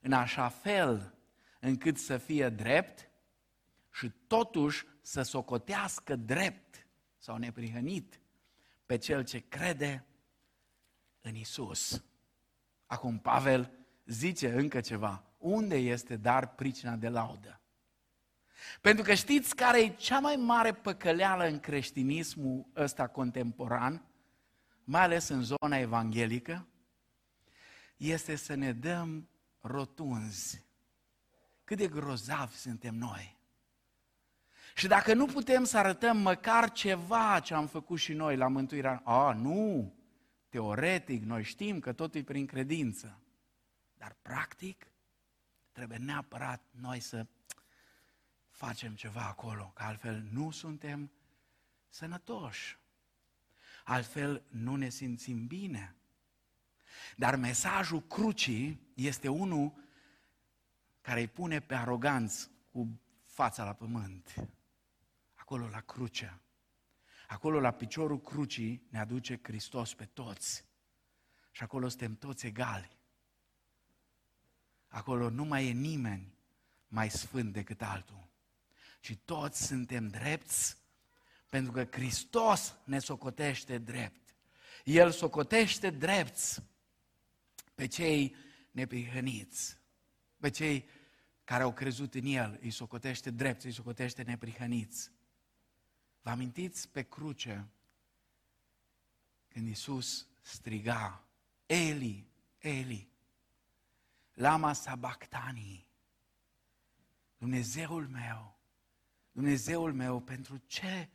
în 0.01 0.13
așa 0.13 0.49
fel 0.49 1.13
încât 1.59 1.97
să 1.97 2.17
fie 2.17 2.49
drept 2.49 3.09
și 3.91 4.11
totuși 4.27 4.85
să 5.01 5.21
socotească 5.21 6.15
drept 6.15 6.87
sau 7.17 7.37
neprihănit 7.37 8.19
pe 8.85 8.97
cel 8.97 9.23
ce 9.23 9.39
crede 9.39 10.05
în 11.21 11.35
Isus. 11.35 12.03
Acum 12.87 13.19
Pavel 13.19 13.71
zice 14.05 14.53
încă 14.53 14.81
ceva. 14.81 15.23
Unde 15.37 15.75
este 15.75 16.15
dar 16.15 16.55
pricina 16.55 16.95
de 16.95 17.09
laudă? 17.09 17.61
Pentru 18.81 19.03
că 19.03 19.13
știți 19.13 19.55
care 19.55 19.81
e 19.81 19.89
cea 19.89 20.19
mai 20.19 20.35
mare 20.35 20.73
păcăleală 20.73 21.47
în 21.47 21.59
creștinismul 21.59 22.65
ăsta 22.75 23.07
contemporan? 23.07 24.07
mai 24.87 25.01
ales 25.01 25.27
în 25.27 25.43
zona 25.43 25.77
evanghelică, 25.77 26.67
este 27.97 28.35
să 28.35 28.53
ne 28.53 28.71
dăm 28.73 29.29
rotunzi. 29.61 30.65
Cât 31.63 31.77
de 31.77 31.87
grozavi 31.87 32.55
suntem 32.55 32.95
noi. 32.95 33.37
Și 34.75 34.87
dacă 34.87 35.13
nu 35.13 35.25
putem 35.25 35.63
să 35.63 35.77
arătăm 35.77 36.17
măcar 36.17 36.71
ceva 36.71 37.39
ce 37.39 37.53
am 37.53 37.67
făcut 37.67 37.99
și 37.99 38.13
noi 38.13 38.37
la 38.37 38.47
mântuirea, 38.47 39.01
a, 39.03 39.33
nu, 39.33 39.93
teoretic, 40.49 41.23
noi 41.23 41.43
știm 41.43 41.79
că 41.79 41.93
totul 41.93 42.19
e 42.19 42.23
prin 42.23 42.45
credință. 42.45 43.19
Dar 43.97 44.15
practic, 44.21 44.87
trebuie 45.71 45.97
neapărat 45.97 46.63
noi 46.71 46.99
să 46.99 47.25
facem 48.49 48.95
ceva 48.95 49.25
acolo, 49.25 49.71
că 49.75 49.83
altfel 49.83 50.27
nu 50.31 50.51
suntem 50.51 51.11
sănătoși 51.89 52.77
altfel 53.87 54.43
nu 54.47 54.75
ne 54.75 54.89
simțim 54.89 55.47
bine. 55.47 55.95
Dar 57.15 57.35
mesajul 57.35 58.01
crucii 58.01 58.91
este 58.93 59.27
unul 59.27 59.73
care 61.01 61.19
îi 61.19 61.27
pune 61.27 61.59
pe 61.59 61.75
aroganți 61.75 62.49
cu 62.71 62.99
fața 63.25 63.63
la 63.63 63.73
pământ. 63.73 64.33
Acolo 65.35 65.67
la 65.67 65.81
cruce. 65.81 66.39
Acolo 67.27 67.59
la 67.59 67.71
piciorul 67.71 68.21
crucii 68.21 68.87
ne 68.89 68.99
aduce 68.99 69.39
Hristos 69.43 69.93
pe 69.93 70.05
toți. 70.05 70.65
Și 71.51 71.63
acolo 71.63 71.87
suntem 71.87 72.15
toți 72.15 72.45
egali. 72.45 72.97
Acolo 74.87 75.29
nu 75.29 75.43
mai 75.43 75.67
e 75.67 75.71
nimeni 75.71 76.33
mai 76.87 77.09
sfânt 77.09 77.53
decât 77.53 77.81
altul. 77.81 78.27
Ci 78.99 79.15
toți 79.15 79.65
suntem 79.65 80.07
drepți 80.07 80.77
pentru 81.49 81.71
că 81.71 81.87
Hristos 81.91 82.75
ne 82.83 82.99
socotește 82.99 83.77
drept. 83.77 84.35
El 84.83 85.11
socotește 85.11 85.89
drept 85.89 86.63
pe 87.75 87.87
cei 87.87 88.35
neprihăniți, 88.71 89.77
pe 90.39 90.49
cei 90.49 90.89
care 91.43 91.63
au 91.63 91.73
crezut 91.73 92.13
în 92.13 92.25
El, 92.25 92.59
îi 92.61 92.71
socotește 92.71 93.29
drept, 93.31 93.63
îi 93.63 93.71
socotește 93.71 94.21
neprihăniți. 94.21 95.11
Vă 96.27 96.33
amintiți 96.33 96.89
pe 96.89 97.03
cruce 97.03 97.67
când 99.47 99.67
Iisus 99.67 100.27
striga, 100.41 101.23
Eli, 101.65 102.27
Eli, 102.57 103.09
lama 104.33 104.73
sabactanii, 104.73 105.87
Dumnezeul 107.37 108.07
meu, 108.07 108.59
Dumnezeul 109.31 109.93
meu, 109.93 110.19
pentru 110.19 110.57
ce 110.57 111.09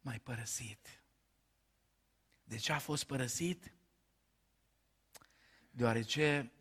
m-ai 0.00 0.20
părăsit? 0.20 1.02
De 2.44 2.56
ce 2.56 2.72
a 2.72 2.78
fost 2.78 3.04
părăsit? 3.04 3.72
Deoarece 5.70 6.52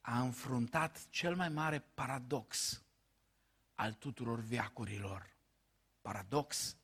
a 0.00 0.20
înfruntat 0.20 1.08
cel 1.08 1.36
mai 1.36 1.48
mare 1.48 1.80
paradox 1.80 2.82
al 3.74 3.92
tuturor 3.94 4.40
viacurilor. 4.40 5.36
Paradox 6.00 6.76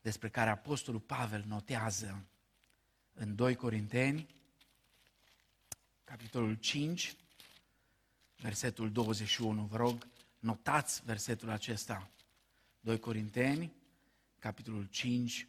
despre 0.00 0.28
care 0.28 0.50
Apostolul 0.50 1.00
Pavel 1.00 1.44
notează 1.46 2.24
în 3.12 3.34
2 3.34 3.54
Corinteni, 3.54 4.34
capitolul 6.04 6.54
5, 6.54 7.16
versetul 8.36 8.92
21. 8.92 9.64
Vă 9.64 9.76
rog, 9.76 10.06
notați 10.38 11.04
versetul 11.04 11.50
acesta. 11.50 12.10
2 12.80 12.98
Corinteni, 12.98 13.72
capitolul 14.38 14.84
5, 14.84 15.48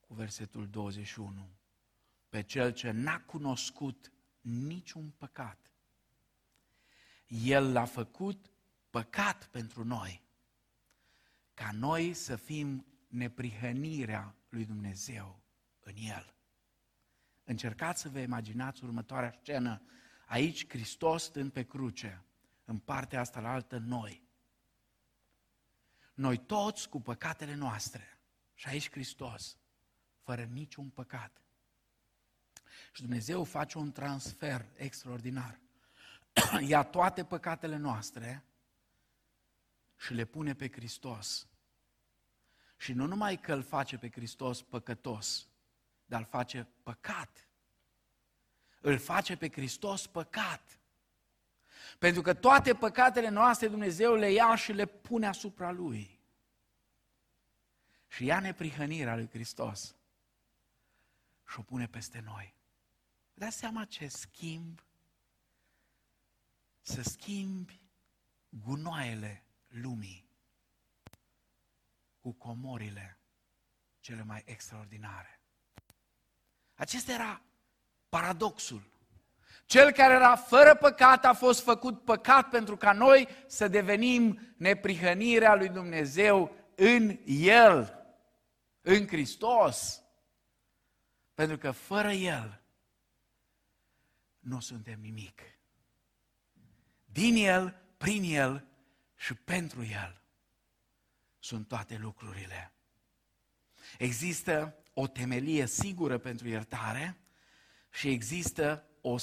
cu 0.00 0.14
versetul 0.14 0.68
21. 0.68 1.48
Pe 2.28 2.42
cel 2.42 2.72
ce 2.72 2.90
n-a 2.90 3.20
cunoscut 3.20 4.12
niciun 4.40 5.12
păcat, 5.18 5.70
el 7.26 7.72
l-a 7.72 7.84
făcut 7.84 8.50
păcat 8.90 9.46
pentru 9.46 9.84
noi, 9.84 10.22
ca 11.54 11.70
noi 11.72 12.14
să 12.14 12.36
fim 12.36 12.86
neprihănirea 13.12 14.34
lui 14.48 14.64
Dumnezeu 14.64 15.42
în 15.80 15.94
El. 15.96 16.34
Încercați 17.44 18.00
să 18.00 18.08
vă 18.08 18.18
imaginați 18.18 18.84
următoarea 18.84 19.38
scenă. 19.40 19.82
Aici 20.26 20.68
Hristos 20.68 21.22
stând 21.22 21.52
pe 21.52 21.62
cruce, 21.62 22.24
în 22.64 22.78
partea 22.78 23.20
asta 23.20 23.40
la 23.40 23.52
altă 23.52 23.78
noi. 23.78 24.22
Noi 26.14 26.38
toți 26.38 26.88
cu 26.88 27.00
păcatele 27.00 27.54
noastre. 27.54 28.18
Și 28.54 28.68
aici 28.68 28.90
Hristos, 28.90 29.56
fără 30.22 30.42
niciun 30.42 30.88
păcat. 30.88 31.42
Și 32.92 33.02
Dumnezeu 33.02 33.44
face 33.44 33.78
un 33.78 33.92
transfer 33.92 34.66
extraordinar. 34.76 35.60
ia 36.68 36.82
toate 36.82 37.24
păcatele 37.24 37.76
noastre 37.76 38.44
și 39.96 40.14
le 40.14 40.24
pune 40.24 40.54
pe 40.54 40.70
Hristos. 40.70 41.46
Și 42.82 42.92
nu 42.92 43.06
numai 43.06 43.40
că 43.40 43.52
îl 43.52 43.62
face 43.62 43.98
pe 43.98 44.10
Hristos 44.10 44.62
păcătos, 44.62 45.48
dar 46.06 46.20
îl 46.20 46.26
face 46.26 46.68
păcat. 46.82 47.48
Îl 48.80 48.98
face 48.98 49.36
pe 49.36 49.50
Hristos 49.50 50.06
păcat. 50.06 50.78
Pentru 51.98 52.22
că 52.22 52.34
toate 52.34 52.74
păcatele 52.74 53.28
noastre 53.28 53.68
Dumnezeu 53.68 54.14
le 54.14 54.30
ia 54.30 54.54
și 54.54 54.72
le 54.72 54.86
pune 54.86 55.26
asupra 55.26 55.70
Lui. 55.70 56.20
Și 58.08 58.24
ia 58.24 58.40
neprihănirea 58.40 59.14
lui 59.14 59.28
Hristos 59.28 59.94
și 61.48 61.58
o 61.58 61.62
pune 61.62 61.86
peste 61.86 62.20
noi. 62.20 62.54
Dați 63.34 63.56
seama 63.56 63.84
ce 63.84 64.08
schimb 64.08 64.82
să 66.80 67.02
schimbi 67.02 67.80
gunoaiele 68.48 69.44
lumii 69.68 70.30
cu 72.22 72.32
comorile 72.32 73.18
cele 74.00 74.22
mai 74.22 74.42
extraordinare. 74.44 75.40
Acesta 76.74 77.12
era 77.12 77.42
paradoxul. 78.08 78.90
Cel 79.66 79.92
care 79.92 80.14
era 80.14 80.36
fără 80.36 80.74
păcat 80.74 81.24
a 81.24 81.32
fost 81.32 81.62
făcut 81.62 82.04
păcat 82.04 82.48
pentru 82.48 82.76
ca 82.76 82.92
noi 82.92 83.28
să 83.46 83.68
devenim 83.68 84.54
neprihănirea 84.56 85.54
lui 85.54 85.68
Dumnezeu 85.68 86.56
în 86.74 87.18
El, 87.26 88.04
în 88.80 89.06
Hristos. 89.06 90.02
Pentru 91.34 91.58
că 91.58 91.70
fără 91.70 92.10
El 92.12 92.62
nu 94.38 94.60
suntem 94.60 95.00
nimic 95.00 95.40
din 97.04 97.36
El, 97.36 97.82
prin 97.96 98.22
El 98.24 98.66
și 99.16 99.34
pentru 99.34 99.84
El 99.84 100.21
sunt 101.42 101.68
toate 101.68 101.96
lucrurile. 101.96 102.72
Există 103.98 104.76
o 104.94 105.06
temelie 105.06 105.66
sigură 105.66 106.18
pentru 106.18 106.48
iertare 106.48 107.20
și 107.90 108.08
există 108.08 108.84
o, 109.00 109.16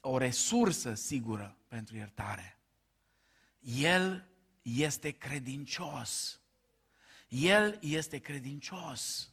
o 0.00 0.18
resursă 0.18 0.94
sigură 0.94 1.56
pentru 1.68 1.96
iertare. 1.96 2.58
El 3.60 4.28
este 4.62 5.10
credincios. 5.10 6.40
El 7.28 7.78
este 7.80 8.18
credincios. 8.18 9.32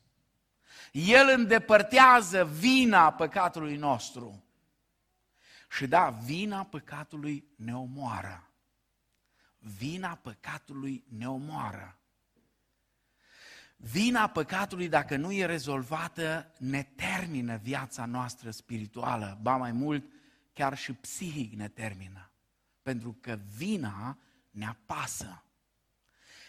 El 0.91 1.29
îndepărtează 1.37 2.45
vina 2.45 3.13
păcatului 3.13 3.77
nostru. 3.77 4.43
Și 5.69 5.87
da, 5.87 6.09
vina 6.09 6.65
păcatului 6.65 7.47
ne 7.55 7.77
omoară. 7.77 8.49
Vina 9.57 10.15
păcatului 10.15 11.03
ne 11.07 11.29
omoară. 11.29 11.99
Vina 13.91 14.27
păcatului, 14.27 14.87
dacă 14.87 15.15
nu 15.15 15.31
e 15.31 15.45
rezolvată, 15.45 16.51
ne 16.57 16.83
termină 16.83 17.57
viața 17.57 18.05
noastră 18.05 18.51
spirituală. 18.51 19.39
Ba 19.41 19.55
mai 19.55 19.71
mult, 19.71 20.05
chiar 20.53 20.77
și 20.77 20.93
psihic 20.93 21.53
ne 21.53 21.67
termină. 21.67 22.31
Pentru 22.81 23.17
că 23.21 23.39
vina 23.55 24.17
ne 24.51 24.65
apasă. 24.65 25.43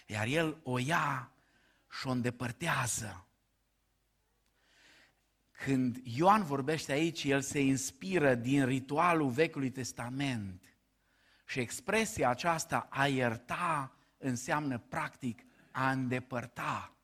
Iar 0.07 0.27
El 0.27 0.61
o 0.63 0.79
ia 0.79 1.33
și 1.91 2.07
o 2.07 2.11
îndepărtează. 2.11 3.27
Când 5.51 6.01
Ioan 6.03 6.43
vorbește 6.43 6.93
aici, 6.93 7.25
el 7.25 7.41
se 7.41 7.61
inspiră 7.61 8.35
din 8.35 8.65
ritualul 8.65 9.31
Vechiului 9.31 9.71
Testament. 9.71 10.63
Și 11.47 11.59
expresia 11.61 12.29
aceasta, 12.29 12.87
a 12.91 13.07
ierta, 13.07 13.93
înseamnă 14.19 14.79
practic 14.79 15.43
a 15.71 15.91
îndepărta. 15.91 16.96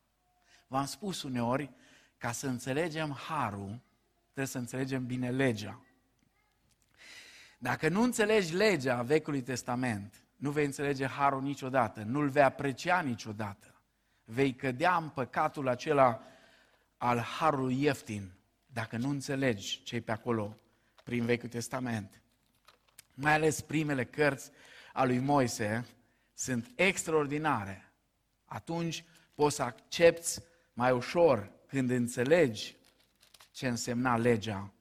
V-am 0.73 0.87
spus 0.87 1.23
uneori, 1.23 1.71
ca 2.19 2.33
să 2.33 2.47
înțelegem 2.47 3.13
harul, 3.13 3.81
trebuie 4.25 4.47
să 4.47 4.59
înțelegem 4.59 5.07
bine 5.07 5.31
legea. 5.31 5.83
Dacă 7.59 7.89
nu 7.89 8.03
înțelegi 8.03 8.55
legea 8.55 9.03
Vechiului 9.03 9.43
Testament, 9.43 10.25
nu 10.37 10.51
vei 10.51 10.65
înțelege 10.65 11.07
harul 11.07 11.43
niciodată, 11.43 12.03
nu-l 12.03 12.29
vei 12.29 12.43
aprecia 12.43 13.01
niciodată. 13.01 13.81
Vei 14.25 14.55
cădea 14.55 14.97
în 14.97 15.09
păcatul 15.09 15.69
acela 15.69 16.23
al 16.97 17.19
harului 17.19 17.83
ieftin, 17.83 18.33
dacă 18.67 18.97
nu 18.97 19.09
înțelegi 19.09 19.83
ce 19.83 20.01
pe 20.01 20.13
acolo 20.13 20.57
prin 21.05 21.25
Vechiul 21.25 21.49
Testament. 21.49 22.23
Mai 23.15 23.33
ales 23.33 23.61
primele 23.61 24.05
cărți 24.05 24.51
a 24.93 25.05
lui 25.05 25.19
Moise 25.19 25.87
sunt 26.35 26.71
extraordinare. 26.75 27.93
Atunci 28.45 29.05
poți 29.35 29.57
să 29.57 29.63
accepti 29.63 30.51
mai 30.73 30.93
ușor 30.93 31.53
când 31.67 31.91
înțelegi 31.91 32.77
ce 33.51 33.69
însemna 33.69 34.17
legea. 34.17 34.73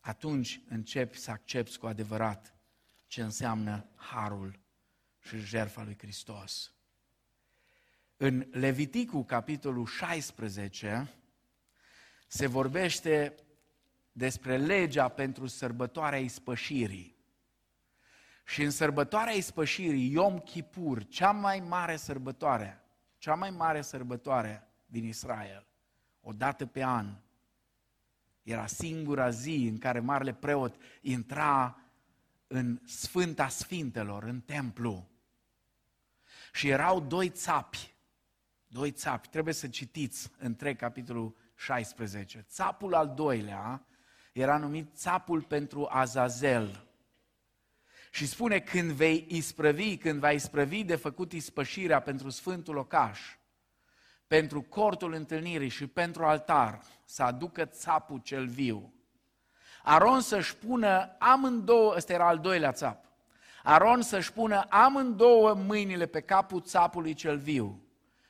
Atunci 0.00 0.60
începi 0.68 1.18
să 1.18 1.30
accepti 1.30 1.78
cu 1.78 1.86
adevărat 1.86 2.54
ce 3.06 3.22
înseamnă 3.22 3.86
harul 3.94 4.58
și 5.20 5.38
jertfa 5.38 5.82
lui 5.82 5.96
Hristos. 5.98 6.72
În 8.16 8.46
Leviticul, 8.50 9.24
capitolul 9.24 9.86
16, 9.86 11.14
se 12.26 12.46
vorbește 12.46 13.34
despre 14.12 14.56
legea 14.56 15.08
pentru 15.08 15.46
sărbătoarea 15.46 16.18
ispășirii. 16.18 17.16
Și 18.44 18.62
în 18.62 18.70
sărbătoarea 18.70 19.32
ispășirii, 19.32 20.10
Yom 20.10 20.38
Kippur, 20.38 21.08
cea 21.08 21.30
mai 21.30 21.60
mare 21.60 21.96
sărbătoare, 21.96 22.84
cea 23.18 23.34
mai 23.34 23.50
mare 23.50 23.82
sărbătoare 23.82 24.71
din 24.92 25.04
Israel, 25.04 25.66
o 26.20 26.32
dată 26.32 26.66
pe 26.66 26.84
an, 26.84 27.14
era 28.42 28.66
singura 28.66 29.30
zi 29.30 29.68
în 29.70 29.78
care 29.78 30.00
marele 30.00 30.34
preot 30.34 30.74
intra 31.00 31.80
în 32.46 32.80
Sfânta 32.84 33.48
Sfintelor, 33.48 34.22
în 34.22 34.40
templu. 34.40 35.08
Și 36.52 36.68
erau 36.68 37.00
doi 37.00 37.30
țapi, 37.30 37.94
doi 38.66 38.90
țapi, 38.90 39.28
trebuie 39.28 39.54
să 39.54 39.68
citiți 39.68 40.30
întreg 40.38 40.76
capitolul 40.76 41.36
16. 41.54 42.44
Țapul 42.48 42.94
al 42.94 43.14
doilea 43.14 43.86
era 44.32 44.58
numit 44.58 44.94
țapul 44.94 45.42
pentru 45.42 45.86
Azazel. 45.90 46.86
Și 48.10 48.26
spune, 48.26 48.60
când 48.60 48.90
vei 48.90 49.26
isprăvi, 49.28 49.96
când 49.96 50.20
va 50.20 50.32
isprăvi 50.32 50.84
de 50.84 50.96
făcut 50.96 51.32
ispășirea 51.32 52.00
pentru 52.00 52.30
Sfântul 52.30 52.74
Locaș, 52.74 53.20
pentru 54.32 54.62
cortul 54.62 55.12
întâlnirii 55.12 55.68
și 55.68 55.86
pentru 55.86 56.24
altar, 56.24 56.80
să 57.04 57.22
aducă 57.22 57.64
țapul 57.64 58.18
cel 58.18 58.46
viu. 58.46 58.92
Aron 59.82 60.20
să-și 60.20 60.56
pună 60.56 61.16
amândouă, 61.18 61.94
ăsta 61.96 62.12
era 62.12 62.28
al 62.28 62.38
doilea 62.38 62.72
țap, 62.72 63.04
Aron 63.62 64.02
să-și 64.02 64.32
pună 64.32 64.66
amândouă 64.68 65.54
mâinile 65.54 66.06
pe 66.06 66.20
capul 66.20 66.60
țapului 66.60 67.14
cel 67.14 67.38
viu 67.38 67.82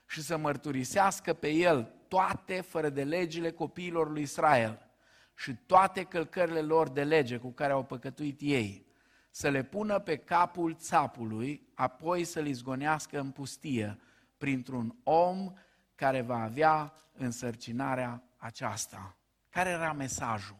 și 0.06 0.22
să 0.22 0.36
mărturisească 0.36 1.32
pe 1.32 1.48
el 1.48 1.94
toate 2.08 2.60
fără 2.60 2.88
de 2.88 3.04
legile 3.04 3.50
copiilor 3.50 4.10
lui 4.10 4.22
Israel 4.22 4.86
și 5.34 5.56
toate 5.66 6.02
călcările 6.02 6.60
lor 6.60 6.88
de 6.88 7.04
lege 7.04 7.36
cu 7.36 7.50
care 7.50 7.72
au 7.72 7.84
păcătuit 7.84 8.40
ei, 8.40 8.86
să 9.30 9.48
le 9.48 9.62
pună 9.62 9.98
pe 9.98 10.16
capul 10.16 10.74
țapului, 10.74 11.68
apoi 11.74 12.24
să-l 12.24 12.46
izgonească 12.46 13.18
în 13.18 13.30
pustie 13.30 13.98
printr-un 14.38 14.96
om 15.02 15.52
care 15.94 16.20
va 16.20 16.42
avea 16.42 16.92
însărcinarea 17.12 18.22
aceasta. 18.36 19.16
Care 19.50 19.70
era 19.70 19.92
mesajul? 19.92 20.58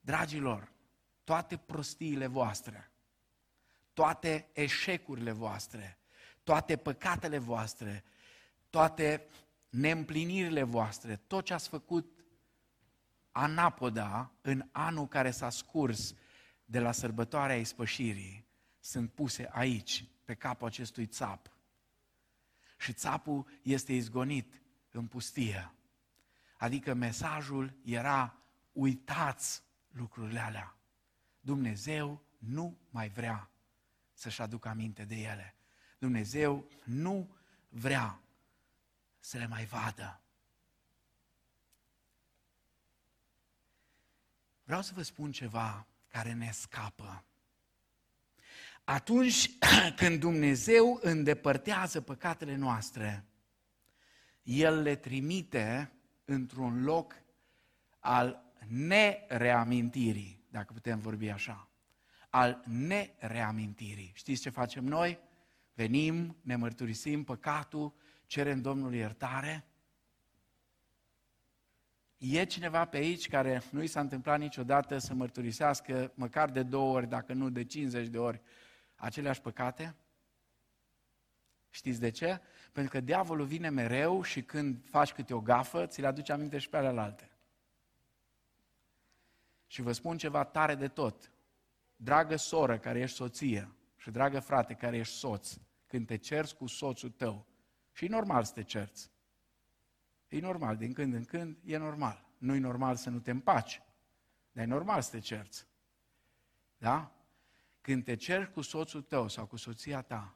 Dragilor, 0.00 0.72
toate 1.24 1.56
prostiile 1.56 2.26
voastre, 2.26 2.90
toate 3.92 4.48
eșecurile 4.52 5.32
voastre, 5.32 5.98
toate 6.44 6.76
păcatele 6.76 7.38
voastre, 7.38 8.04
toate 8.70 9.26
neîmplinirile 9.68 10.62
voastre, 10.62 11.16
tot 11.16 11.44
ce 11.44 11.54
ați 11.54 11.68
făcut 11.68 12.24
anapoda 13.32 14.32
în 14.40 14.68
anul 14.72 15.08
care 15.08 15.30
s-a 15.30 15.50
scurs 15.50 16.14
de 16.64 16.80
la 16.80 16.92
sărbătoarea 16.92 17.56
ispășirii, 17.56 18.46
sunt 18.80 19.12
puse 19.12 19.48
aici, 19.52 20.04
pe 20.24 20.34
capul 20.34 20.66
acestui 20.66 21.06
țap. 21.06 21.50
Și 22.80 22.92
țapul 22.92 23.46
este 23.62 23.92
izgonit 23.92 24.62
în 24.90 25.06
pustie. 25.06 25.72
Adică 26.58 26.94
mesajul 26.94 27.74
era, 27.84 28.36
uitați 28.72 29.62
lucrurile 29.90 30.40
alea. 30.40 30.76
Dumnezeu 31.40 32.22
nu 32.38 32.78
mai 32.90 33.08
vrea 33.08 33.50
să-și 34.12 34.42
aducă 34.42 34.68
aminte 34.68 35.04
de 35.04 35.14
ele. 35.14 35.54
Dumnezeu 35.98 36.70
nu 36.84 37.36
vrea 37.68 38.20
să 39.18 39.38
le 39.38 39.46
mai 39.46 39.64
vadă. 39.64 40.20
Vreau 44.62 44.82
să 44.82 44.92
vă 44.94 45.02
spun 45.02 45.32
ceva 45.32 45.86
care 46.08 46.32
ne 46.32 46.50
scapă. 46.50 47.24
Atunci 48.90 49.50
când 50.00 50.20
Dumnezeu 50.20 50.98
îndepărtează 51.02 52.00
păcatele 52.00 52.56
noastre, 52.56 53.24
El 54.42 54.82
le 54.82 54.96
trimite 54.96 55.92
într-un 56.24 56.82
loc 56.84 57.14
al 57.98 58.42
nereamintirii, 58.68 60.44
dacă 60.48 60.72
putem 60.72 60.98
vorbi 60.98 61.28
așa, 61.28 61.68
al 62.30 62.62
nereamintirii. 62.66 64.12
Știți 64.14 64.42
ce 64.42 64.50
facem 64.50 64.84
noi? 64.84 65.18
Venim, 65.74 66.36
ne 66.40 66.56
mărturisim 66.56 67.24
păcatul, 67.24 67.94
cerem 68.26 68.60
Domnului 68.60 68.98
iertare. 68.98 69.64
E 72.18 72.44
cineva 72.44 72.84
pe 72.84 72.96
aici 72.96 73.28
care 73.28 73.62
nu 73.70 73.82
i 73.82 73.86
s-a 73.86 74.00
întâmplat 74.00 74.38
niciodată 74.38 74.98
să 74.98 75.14
mărturisească 75.14 76.12
măcar 76.14 76.50
de 76.50 76.62
două 76.62 76.94
ori, 76.94 77.08
dacă 77.08 77.32
nu 77.32 77.50
de 77.50 77.64
50 77.64 78.06
de 78.06 78.18
ori, 78.18 78.40
aceleași 79.00 79.40
păcate? 79.40 79.94
Știți 81.70 82.00
de 82.00 82.10
ce? 82.10 82.40
Pentru 82.72 82.92
că 82.92 83.00
diavolul 83.00 83.46
vine 83.46 83.68
mereu 83.68 84.22
și 84.22 84.42
când 84.42 84.88
faci 84.88 85.12
câte 85.12 85.34
o 85.34 85.40
gafă, 85.40 85.86
ți 85.86 86.00
le 86.00 86.06
aduce 86.06 86.32
aminte 86.32 86.58
și 86.58 86.68
pe 86.68 86.76
alte. 86.76 87.30
Și 89.66 89.82
vă 89.82 89.92
spun 89.92 90.18
ceva 90.18 90.44
tare 90.44 90.74
de 90.74 90.88
tot. 90.88 91.30
Dragă 91.96 92.36
soră 92.36 92.78
care 92.78 92.98
ești 92.98 93.16
soție 93.16 93.72
și 93.96 94.10
dragă 94.10 94.40
frate 94.40 94.74
care 94.74 94.96
ești 94.96 95.14
soț, 95.14 95.58
când 95.86 96.06
te 96.06 96.16
cerți 96.16 96.56
cu 96.56 96.66
soțul 96.66 97.10
tău, 97.10 97.46
și 97.92 98.04
e 98.04 98.08
normal 98.08 98.44
să 98.44 98.52
te 98.52 98.62
cerți. 98.62 99.10
E 100.28 100.40
normal, 100.40 100.76
din 100.76 100.92
când 100.92 101.14
în 101.14 101.24
când 101.24 101.58
e 101.64 101.76
normal. 101.76 102.28
Nu 102.38 102.54
e 102.54 102.58
normal 102.58 102.96
să 102.96 103.10
nu 103.10 103.18
te 103.18 103.30
împaci, 103.30 103.82
dar 104.52 104.64
e 104.64 104.66
normal 104.66 105.02
să 105.02 105.10
te 105.10 105.18
cerți. 105.18 105.66
Da? 106.78 107.19
Când 107.80 108.04
te 108.04 108.14
ceri 108.14 108.52
cu 108.52 108.60
soțul 108.60 109.02
tău 109.02 109.28
sau 109.28 109.46
cu 109.46 109.56
soția 109.56 110.02
ta, 110.02 110.34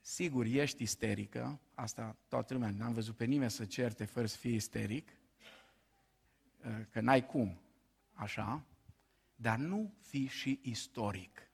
sigur, 0.00 0.44
ești 0.44 0.82
isterică, 0.82 1.60
asta 1.74 2.16
toată 2.28 2.54
lumea, 2.54 2.70
n-am 2.70 2.92
văzut 2.92 3.16
pe 3.16 3.24
nimeni 3.24 3.50
să 3.50 3.64
certe 3.64 4.04
fără 4.04 4.26
să 4.26 4.36
fie 4.36 4.54
isteric, 4.54 5.08
că 6.90 7.00
n-ai 7.00 7.26
cum, 7.26 7.60
așa, 8.12 8.64
dar 9.34 9.58
nu 9.58 9.94
fi 10.00 10.26
și 10.26 10.60
istoric, 10.62 11.50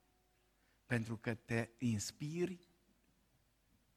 pentru 0.87 1.17
că 1.17 1.35
te 1.35 1.69
inspiri 1.79 2.59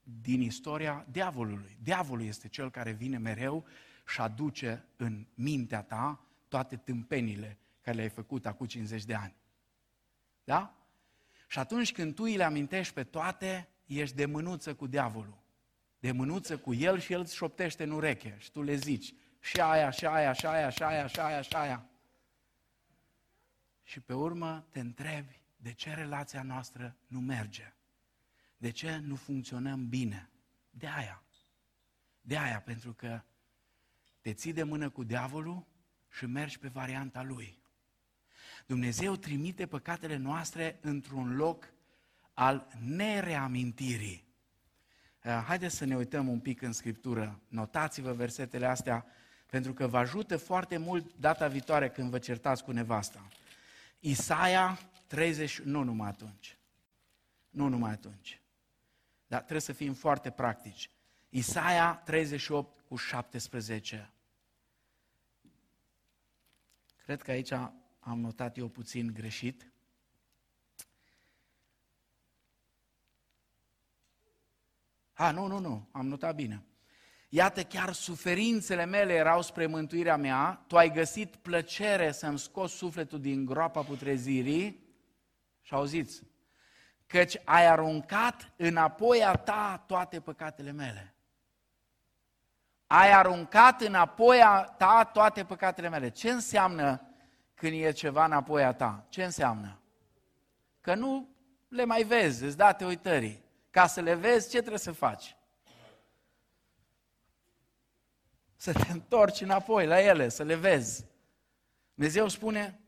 din 0.03 0.41
istoria 0.41 1.05
diavolului. 1.11 1.77
Diavolul 1.81 2.25
este 2.25 2.47
cel 2.47 2.71
care 2.71 2.91
vine 2.91 3.17
mereu 3.17 3.65
și 4.07 4.21
aduce 4.21 4.85
în 4.95 5.25
mintea 5.33 5.81
ta 5.81 6.25
toate 6.47 6.75
tâmpenile 6.75 7.57
care 7.81 7.95
le-ai 7.95 8.09
făcut 8.09 8.45
acum 8.45 8.65
50 8.65 9.05
de 9.05 9.13
ani. 9.13 9.35
Da? 10.49 10.75
Și 11.47 11.59
atunci 11.59 11.91
când 11.91 12.15
tu 12.15 12.23
îi 12.23 12.35
le 12.35 12.43
amintești 12.43 12.93
pe 12.93 13.03
toate, 13.03 13.69
ești 13.85 14.15
de 14.15 14.25
mânuță 14.25 14.75
cu 14.75 14.87
diavolul. 14.87 15.43
De 15.99 16.11
mânuță 16.11 16.57
cu 16.57 16.73
el 16.73 16.99
și 16.99 17.13
el 17.13 17.19
îți 17.19 17.35
șoptește 17.35 17.83
în 17.83 17.91
ureche 17.91 18.35
și 18.39 18.51
tu 18.51 18.61
le 18.61 18.75
zici 18.75 19.13
și 19.39 19.61
aia, 19.61 19.89
și 19.89 20.05
aia, 20.05 20.33
și 20.33 20.45
aia, 20.45 20.69
și 20.69 20.83
aia, 20.83 21.07
și 21.07 21.19
aia, 21.19 21.41
și 21.41 21.53
aia. 21.53 21.89
Și 23.83 23.99
pe 23.99 24.13
urmă 24.13 24.67
te 24.69 24.79
întrebi 24.79 25.41
de 25.57 25.73
ce 25.73 25.93
relația 25.93 26.43
noastră 26.43 26.97
nu 27.07 27.19
merge. 27.19 27.73
De 28.57 28.71
ce 28.71 28.97
nu 28.97 29.15
funcționăm 29.15 29.87
bine? 29.87 30.29
De 30.69 30.87
aia. 30.87 31.23
De 32.21 32.37
aia, 32.37 32.61
pentru 32.61 32.93
că 32.93 33.21
te 34.21 34.33
ții 34.33 34.53
de 34.53 34.63
mână 34.63 34.89
cu 34.89 35.03
diavolul 35.03 35.65
și 36.11 36.25
mergi 36.25 36.59
pe 36.59 36.67
varianta 36.67 37.23
lui. 37.23 37.58
Dumnezeu 38.69 39.15
trimite 39.15 39.65
păcatele 39.65 40.15
noastre 40.15 40.77
într-un 40.81 41.35
loc 41.35 41.71
al 42.33 42.67
nereamintirii. 42.85 44.23
Eh, 45.21 45.43
haideți 45.45 45.75
să 45.75 45.85
ne 45.85 45.95
uităm 45.95 46.27
un 46.27 46.39
pic 46.39 46.61
în 46.61 46.71
Scriptură. 46.71 47.39
Notați-vă 47.47 48.13
versetele 48.13 48.65
astea, 48.65 49.05
pentru 49.45 49.73
că 49.73 49.87
vă 49.87 49.97
ajută 49.97 50.37
foarte 50.37 50.77
mult 50.77 51.15
data 51.15 51.47
viitoare 51.47 51.89
când 51.89 52.09
vă 52.09 52.19
certați 52.19 52.63
cu 52.63 52.71
nevasta. 52.71 53.27
Isaia 53.99 54.79
30, 55.07 55.59
nu 55.59 55.83
numai 55.83 56.09
atunci. 56.09 56.57
Nu 57.49 57.67
numai 57.67 57.91
atunci. 57.91 58.41
Dar 59.27 59.39
trebuie 59.39 59.61
să 59.61 59.73
fim 59.73 59.93
foarte 59.93 60.29
practici. 60.29 60.89
Isaia 61.29 61.93
38 61.93 62.79
cu 62.87 62.95
17. 62.95 64.09
Cred 67.03 67.21
că 67.21 67.31
aici 67.31 67.51
am 67.99 68.19
notat 68.19 68.57
eu 68.57 68.67
puțin 68.67 69.13
greșit. 69.13 69.71
A, 75.13 75.31
nu, 75.31 75.47
nu, 75.47 75.59
nu, 75.59 75.87
am 75.91 76.07
notat 76.07 76.35
bine. 76.35 76.63
Iată, 77.29 77.63
chiar 77.63 77.93
suferințele 77.93 78.85
mele 78.85 79.13
erau 79.13 79.41
spre 79.41 79.65
mântuirea 79.65 80.17
mea, 80.17 80.63
tu 80.67 80.77
ai 80.77 80.91
găsit 80.91 81.35
plăcere 81.35 82.11
să-mi 82.11 82.39
scoți 82.39 82.73
sufletul 82.75 83.21
din 83.21 83.45
groapa 83.45 83.81
putrezirii 83.81 84.87
și 85.61 85.73
auziți, 85.73 86.23
căci 87.07 87.37
ai 87.43 87.67
aruncat 87.67 88.53
înapoi 88.55 89.23
a 89.23 89.35
ta 89.35 89.83
toate 89.87 90.19
păcatele 90.19 90.71
mele. 90.71 91.13
Ai 92.87 93.11
aruncat 93.11 93.81
înapoi 93.81 94.41
a 94.41 94.61
ta 94.63 95.09
toate 95.13 95.45
păcatele 95.45 95.89
mele. 95.89 96.09
Ce 96.09 96.29
înseamnă 96.29 97.08
când 97.59 97.83
e 97.83 97.91
ceva 97.91 98.25
înapoi 98.25 98.63
a 98.63 98.73
ta? 98.73 99.05
Ce 99.09 99.23
înseamnă? 99.23 99.79
Că 100.81 100.95
nu 100.95 101.29
le 101.67 101.85
mai 101.85 102.03
vezi, 102.03 102.43
îți 102.43 102.57
date 102.57 102.85
uitării. 102.85 103.43
Ca 103.69 103.87
să 103.87 104.01
le 104.01 104.15
vezi, 104.15 104.49
ce 104.49 104.57
trebuie 104.57 104.79
să 104.79 104.91
faci? 104.91 105.35
Să 108.55 108.73
te 108.73 108.91
întorci 108.91 109.41
înapoi 109.41 109.85
la 109.85 110.01
ele, 110.01 110.29
să 110.29 110.43
le 110.43 110.55
vezi. 110.55 111.05
Dumnezeu 111.93 112.27
spune, 112.27 112.79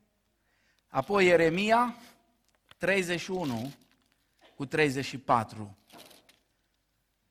apoi 0.87 1.25
Ieremia 1.25 1.95
31, 2.77 3.73
cu 4.55 4.65
34. 4.65 5.77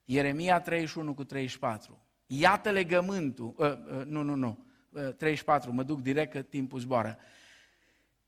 Ieremia 0.05 0.61
31 0.61 1.15
cu 1.15 1.25
34. 1.25 1.99
Iată 2.27 2.71
legământul, 2.71 3.55
uh, 3.57 3.67
uh, 3.67 4.05
nu, 4.05 4.23
nu, 4.23 4.35
nu, 4.35 4.49
uh, 4.49 4.70
34, 4.93 5.73
mă 5.73 5.83
duc 5.83 6.01
direct 6.01 6.33
că 6.33 6.43
timpul 6.43 6.79
zboară. 6.79 7.19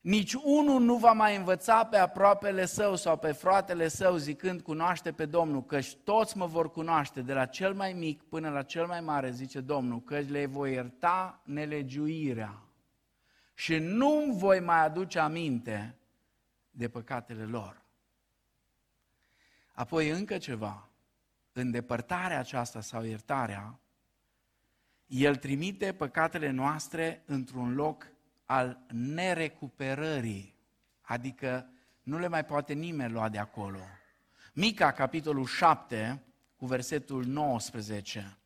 Nici 0.00 0.34
unul 0.34 0.80
nu 0.80 0.96
va 0.96 1.12
mai 1.12 1.36
învăța 1.36 1.84
pe 1.84 1.96
aproapele 1.96 2.64
său 2.64 2.96
sau 2.96 3.18
pe 3.18 3.32
fratele 3.32 3.88
său 3.88 4.16
zicând 4.16 4.60
cunoaște 4.60 5.12
pe 5.12 5.26
Domnul, 5.26 5.64
căci 5.64 5.94
toți 5.94 6.36
mă 6.36 6.46
vor 6.46 6.70
cunoaște, 6.70 7.22
de 7.22 7.32
la 7.32 7.46
cel 7.46 7.74
mai 7.74 7.92
mic 7.92 8.22
până 8.22 8.50
la 8.50 8.62
cel 8.62 8.86
mai 8.86 9.00
mare, 9.00 9.30
zice 9.30 9.60
Domnul, 9.60 10.00
căci 10.00 10.28
le 10.28 10.46
voi 10.46 10.72
ierta 10.72 11.40
nelegiuirea 11.44 12.62
și 13.54 13.78
nu 13.78 14.32
voi 14.32 14.60
mai 14.60 14.84
aduce 14.84 15.18
aminte 15.18 15.96
de 16.70 16.88
păcatele 16.88 17.44
lor. 17.44 17.82
Apoi 19.72 20.08
încă 20.08 20.38
ceva, 20.38 20.88
îndepărtarea 21.52 22.38
aceasta 22.38 22.80
sau 22.80 23.04
iertarea, 23.04 23.78
El 25.14 25.36
trimite 25.36 25.92
păcatele 25.92 26.50
noastre 26.50 27.22
într-un 27.26 27.74
loc 27.74 28.06
al 28.44 28.78
nerecuperării, 28.92 30.54
adică 31.00 31.68
nu 32.02 32.18
le 32.18 32.28
mai 32.28 32.44
poate 32.44 32.72
nimeni 32.72 33.12
lua 33.12 33.28
de 33.28 33.38
acolo. 33.38 33.78
Mica, 34.52 34.92
capitolul 34.92 35.46
7, 35.46 36.22
cu 36.56 36.66
versetul 36.66 37.24
19. 37.24 38.36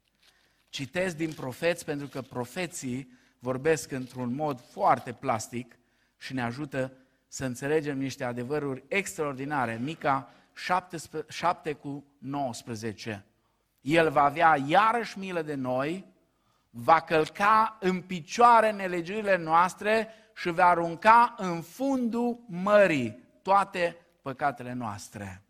Citesc 0.69 1.17
din 1.17 1.33
profeți 1.33 1.85
pentru 1.85 2.07
că 2.07 2.23
profeții 2.23 3.12
vorbesc 3.39 3.91
într-un 3.91 4.35
mod 4.35 4.61
foarte 4.61 5.12
plastic 5.12 5.79
și 6.19 6.35
ne 6.35 6.43
ajută 6.43 6.93
să 7.29 7.45
înțelegem 7.45 7.99
niște 7.99 8.25
adevăruri 8.25 8.85
extraordinare. 8.89 9.79
Mica 9.83 10.31
7, 10.55 10.97
7 11.29 11.73
cu 11.73 12.05
19. 12.19 13.25
El 13.81 14.11
va 14.11 14.23
avea 14.23 14.57
iarăși 14.67 15.19
milă 15.19 15.43
de 15.43 15.55
noi, 15.55 16.14
va 16.79 17.01
călca 17.01 17.77
în 17.81 18.03
picioare 18.03 18.72
nelegiurile 18.72 19.37
noastre 19.37 20.09
și 20.35 20.51
va 20.51 20.66
arunca 20.66 21.35
în 21.39 21.62
fundul 21.62 22.45
mării 22.49 23.22
toate 23.43 23.97
păcatele 24.22 24.72
noastre. 24.72 25.43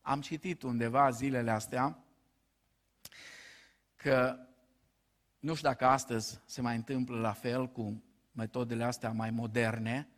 Am 0.00 0.20
citit 0.20 0.62
undeva 0.62 1.10
zilele 1.10 1.50
astea 1.50 1.98
că 3.96 4.38
nu 5.38 5.54
știu 5.54 5.68
dacă 5.68 5.86
astăzi 5.86 6.40
se 6.44 6.60
mai 6.60 6.76
întâmplă 6.76 7.18
la 7.18 7.32
fel 7.32 7.68
cu 7.68 8.02
metodele 8.32 8.84
astea 8.84 9.10
mai 9.10 9.30
moderne, 9.30 10.08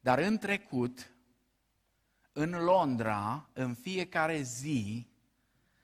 dar 0.00 0.18
în 0.18 0.38
trecut, 0.38 1.10
în 2.32 2.50
Londra, 2.50 3.48
în 3.52 3.74
fiecare 3.74 4.40
zi, 4.40 5.10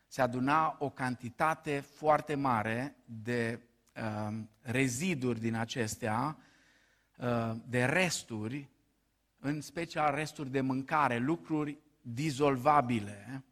se 0.07 0.22
aduna 0.22 0.76
o 0.78 0.90
cantitate 0.90 1.80
foarte 1.80 2.34
mare 2.34 2.96
de 3.05 3.61
uh, 3.62 3.68
reziduri 4.61 5.40
din 5.40 5.55
acestea, 5.55 6.38
uh, 7.16 7.55
de 7.68 7.84
resturi, 7.84 8.68
în 9.38 9.61
special 9.61 10.14
resturi 10.14 10.51
de 10.51 10.61
mâncare, 10.61 11.18
lucruri 11.18 11.78
dizolvabile. 12.01 13.44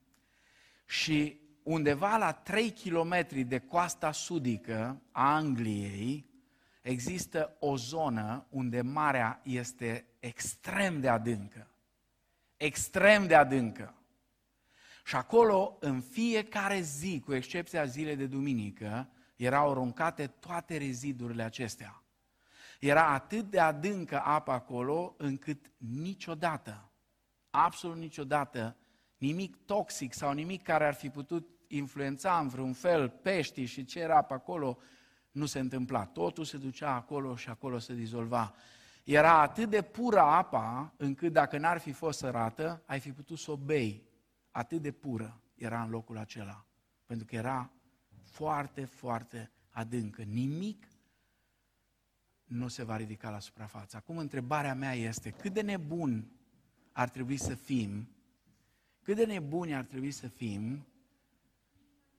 Și 0.87 1.41
undeva 1.63 2.17
la 2.17 2.33
3 2.33 2.71
km 2.71 3.27
de 3.47 3.59
coasta 3.59 4.13
sudică 4.13 5.03
a 5.13 5.35
Angliei 5.35 6.27
există 6.83 7.57
o 7.59 7.77
zonă 7.77 8.47
unde 8.51 8.81
marea 8.81 9.41
este 9.45 10.07
extrem 10.21 11.01
de 11.01 11.09
adâncă. 11.09 11.71
Extrem 12.57 13.27
de 13.27 13.35
adâncă. 13.35 13.95
Și 15.05 15.17
acolo, 15.17 15.77
în 15.81 16.01
fiecare 16.01 16.81
zi, 16.81 17.23
cu 17.25 17.35
excepția 17.35 17.85
zilei 17.85 18.17
de 18.17 18.27
duminică, 18.27 19.09
erau 19.37 19.71
aruncate 19.71 20.27
toate 20.27 20.77
rezidurile 20.77 21.43
acestea. 21.43 22.03
Era 22.81 23.07
atât 23.07 23.51
de 23.51 23.61
adâncă 23.61 24.21
apa 24.25 24.53
acolo, 24.53 25.15
încât 25.19 25.73
niciodată, 25.77 26.91
absolut 27.51 27.97
niciodată, 27.97 28.77
nimic 29.17 29.57
toxic 29.65 30.13
sau 30.13 30.33
nimic 30.33 30.63
care 30.63 30.87
ar 30.87 30.95
fi 30.95 31.09
putut 31.09 31.49
influența 31.67 32.39
în 32.39 32.49
vreun 32.49 32.73
fel 32.73 33.09
peștii 33.09 33.67
și 33.67 33.85
ce 33.85 34.01
era 34.01 34.23
pe 34.23 34.35
acolo, 34.35 34.79
nu 35.31 35.47
se 35.47 35.59
întâmpla. 35.59 36.05
Totul 36.05 36.45
se 36.45 36.57
ducea 36.57 36.95
acolo 36.95 37.37
și 37.37 37.49
acolo 37.49 37.79
se 37.79 37.95
dizolva. 37.95 38.55
Era 39.05 39.41
atât 39.41 39.71
de 39.71 39.83
pură 39.83 40.21
apa, 40.21 40.95
încât 40.97 41.33
dacă 41.33 41.59
n-ar 41.59 41.79
fi 41.79 41.93
fost 41.93 42.19
sărată, 42.19 42.83
ai 42.87 43.01
fi 43.01 43.13
putut 43.13 43.39
să 43.39 43.51
o 43.51 43.57
bei. 43.57 44.05
Atât 44.51 44.83
de 44.83 44.93
pură 44.93 45.41
era 45.55 45.83
în 45.83 45.91
locul 45.91 46.19
acela. 46.19 46.67
Pentru 47.07 47.27
că 47.27 47.35
era 47.35 47.71
foarte, 48.37 48.85
foarte 48.85 49.51
adâncă. 49.71 50.23
Nimic 50.23 50.87
nu 52.45 52.69
se 52.69 52.85
va 52.85 52.97
ridica 52.97 53.31
la 53.31 53.41
suprafață. 53.41 53.97
Acum 53.97 54.19
întrebarea 54.19 54.75
mea 54.75 54.93
este, 54.93 55.31
cât 55.31 55.53
de 55.53 55.61
nebun 55.61 56.31
ar 56.93 57.09
trebui 57.09 57.37
să 57.37 57.55
fim, 57.55 58.09
cât 59.03 59.17
de 59.17 59.25
nebuni 59.25 59.75
ar 59.75 59.85
trebui 59.85 60.11
să 60.11 60.29
fim 60.29 60.87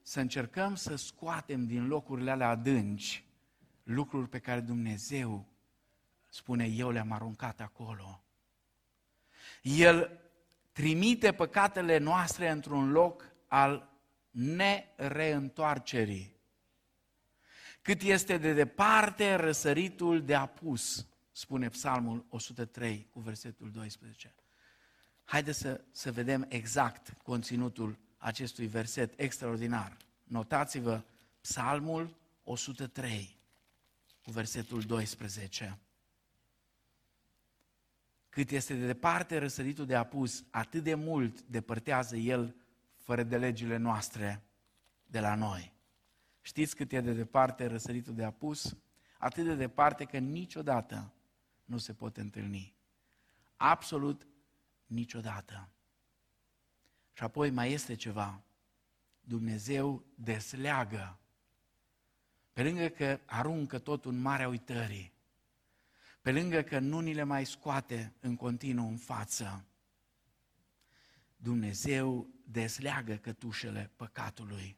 să 0.01 0.19
încercăm 0.19 0.75
să 0.75 0.95
scoatem 0.95 1.65
din 1.65 1.87
locurile 1.87 2.31
alea 2.31 2.49
adânci 2.49 3.25
lucruri 3.83 4.29
pe 4.29 4.39
care 4.39 4.59
Dumnezeu 4.59 5.45
spune, 6.29 6.65
eu 6.65 6.91
le-am 6.91 7.11
aruncat 7.11 7.61
acolo. 7.61 8.23
El 9.61 10.19
trimite 10.71 11.33
păcatele 11.33 11.97
noastre 11.97 12.49
într-un 12.49 12.91
loc 12.91 13.31
al 13.47 13.96
nereîntoarcerii. 14.37 16.35
Cât 17.81 18.01
este 18.01 18.37
de 18.37 18.53
departe 18.53 19.35
răsăritul 19.35 20.23
de 20.23 20.35
apus, 20.35 21.07
spune 21.31 21.69
Psalmul 21.69 22.25
103 22.29 23.07
cu 23.09 23.19
versetul 23.19 23.71
12. 23.71 24.35
Haideți 25.23 25.59
să, 25.59 25.81
să 25.91 26.11
vedem 26.11 26.45
exact 26.49 27.13
conținutul 27.23 27.97
acestui 28.17 28.67
verset 28.67 29.19
extraordinar. 29.19 29.97
Notați-vă 30.23 31.03
Psalmul 31.41 32.17
103 32.43 33.37
cu 34.23 34.31
versetul 34.31 34.81
12. 34.81 35.77
Cât 38.29 38.51
este 38.51 38.73
de 38.73 38.85
departe 38.85 39.37
răsăritul 39.37 39.85
de 39.85 39.95
apus, 39.95 40.43
atât 40.49 40.83
de 40.83 40.95
mult 40.95 41.41
depărtează 41.41 42.15
el 42.15 42.55
fără 43.07 43.23
de 43.23 43.37
legile 43.37 43.77
noastre 43.77 44.43
de 45.05 45.19
la 45.19 45.35
noi. 45.35 45.73
Știți 46.41 46.75
cât 46.75 46.91
e 46.91 47.01
de 47.01 47.13
departe 47.13 47.65
răsăritul 47.65 48.13
de 48.15 48.23
apus? 48.23 48.77
Atât 49.17 49.45
de 49.45 49.55
departe 49.55 50.05
că 50.05 50.17
niciodată 50.17 51.13
nu 51.65 51.77
se 51.77 51.93
pot 51.93 52.17
întâlni. 52.17 52.75
Absolut 53.55 54.27
niciodată. 54.85 55.69
Și 57.13 57.23
apoi 57.23 57.49
mai 57.49 57.71
este 57.71 57.95
ceva. 57.95 58.43
Dumnezeu 59.21 60.05
desleagă. 60.15 61.19
Pe 62.53 62.63
lângă 62.63 62.87
că 62.87 63.19
aruncă 63.25 63.79
totul 63.79 64.11
în 64.11 64.19
marea 64.19 64.47
uitării, 64.47 65.13
pe 66.21 66.31
lângă 66.31 66.61
că 66.61 66.79
nu 66.79 66.99
ni 66.99 67.13
le 67.13 67.23
mai 67.23 67.45
scoate 67.45 68.13
în 68.19 68.35
continuu 68.35 68.87
în 68.87 68.97
față, 68.97 69.65
Dumnezeu 71.37 72.35
desleagă 72.49 73.15
cătușele 73.15 73.91
păcatului. 73.95 74.77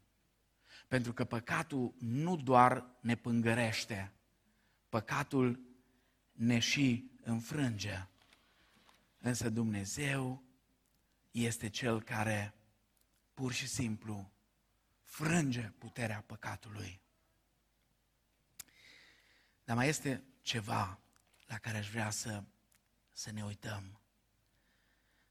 Pentru 0.87 1.13
că 1.13 1.25
păcatul 1.25 1.95
nu 1.99 2.35
doar 2.37 2.85
ne 3.01 3.15
pângărește, 3.15 4.13
păcatul 4.89 5.59
ne 6.31 6.59
și 6.59 7.11
înfrânge. 7.23 8.07
Însă 9.17 9.49
Dumnezeu 9.49 10.43
este 11.31 11.69
Cel 11.69 12.01
care 12.01 12.53
pur 13.33 13.51
și 13.51 13.67
simplu 13.67 14.31
frânge 15.03 15.61
puterea 15.61 16.23
păcatului. 16.25 17.01
Dar 19.63 19.75
mai 19.75 19.87
este 19.87 20.23
ceva 20.41 20.99
la 21.45 21.57
care 21.57 21.77
aș 21.77 21.89
vrea 21.89 22.09
să, 22.09 22.43
să 23.13 23.31
ne 23.31 23.43
uităm. 23.43 23.99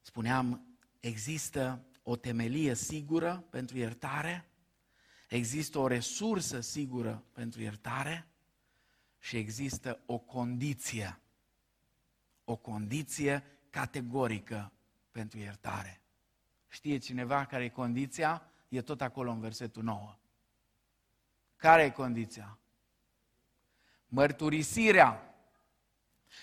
Spuneam, 0.01 0.79
există 1.01 1.88
o 2.11 2.17
temelie 2.17 2.75
sigură 2.75 3.45
pentru 3.51 3.77
iertare, 3.77 4.49
există 5.29 5.79
o 5.79 5.87
resursă 5.87 6.61
sigură 6.61 7.25
pentru 7.33 7.61
iertare 7.61 8.27
și 9.19 9.37
există 9.37 10.01
o 10.07 10.19
condiție, 10.19 11.21
o 12.45 12.57
condiție 12.57 13.45
categorică 13.71 14.73
pentru 15.11 15.39
iertare. 15.39 16.01
Știe 16.69 16.99
cineva 16.99 17.45
care 17.45 17.65
e 17.65 17.69
condiția? 17.69 18.43
E 18.69 18.83
tot 18.83 19.01
acolo 19.01 19.31
în 19.31 19.41
versetul 19.41 19.83
9. 19.83 20.17
Care 21.57 21.83
e 21.83 21.91
condiția? 21.91 22.59
Mărturisirea. 24.07 25.35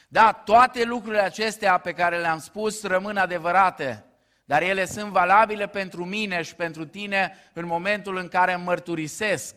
Da, 0.08 0.32
toate 0.32 0.84
lucrurile 0.84 1.22
acestea 1.22 1.78
pe 1.78 1.94
care 1.94 2.20
le-am 2.20 2.40
spus 2.40 2.84
rămân 2.84 3.18
adevărate, 3.18 4.06
dar 4.46 4.62
ele 4.62 4.86
sunt 4.86 5.12
valabile 5.12 5.68
pentru 5.68 6.06
mine 6.06 6.42
și 6.42 6.56
pentru 6.56 6.86
tine 6.86 7.34
în 7.54 7.66
momentul 7.66 8.18
în 8.18 8.28
care 8.28 8.56
mărturisesc. 8.56 9.56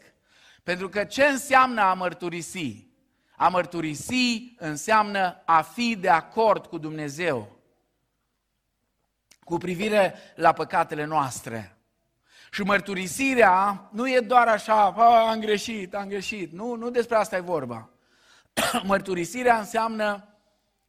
Pentru 0.62 0.89
că 0.89 1.05
ce 1.05 1.24
înseamnă 1.24 1.80
a 1.80 1.95
mărturisi? 1.95 2.86
A 3.36 3.49
mărturisi 3.49 4.55
înseamnă 4.59 5.43
a 5.45 5.62
fi 5.62 5.97
de 5.97 6.09
acord 6.09 6.66
cu 6.66 6.78
Dumnezeu 6.78 7.59
cu 9.49 9.59
privire 9.59 10.14
la 10.34 10.53
păcatele 10.53 11.05
noastre. 11.05 11.76
Și 12.51 12.62
mărturisirea 12.62 13.89
nu 13.93 14.11
e 14.11 14.20
doar 14.20 14.49
așa, 14.49 14.84
am 15.30 15.41
greșit, 15.41 15.95
am 15.95 16.09
greșit. 16.09 16.53
Nu, 16.53 16.74
nu 16.74 16.91
despre 16.91 17.16
asta 17.16 17.36
e 17.36 17.41
vorba. 17.41 17.91
Mărturisirea 18.82 19.59
înseamnă 19.59 20.28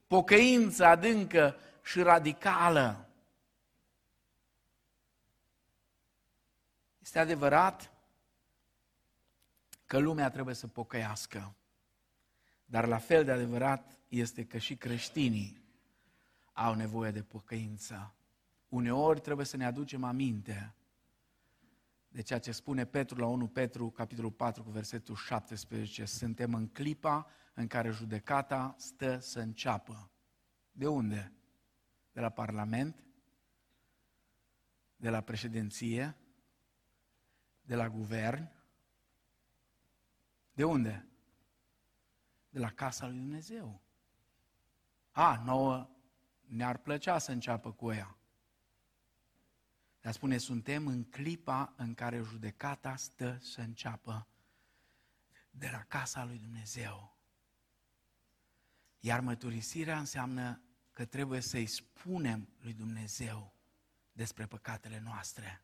pocăință 0.08 0.86
adâncă 0.86 1.56
și 1.84 2.02
radicală. 2.02 3.09
Este 7.10 7.22
adevărat 7.22 7.91
că 9.86 9.97
lumea 9.97 10.30
trebuie 10.30 10.55
să 10.55 10.68
pocăiască, 10.68 11.55
dar 12.66 12.88
la 12.88 12.97
fel 12.97 13.24
de 13.26 13.32
adevărat 13.32 13.99
este 14.07 14.45
că 14.45 14.57
și 14.57 14.76
creștinii 14.76 15.62
au 16.53 16.74
nevoie 16.74 17.12
de 17.12 17.24
pocăință. 17.24 18.14
Uneori 18.68 19.20
trebuie 19.20 19.45
să 19.45 19.57
ne 19.57 19.66
aducem 19.66 20.03
aminte 20.03 20.74
de 22.07 22.22
ceea 22.22 22.39
ce 22.39 22.51
spune 22.51 22.86
Petru 22.86 23.20
la 23.20 23.26
1 23.26 23.47
Petru, 23.47 23.89
capitolul 23.89 24.32
4, 24.32 24.64
cu 24.64 24.70
versetul 24.70 25.16
17. 25.16 26.05
Suntem 26.05 26.53
în 26.53 26.68
clipa 26.68 27.28
în 27.53 27.68
care 27.68 27.89
judecata 27.89 28.76
stă 28.78 29.20
să 29.20 29.39
înceapă. 29.39 30.12
De 30.72 30.88
unde? 30.88 31.32
De 32.12 32.20
la 32.20 32.30
Parlament? 32.30 33.03
De 34.95 35.10
la 35.10 35.22
președinție? 35.22 36.16
De 37.70 37.76
la 37.76 37.89
guvern? 37.89 38.51
De 40.53 40.63
unde? 40.63 41.07
De 42.49 42.59
la 42.59 42.72
casa 42.72 43.07
lui 43.07 43.17
Dumnezeu. 43.17 43.82
A, 45.11 45.41
nouă 45.45 45.89
ne-ar 46.39 46.78
plăcea 46.78 47.17
să 47.17 47.32
înceapă 47.32 47.72
cu 47.72 47.91
ea. 47.91 48.17
Dar 50.01 50.13
spune, 50.13 50.38
suntem 50.38 50.88
în 50.88 51.03
clipa 51.03 51.74
în 51.78 51.93
care 51.93 52.22
judecata 52.22 52.95
stă 52.95 53.38
să 53.41 53.61
înceapă 53.61 54.28
de 55.51 55.70
la 55.72 55.84
casa 55.84 56.26
lui 56.26 56.38
Dumnezeu. 56.38 57.17
Iar 58.99 59.20
măturisirea 59.20 59.99
înseamnă 59.99 60.61
că 60.91 61.05
trebuie 61.05 61.41
să-i 61.41 61.67
spunem 61.67 62.49
lui 62.59 62.74
Dumnezeu 62.74 63.53
despre 64.11 64.45
păcatele 64.45 64.99
noastre. 64.99 65.63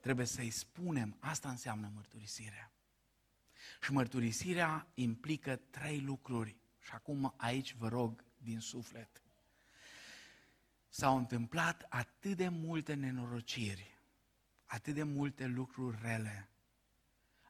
Trebuie 0.00 0.26
să-i 0.26 0.50
spunem, 0.50 1.16
asta 1.20 1.48
înseamnă 1.50 1.90
mărturisirea. 1.94 2.72
Și 3.82 3.92
mărturisirea 3.92 4.86
implică 4.94 5.56
trei 5.56 6.00
lucruri. 6.00 6.56
Și 6.80 6.90
acum 6.92 7.34
aici 7.36 7.74
vă 7.74 7.88
rog 7.88 8.24
din 8.36 8.60
suflet 8.60 9.22
s-au 10.90 11.16
întâmplat 11.16 11.86
atât 11.88 12.36
de 12.36 12.48
multe 12.48 12.94
nenorociri, 12.94 13.98
atât 14.64 14.94
de 14.94 15.02
multe 15.02 15.46
lucruri 15.46 15.98
rele, 16.02 16.50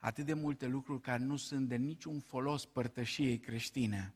atât 0.00 0.24
de 0.24 0.34
multe 0.34 0.66
lucruri 0.66 1.00
care 1.00 1.22
nu 1.22 1.36
sunt 1.36 1.68
de 1.68 1.76
niciun 1.76 2.20
folos 2.20 2.66
părtășiei 2.66 3.38
creștine 3.38 4.14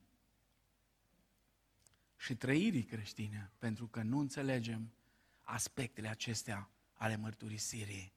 și 2.16 2.36
trăirii 2.36 2.84
creștine, 2.84 3.50
pentru 3.58 3.86
că 3.86 4.02
nu 4.02 4.18
înțelegem 4.18 4.92
aspectele 5.40 6.08
acestea 6.08 6.70
ale 6.92 7.16
mărturisirii. 7.16 8.13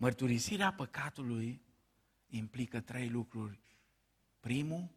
Mărturisirea 0.00 0.72
păcatului 0.72 1.62
implică 2.26 2.80
trei 2.80 3.08
lucruri. 3.08 3.60
Primul, 4.40 4.88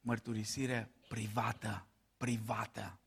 mărturisire 0.00 0.90
privată, 1.08 1.86
privată. 2.16 2.98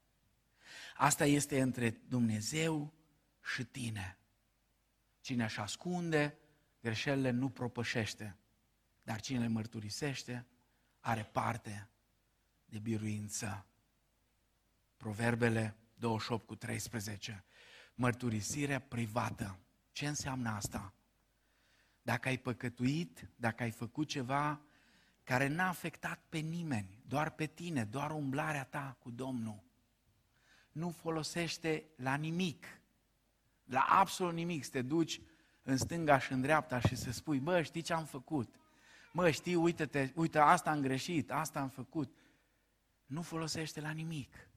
Asta 0.95 1.25
este 1.25 1.61
între 1.61 1.89
Dumnezeu 1.89 2.93
și 3.53 3.63
tine. 3.63 4.17
Cine 5.21 5.43
își 5.43 5.59
ascunde, 5.59 6.37
greșelile 6.81 7.29
nu 7.29 7.49
propășește, 7.49 8.37
dar 9.03 9.21
cine 9.21 9.39
le 9.39 9.47
mărturisește, 9.47 10.45
are 10.99 11.23
parte 11.23 11.89
de 12.65 12.79
biruință. 12.79 13.65
Proverbele 14.97 15.75
28 15.93 16.47
cu 16.47 16.55
13. 16.55 17.43
Mărturisire 17.95 18.79
privată. 18.79 19.59
Ce 19.91 20.07
înseamnă 20.07 20.49
asta? 20.49 20.93
Dacă 22.09 22.27
ai 22.27 22.37
păcătuit, 22.37 23.27
dacă 23.35 23.63
ai 23.63 23.71
făcut 23.71 24.07
ceva 24.07 24.61
care 25.23 25.47
n-a 25.47 25.67
afectat 25.67 26.19
pe 26.29 26.37
nimeni, 26.37 27.03
doar 27.07 27.29
pe 27.29 27.45
tine, 27.45 27.83
doar 27.83 28.11
umblarea 28.11 28.63
ta 28.63 28.97
cu 28.99 29.11
Domnul, 29.11 29.63
nu 30.71 30.89
folosește 30.89 31.85
la 31.95 32.15
nimic, 32.15 32.65
la 33.65 33.79
absolut 33.79 34.33
nimic, 34.33 34.63
să 34.63 34.69
te 34.69 34.81
duci 34.81 35.21
în 35.63 35.77
stânga 35.77 36.19
și 36.19 36.31
în 36.31 36.41
dreapta 36.41 36.79
și 36.79 36.95
să 36.95 37.11
spui, 37.11 37.39
bă, 37.39 37.61
știi 37.61 37.81
ce 37.81 37.93
am 37.93 38.05
făcut? 38.05 38.55
Mă, 39.11 39.29
știi, 39.31 39.55
uite-te, 39.55 40.11
uite, 40.15 40.39
asta 40.39 40.69
am 40.69 40.81
greșit, 40.81 41.31
asta 41.31 41.59
am 41.59 41.69
făcut. 41.69 42.15
Nu 43.05 43.21
folosește 43.21 43.81
la 43.81 43.91
nimic. 43.91 44.49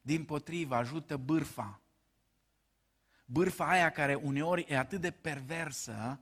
Din 0.00 0.24
potrivă, 0.24 0.74
ajută 0.74 1.16
bârfa. 1.16 1.80
Bârfa 3.24 3.68
aia 3.68 3.90
care 3.90 4.14
uneori 4.14 4.64
e 4.68 4.78
atât 4.78 5.00
de 5.00 5.10
perversă, 5.10 6.20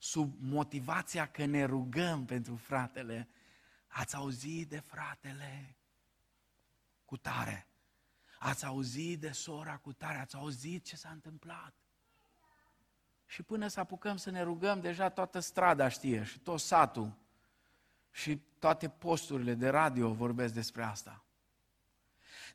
sub 0.00 0.34
motivația 0.38 1.26
că 1.26 1.44
ne 1.44 1.64
rugăm 1.64 2.24
pentru 2.24 2.56
fratele. 2.56 3.28
Ați 3.86 4.16
auzit 4.16 4.68
de 4.68 4.78
fratele 4.78 5.76
cu 7.04 7.16
tare 7.16 7.70
ați 8.42 8.64
auzit 8.64 9.20
de 9.20 9.30
sora 9.30 9.76
cu 9.76 9.92
tare, 9.92 10.18
ați 10.18 10.36
auzit 10.36 10.84
ce 10.84 10.96
s-a 10.96 11.08
întâmplat. 11.12 11.74
Și 13.26 13.42
până 13.42 13.68
să 13.68 13.80
apucăm 13.80 14.16
să 14.16 14.30
ne 14.30 14.42
rugăm, 14.42 14.80
deja 14.80 15.08
toată 15.08 15.38
strada 15.38 15.88
știe 15.88 16.24
și 16.24 16.38
tot 16.38 16.60
satul 16.60 17.12
și 18.10 18.40
toate 18.58 18.88
posturile 18.88 19.54
de 19.54 19.68
radio 19.68 20.12
vorbesc 20.12 20.54
despre 20.54 20.82
asta. 20.82 21.24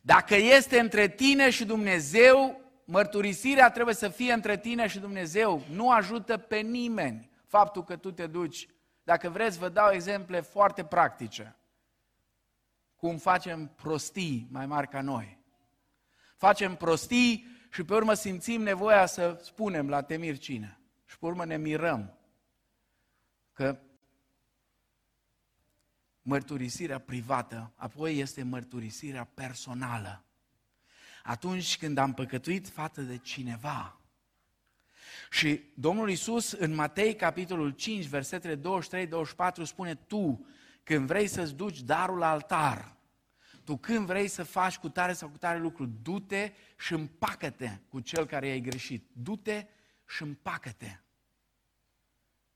Dacă 0.02 0.36
este 0.36 0.80
între 0.80 1.08
tine 1.08 1.50
și 1.50 1.66
Dumnezeu, 1.66 2.62
mărturisirea 2.86 3.72
trebuie 3.72 3.96
să 3.96 4.10
fie 4.10 4.34
între 4.34 4.58
tine 4.58 4.88
și 4.88 5.00
Dumnezeu. 5.00 5.64
Nu 5.70 5.92
ajută 5.92 6.38
pe 6.38 6.58
nimeni 6.58 7.30
faptul 7.58 7.84
că 7.84 7.96
tu 7.96 8.12
te 8.12 8.28
duci. 8.28 8.68
Dacă 9.04 9.30
vreți, 9.30 9.58
vă 9.58 9.70
dau 9.70 9.92
exemple 9.92 10.40
foarte 10.40 10.86
practice. 10.86 11.56
Cum 12.96 13.18
facem 13.18 13.68
prostii 13.68 14.48
mai 14.52 14.66
mari 14.66 14.88
ca 14.88 15.02
noi 15.02 15.44
facem 16.38 16.76
prostii 16.76 17.48
și 17.72 17.84
pe 17.84 17.94
urmă 17.94 18.14
simțim 18.14 18.62
nevoia 18.62 19.06
să 19.06 19.40
spunem 19.44 19.90
la 19.90 20.02
temir 20.02 20.38
cine. 20.38 20.80
Și 21.06 21.18
pe 21.18 21.26
urmă 21.26 21.46
ne 21.46 21.58
mirăm 21.58 22.18
că 23.54 23.80
mărturisirea 26.22 27.00
privată, 27.00 27.74
apoi 27.76 28.18
este 28.18 28.44
mărturisirea 28.44 29.24
personală. 29.24 30.24
Atunci 31.24 31.78
când 31.78 31.98
am 31.98 32.14
păcătuit 32.14 32.70
față 32.70 33.02
de 33.02 33.18
cineva, 33.18 34.00
și 35.30 35.62
Domnul 35.74 36.10
Iisus 36.10 36.52
în 36.52 36.74
Matei, 36.74 37.16
capitolul 37.16 37.70
5, 37.70 38.06
versetele 38.06 38.60
23-24, 39.62 39.64
spune, 39.64 39.96
tu, 39.96 40.46
când 40.84 41.08
vrei 41.08 41.28
să-ți 41.28 41.56
duci 41.56 41.82
darul 41.82 42.18
la 42.18 42.30
altar, 42.30 42.96
tu 43.64 43.78
când 43.78 44.06
vrei 44.06 44.28
să 44.28 44.44
faci 44.44 44.78
cu 44.78 44.90
tare 44.90 45.14
sau 45.14 45.30
cu 45.30 45.38
tare 45.38 45.60
lucru, 45.60 45.86
du-te 46.02 46.52
și 46.78 46.94
împacă-te 46.94 47.78
cu 47.90 48.00
cel 48.00 48.26
care 48.26 48.48
i-ai 48.48 48.60
greșit. 48.60 49.10
Du-te 49.12 49.66
și 50.08 50.22
împacă-te. 50.22 50.98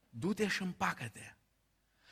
Du-te 0.10 0.48
și 0.48 0.62
împacă-te. 0.62 1.34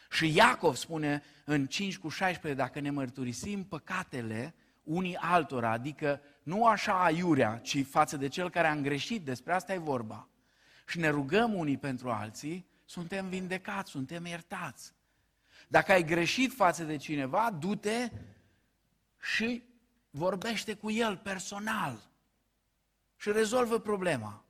Și 0.10 0.36
Iacov 0.36 0.76
spune 0.76 1.24
în 1.46 1.66
5 1.66 1.98
cu 1.98 2.10
16, 2.10 2.62
dacă 2.62 2.80
ne 2.80 2.90
mărturisim 2.90 3.64
păcatele 3.64 4.56
unii 4.84 5.16
altora, 5.16 5.72
adică 5.72 6.22
nu 6.44 6.66
așa 6.66 7.04
aiurea, 7.04 7.58
ci 7.58 7.86
față 7.86 8.18
de 8.18 8.28
cel 8.28 8.50
care 8.50 8.68
a 8.68 8.76
greșit, 8.76 9.26
despre 9.26 9.54
asta 9.54 9.74
e 9.74 9.78
vorba, 9.78 10.30
și 10.88 11.00
ne 11.00 11.10
rugăm 11.10 11.54
unii 11.54 11.78
pentru 11.78 12.10
alții, 12.10 12.66
suntem 12.86 13.30
vindecați, 13.30 13.92
suntem 13.92 14.26
iertați. 14.26 14.94
Dacă 15.68 15.92
ai 15.92 16.04
greșit 16.04 16.54
față 16.54 16.84
de 16.84 16.98
cineva, 16.98 17.52
du-te 17.52 18.12
și 19.20 19.64
vorbește 20.10 20.74
cu 20.74 20.92
el 20.92 21.18
personal 21.18 22.12
și 23.16 23.32
rezolvă 23.32 23.80
problema. 23.80 24.46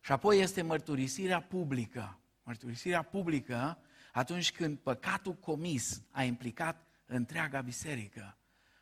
Și 0.00 0.12
apoi 0.12 0.38
este 0.40 0.62
mărturisirea 0.62 1.40
publică. 1.40 2.18
Mărturisirea 2.42 3.02
publică 3.02 3.78
atunci 4.12 4.52
când 4.52 4.78
păcatul 4.78 5.34
comis 5.34 6.02
a 6.10 6.22
implicat 6.22 6.86
întreaga 7.06 7.60
biserică. 7.60 8.36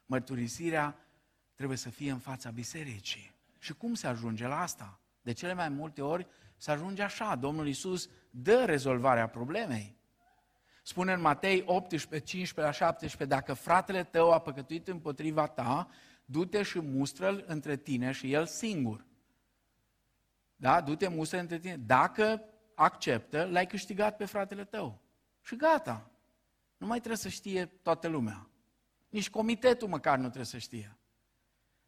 Mărturisirea 0.07 0.97
trebuie 1.55 1.78
să 1.78 1.91
fie 1.91 2.11
în 2.11 2.18
fața 2.18 2.51
bisericii. 2.51 3.35
Și 3.59 3.74
cum 3.74 3.95
se 3.95 4.07
ajunge 4.07 4.47
la 4.47 4.61
asta? 4.61 4.99
De 5.22 5.32
cele 5.32 5.55
mai 5.55 5.68
multe 5.68 6.03
ori 6.03 6.26
se 6.57 6.70
ajunge 6.70 7.02
așa. 7.02 7.36
Domnul 7.36 7.66
Iisus 7.66 8.09
dă 8.30 8.64
rezolvarea 8.64 9.28
problemei. 9.28 9.96
Spune 10.82 11.12
în 11.12 11.20
Matei 11.20 11.62
18, 11.66 12.26
15 12.30 12.61
la 12.61 12.86
17, 12.86 13.36
dacă 13.36 13.52
fratele 13.52 14.05
tău 14.05 14.32
a 14.32 14.38
păcătuit 14.38 14.88
împotriva 14.88 15.46
ta, 15.46 15.88
du-te 16.24 16.62
și 16.62 16.80
mustră-l 16.80 17.44
între 17.46 17.76
tine 17.76 18.12
și 18.12 18.32
el 18.32 18.46
singur. 18.46 19.07
Da? 20.57 20.80
Du-te, 20.80 21.09
mustră 21.09 21.38
între 21.38 21.59
tine. 21.59 21.76
Dacă 21.76 22.44
acceptă, 22.74 23.44
l-ai 23.44 23.66
câștigat 23.66 24.16
pe 24.16 24.24
fratele 24.24 24.64
tău. 24.64 25.02
Și 25.42 25.57
gata. 25.57 26.11
Nu 26.76 26.86
mai 26.86 26.98
trebuie 26.98 27.18
să 27.18 27.28
știe 27.28 27.66
toată 27.66 28.09
lumea. 28.09 28.48
Nici 29.09 29.30
comitetul 29.30 29.88
măcar 29.88 30.16
nu 30.16 30.24
trebuie 30.24 30.44
să 30.44 30.59
știe. 30.59 30.98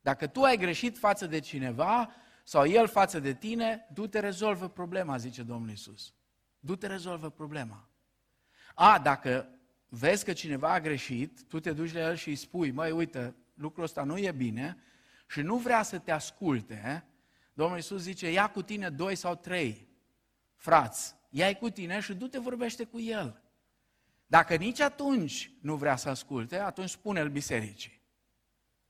Dacă 0.01 0.27
tu 0.27 0.43
ai 0.43 0.57
greșit 0.57 0.99
față 0.99 1.27
de 1.27 1.39
cineva 1.39 2.11
sau 2.49 2.67
el 2.67 2.89
față 2.89 3.21
de 3.21 3.35
tine, 3.35 3.87
du-te 3.93 4.19
rezolvă 4.19 4.69
problema, 4.69 5.17
zice 5.17 5.43
Domnul 5.43 5.71
Isus. 5.71 6.15
Du-te 6.59 6.87
rezolvă 6.87 7.31
problema. 7.31 7.89
A, 8.75 8.99
dacă 8.99 9.49
vezi 9.89 10.25
că 10.25 10.33
cineva 10.33 10.73
a 10.73 10.81
greșit, 10.81 11.43
tu 11.49 11.61
te 11.61 11.73
duci 11.73 11.93
la 11.93 12.01
el 12.01 12.15
și 12.15 12.29
îi 12.29 12.37
spui, 12.37 12.71
măi, 12.71 12.91
uite, 12.91 13.35
lucrul 13.55 13.85
ăsta 13.85 14.05
nu 14.05 14.19
e 14.19 14.33
bine 14.33 14.77
și 15.29 15.41
nu 15.41 15.57
vrea 15.57 15.83
să 15.83 15.99
te 15.99 16.11
asculte, 16.11 17.05
Domnul 17.53 17.77
Iisus 17.77 18.03
zice, 18.03 18.31
ia 18.31 18.51
cu 18.51 18.63
tine 18.63 18.91
doi 18.91 19.15
sau 19.15 19.35
trei 19.35 19.89
frați, 20.55 21.15
ia 21.31 21.57
cu 21.57 21.71
tine 21.71 22.01
și 22.01 22.15
du-te 22.15 22.39
vorbește 22.39 22.85
cu 22.85 23.01
el. 23.01 23.43
Dacă 24.27 24.57
nici 24.57 24.81
atunci 24.81 25.51
nu 25.61 25.77
vrea 25.77 25.97
să 25.97 26.09
asculte, 26.09 26.59
atunci 26.59 26.91
spune-l 26.91 27.29
bisericii. 27.29 28.01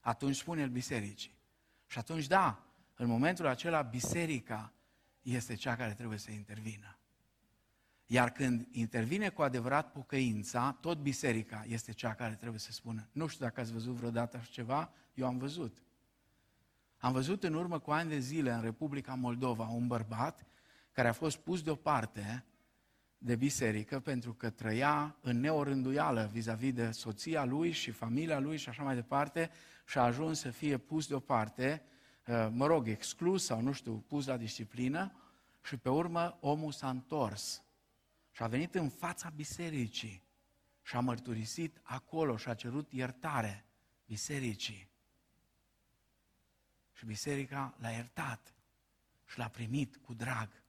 Atunci 0.01 0.37
spune-l 0.37 0.69
bisericii. 0.69 1.39
Și 1.87 1.99
atunci, 1.99 2.27
da, 2.27 2.66
în 2.97 3.07
momentul 3.07 3.47
acela, 3.47 3.83
biserica 3.83 4.73
este 5.23 5.55
cea 5.55 5.77
care 5.77 5.93
trebuie 5.93 6.19
să 6.19 6.31
intervină. 6.31 6.99
Iar 8.07 8.31
când 8.31 8.67
intervine 8.71 9.29
cu 9.29 9.43
adevărat 9.43 9.93
pocăința, 9.93 10.77
tot 10.81 10.99
biserica 10.99 11.65
este 11.67 11.93
cea 11.93 12.15
care 12.15 12.35
trebuie 12.35 12.61
să 12.61 12.73
spună. 12.73 13.09
Nu 13.13 13.27
știu 13.27 13.45
dacă 13.45 13.61
ați 13.61 13.73
văzut 13.73 13.95
vreodată 13.95 14.37
așa 14.37 14.49
ceva, 14.51 14.93
eu 15.15 15.27
am 15.27 15.39
văzut. 15.39 15.83
Am 16.99 17.13
văzut 17.13 17.45
în 17.45 17.55
urmă 17.55 17.79
cu 17.79 17.91
ani 17.91 18.09
de 18.09 18.19
zile 18.19 18.53
în 18.53 18.63
Republica 18.63 19.15
Moldova 19.15 19.69
un 19.69 19.87
bărbat 19.87 20.47
care 20.93 21.09
a 21.09 21.13
fost 21.13 21.37
pus 21.37 21.63
deoparte 21.63 22.45
de 23.19 23.37
biserică 23.37 24.01
pentru 24.01 24.35
că 24.35 24.51
trăia 24.51 25.17
în 25.21 25.41
neorânduială 25.41 26.29
vis-a-vis 26.33 26.73
de 26.73 26.91
soția 26.91 27.45
lui 27.45 27.71
și 27.71 27.91
familia 27.91 28.39
lui 28.39 28.57
și 28.57 28.69
așa 28.69 28.83
mai 28.83 28.95
departe 28.95 29.51
și 29.87 29.99
a 29.99 30.03
ajuns 30.03 30.39
să 30.39 30.51
fie 30.51 30.79
pus 30.79 31.07
deoparte, 31.07 31.83
uh, 31.85 31.96
mă 32.51 32.67
rog, 32.67 32.89
exclus 32.89 33.45
sau 33.45 33.61
nu 33.61 33.73
știu, 33.73 34.05
pus 34.09 34.27
la 34.27 34.37
disciplină 34.37 35.13
și 35.65 35.77
pe 35.77 35.89
urmă 35.89 36.37
omul 36.41 36.73
s-a 36.73 36.89
întors 36.89 37.63
și 38.33 38.43
a 38.43 38.47
venit 38.47 38.75
în 38.75 38.89
fața 38.89 39.29
bisericii 39.29 40.23
și 40.83 40.97
a 40.97 41.01
mărturisit 41.01 41.81
acolo 41.83 42.37
și 42.37 42.49
a 42.49 42.55
cerut 42.55 42.93
iertare 42.93 43.65
bisericii. 44.07 44.89
Și 46.93 47.05
biserica 47.05 47.75
l-a 47.79 47.91
iertat 47.91 48.55
și 49.25 49.39
l-a 49.39 49.49
primit 49.49 49.97
cu 49.97 50.15
drag 50.15 50.63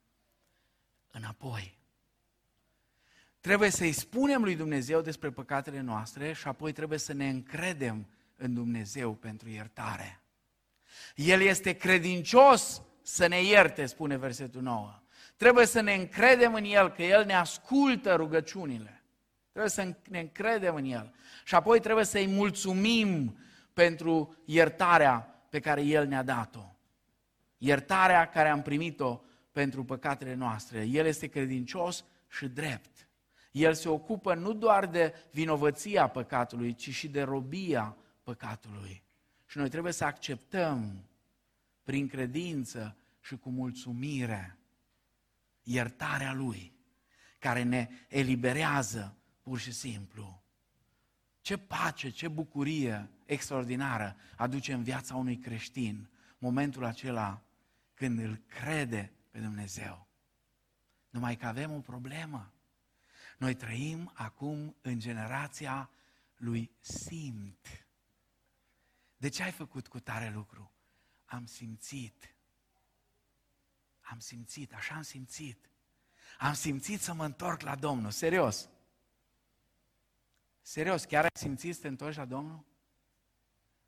înapoi. 1.11 1.77
Trebuie 3.39 3.69
să-i 3.69 3.91
spunem 3.91 4.43
lui 4.43 4.55
Dumnezeu 4.55 5.01
despre 5.01 5.29
păcatele 5.29 5.79
noastre 5.79 6.33
și 6.33 6.47
apoi 6.47 6.71
trebuie 6.71 6.99
să 6.99 7.13
ne 7.13 7.29
încredem 7.29 8.07
în 8.35 8.53
Dumnezeu 8.53 9.13
pentru 9.13 9.49
iertare. 9.49 10.21
El 11.15 11.41
este 11.41 11.73
credincios 11.73 12.81
să 13.01 13.27
ne 13.27 13.43
ierte, 13.43 13.85
spune 13.85 14.17
versetul 14.17 14.61
9. 14.61 15.01
Trebuie 15.35 15.65
să 15.65 15.81
ne 15.81 15.93
încredem 15.93 16.53
în 16.53 16.63
El, 16.63 16.89
că 16.89 17.03
El 17.03 17.25
ne 17.25 17.33
ascultă 17.33 18.15
rugăciunile. 18.15 19.03
Trebuie 19.51 19.71
să 19.71 19.95
ne 20.09 20.19
încredem 20.19 20.75
în 20.75 20.85
El. 20.85 21.13
Și 21.43 21.55
apoi 21.55 21.79
trebuie 21.79 22.05
să-i 22.05 22.27
mulțumim 22.27 23.39
pentru 23.73 24.35
iertarea 24.45 25.45
pe 25.49 25.59
care 25.59 25.81
El 25.81 26.07
ne-a 26.07 26.23
dat-o. 26.23 26.75
Iertarea 27.57 28.29
care 28.29 28.49
am 28.49 28.61
primit-o 28.61 29.21
pentru 29.51 29.83
păcatele 29.83 30.33
noastre. 30.33 30.83
El 30.83 31.05
este 31.05 31.27
credincios 31.27 32.05
și 32.27 32.47
drept. 32.47 33.09
El 33.51 33.73
se 33.73 33.89
ocupă 33.89 34.33
nu 34.33 34.53
doar 34.53 34.85
de 34.85 35.13
vinovăția 35.31 36.07
păcatului, 36.07 36.73
ci 36.73 36.89
și 36.89 37.07
de 37.07 37.21
robia 37.21 37.97
păcatului. 38.23 39.03
Și 39.47 39.57
noi 39.57 39.69
trebuie 39.69 39.93
să 39.93 40.05
acceptăm 40.05 41.09
prin 41.83 42.07
credință 42.07 42.97
și 43.21 43.37
cu 43.37 43.49
mulțumire 43.49 44.57
iertarea 45.63 46.33
Lui, 46.33 46.73
care 47.39 47.63
ne 47.63 47.89
eliberează 48.07 49.17
pur 49.41 49.59
și 49.59 49.71
simplu. 49.71 50.43
Ce 51.41 51.57
pace, 51.57 52.09
ce 52.09 52.27
bucurie 52.27 53.09
extraordinară 53.25 54.15
aduce 54.35 54.73
în 54.73 54.83
viața 54.83 55.15
unui 55.15 55.37
creștin 55.37 56.09
momentul 56.37 56.85
acela 56.85 57.41
când 57.93 58.19
îl 58.19 58.41
crede 58.47 59.11
pe 59.31 59.39
Dumnezeu. 59.39 60.07
Numai 61.09 61.35
că 61.35 61.45
avem 61.45 61.71
o 61.71 61.79
problemă. 61.79 62.53
Noi 63.37 63.53
trăim 63.53 64.11
acum 64.13 64.75
în 64.81 64.99
generația 64.99 65.89
lui 66.35 66.71
simt. 66.79 67.86
De 69.17 69.29
ce 69.29 69.43
ai 69.43 69.51
făcut 69.51 69.87
cu 69.87 69.99
tare 69.99 70.29
lucru? 70.29 70.71
Am 71.25 71.45
simțit. 71.45 72.35
Am 74.01 74.19
simțit, 74.19 74.73
așa 74.73 74.95
am 74.95 75.01
simțit. 75.01 75.69
Am 76.37 76.53
simțit 76.53 77.01
să 77.01 77.13
mă 77.13 77.25
întorc 77.25 77.61
la 77.61 77.75
Domnul, 77.75 78.11
serios. 78.11 78.69
Serios, 80.61 81.05
chiar 81.05 81.23
ai 81.23 81.29
simțit 81.33 81.75
să 81.75 81.81
te 81.81 81.87
întorci 81.87 82.15
la 82.15 82.25
Domnul? 82.25 82.65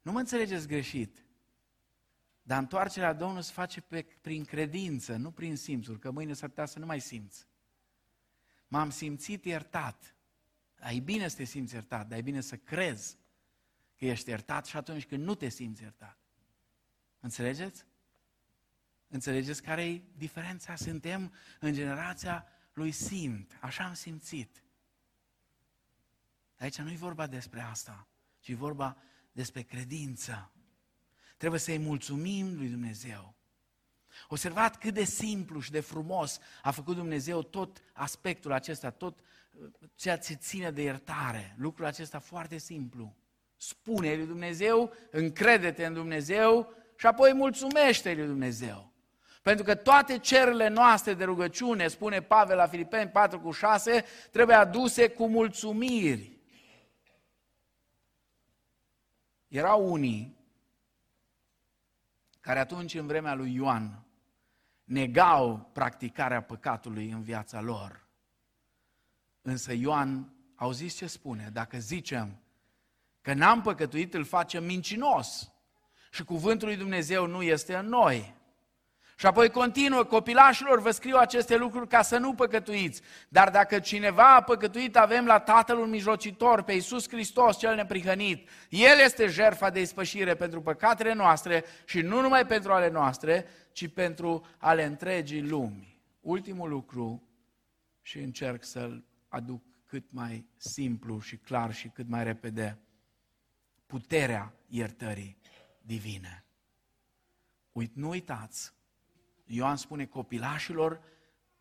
Nu 0.02 0.12
mă 0.12 0.20
înțelegeți 0.20 0.68
greșit. 0.68 1.24
Dar 2.42 2.60
întoarcerea 2.60 3.12
la 3.12 3.18
Domnul 3.18 3.42
se 3.42 3.52
face 3.52 3.82
pe, 3.82 4.02
prin 4.22 4.46
credință, 4.46 5.16
nu 5.16 5.32
prin 5.32 5.56
simțuri, 5.56 6.00
că 6.00 6.12
mâine 6.12 6.34
s-ar 6.34 6.50
putea 6.50 6.66
să 6.66 6.80
nu 6.80 6.86
mai 6.86 7.00
simți. 7.00 7.48
M-am 8.68 8.90
simțit 8.90 9.46
iertat. 9.46 10.16
Dar 10.76 10.92
e 10.92 11.00
bine 11.00 11.28
să 11.28 11.36
te 11.36 11.44
simți 11.44 11.74
iertat, 11.74 12.08
dar 12.08 12.18
e 12.18 12.22
bine 12.22 12.42
să 12.42 12.58
crezi 12.58 13.18
că 14.00 14.06
ești 14.06 14.30
iertat 14.30 14.66
și 14.66 14.78
atunci 14.78 15.06
când 15.06 15.24
nu 15.24 15.36
te 15.36 15.50
simți 15.50 15.82
iertat. 15.82 16.18
Înțelegeți? 17.20 17.86
Înțelegeți 19.08 19.62
care 19.62 19.86
e 19.86 20.02
diferența? 20.18 20.76
Suntem 20.76 21.34
în 21.60 21.74
generația 21.74 22.48
lui 22.74 22.92
simt. 22.92 23.58
Așa 23.62 23.84
am 23.84 23.94
simțit. 23.94 24.64
Aici 26.58 26.78
nu 26.78 26.92
e 26.92 26.96
vorba 26.96 27.28
despre 27.28 27.62
asta, 27.62 28.08
ci 28.40 28.48
e 28.48 28.56
vorba 28.56 28.98
despre 29.32 29.62
credință. 29.62 30.52
Trebuie 31.38 31.60
să-i 31.60 31.78
mulțumim 31.78 32.56
lui 32.56 32.70
Dumnezeu. 32.70 33.36
Observat 34.28 34.78
cât 34.78 34.94
de 34.94 35.04
simplu 35.04 35.60
și 35.60 35.72
de 35.72 35.80
frumos 35.80 36.40
a 36.62 36.72
făcut 36.72 36.96
Dumnezeu 36.96 37.44
tot 37.44 37.82
aspectul 37.94 38.52
acesta, 38.52 38.90
tot 38.90 39.20
uh, 39.20 39.70
ceea 39.96 40.18
ce 40.18 40.34
ține 40.34 40.72
de 40.72 40.82
iertare. 40.82 41.56
Lucrul 41.58 41.86
acesta 41.86 42.20
foarte 42.20 42.58
simplu. 42.58 43.16
Spune 43.62 44.16
lui 44.16 44.26
Dumnezeu, 44.26 44.94
încrede-te 45.12 45.86
în 45.86 45.94
Dumnezeu 45.94 46.74
și 46.96 47.06
apoi 47.06 47.34
mulțumește 47.34 48.14
lui 48.14 48.26
Dumnezeu. 48.26 48.94
Pentru 49.42 49.64
că 49.64 49.76
toate 49.76 50.18
cerurile 50.18 50.68
noastre 50.68 51.14
de 51.14 51.24
rugăciune, 51.24 51.88
spune 51.88 52.22
Pavel 52.22 52.56
la 52.56 52.68
Filipeni 52.68 53.10
4 53.10 53.40
cu 53.40 53.52
6, 53.52 54.06
trebuie 54.32 54.56
aduse 54.56 55.10
cu 55.10 55.28
mulțumiri. 55.28 56.40
Erau 59.48 59.92
unii 59.92 60.38
care 62.40 62.60
atunci, 62.60 62.94
în 62.94 63.08
vremea 63.08 63.34
lui 63.34 63.54
Ioan, 63.54 64.06
negau 64.84 65.70
practicarea 65.74 66.42
păcatului 66.42 67.10
în 67.10 67.22
viața 67.22 67.62
lor. 67.62 68.08
Însă 69.42 69.74
Ioan, 69.74 70.34
zis 70.72 70.96
ce 70.96 71.08
spune? 71.08 71.50
Dacă 71.54 71.78
zicem 71.80 72.40
că 73.30 73.36
n-am 73.36 73.62
păcătuit, 73.62 74.14
îl 74.14 74.24
facem 74.24 74.64
mincinos 74.64 75.52
și 76.12 76.24
cuvântul 76.24 76.68
lui 76.68 76.78
Dumnezeu 76.78 77.26
nu 77.26 77.42
este 77.42 77.76
în 77.76 77.88
noi. 77.88 78.36
Și 79.16 79.26
apoi 79.26 79.50
continuă, 79.50 80.04
copilașilor, 80.04 80.82
vă 80.82 80.92
scriu 80.92 81.18
aceste 81.18 81.58
lucruri 81.58 81.88
ca 81.88 82.02
să 82.02 82.18
nu 82.18 82.34
păcătuiți. 82.34 83.02
Dar 83.28 83.50
dacă 83.50 83.80
cineva 83.80 84.36
a 84.36 84.42
păcătuit, 84.42 84.98
avem 84.98 85.26
la 85.26 85.40
Tatăl 85.40 85.78
un 85.78 85.90
mijlocitor, 85.90 86.62
pe 86.62 86.72
Iisus 86.72 87.10
Hristos 87.10 87.58
cel 87.58 87.76
neprihănit. 87.76 88.50
El 88.70 89.00
este 89.04 89.28
jertfa 89.28 89.70
de 89.70 89.82
ispășire 89.82 90.36
pentru 90.36 90.62
păcatele 90.62 91.14
noastre 91.14 91.64
și 91.86 92.02
nu 92.02 92.22
numai 92.22 92.46
pentru 92.46 92.72
ale 92.72 92.90
noastre, 92.90 93.46
ci 93.72 93.88
pentru 93.88 94.46
ale 94.58 94.84
întregii 94.84 95.48
lumi. 95.48 96.02
Ultimul 96.20 96.70
lucru, 96.70 97.24
și 98.02 98.20
încerc 98.20 98.64
să-l 98.64 99.04
aduc 99.28 99.64
cât 99.86 100.04
mai 100.10 100.46
simplu 100.58 101.20
și 101.20 101.38
clar 101.38 101.74
și 101.74 101.88
cât 101.88 102.10
mai 102.10 102.24
repede, 102.24 102.78
puterea 103.90 104.54
iertării 104.68 105.38
divine. 105.82 106.46
Uit, 107.72 107.96
nu 107.96 108.10
uitați 108.10 108.74
Ioan 109.46 109.76
spune 109.76 110.06
copilașilor, 110.06 111.02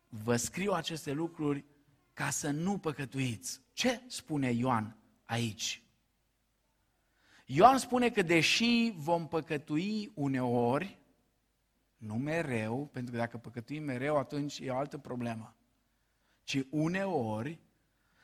vă 0.07 0.35
scriu 0.35 0.71
aceste 0.71 1.11
lucruri 1.11 1.65
ca 2.13 2.29
să 2.29 2.49
nu 2.49 2.77
păcătuiți. 2.77 3.61
Ce 3.73 4.01
spune 4.07 4.51
Ioan 4.51 4.97
aici? 5.25 5.83
Ioan 7.45 7.77
spune 7.77 8.09
că 8.09 8.21
deși 8.21 8.93
vom 8.95 9.27
păcătui 9.27 10.11
uneori, 10.15 10.99
nu 11.97 12.15
mereu, 12.15 12.85
pentru 12.87 13.11
că 13.11 13.17
dacă 13.17 13.37
păcătuim 13.37 13.83
mereu, 13.83 14.17
atunci 14.17 14.59
e 14.59 14.71
o 14.71 14.77
altă 14.77 14.97
problemă, 14.97 15.55
ci 16.43 16.61
uneori, 16.69 17.59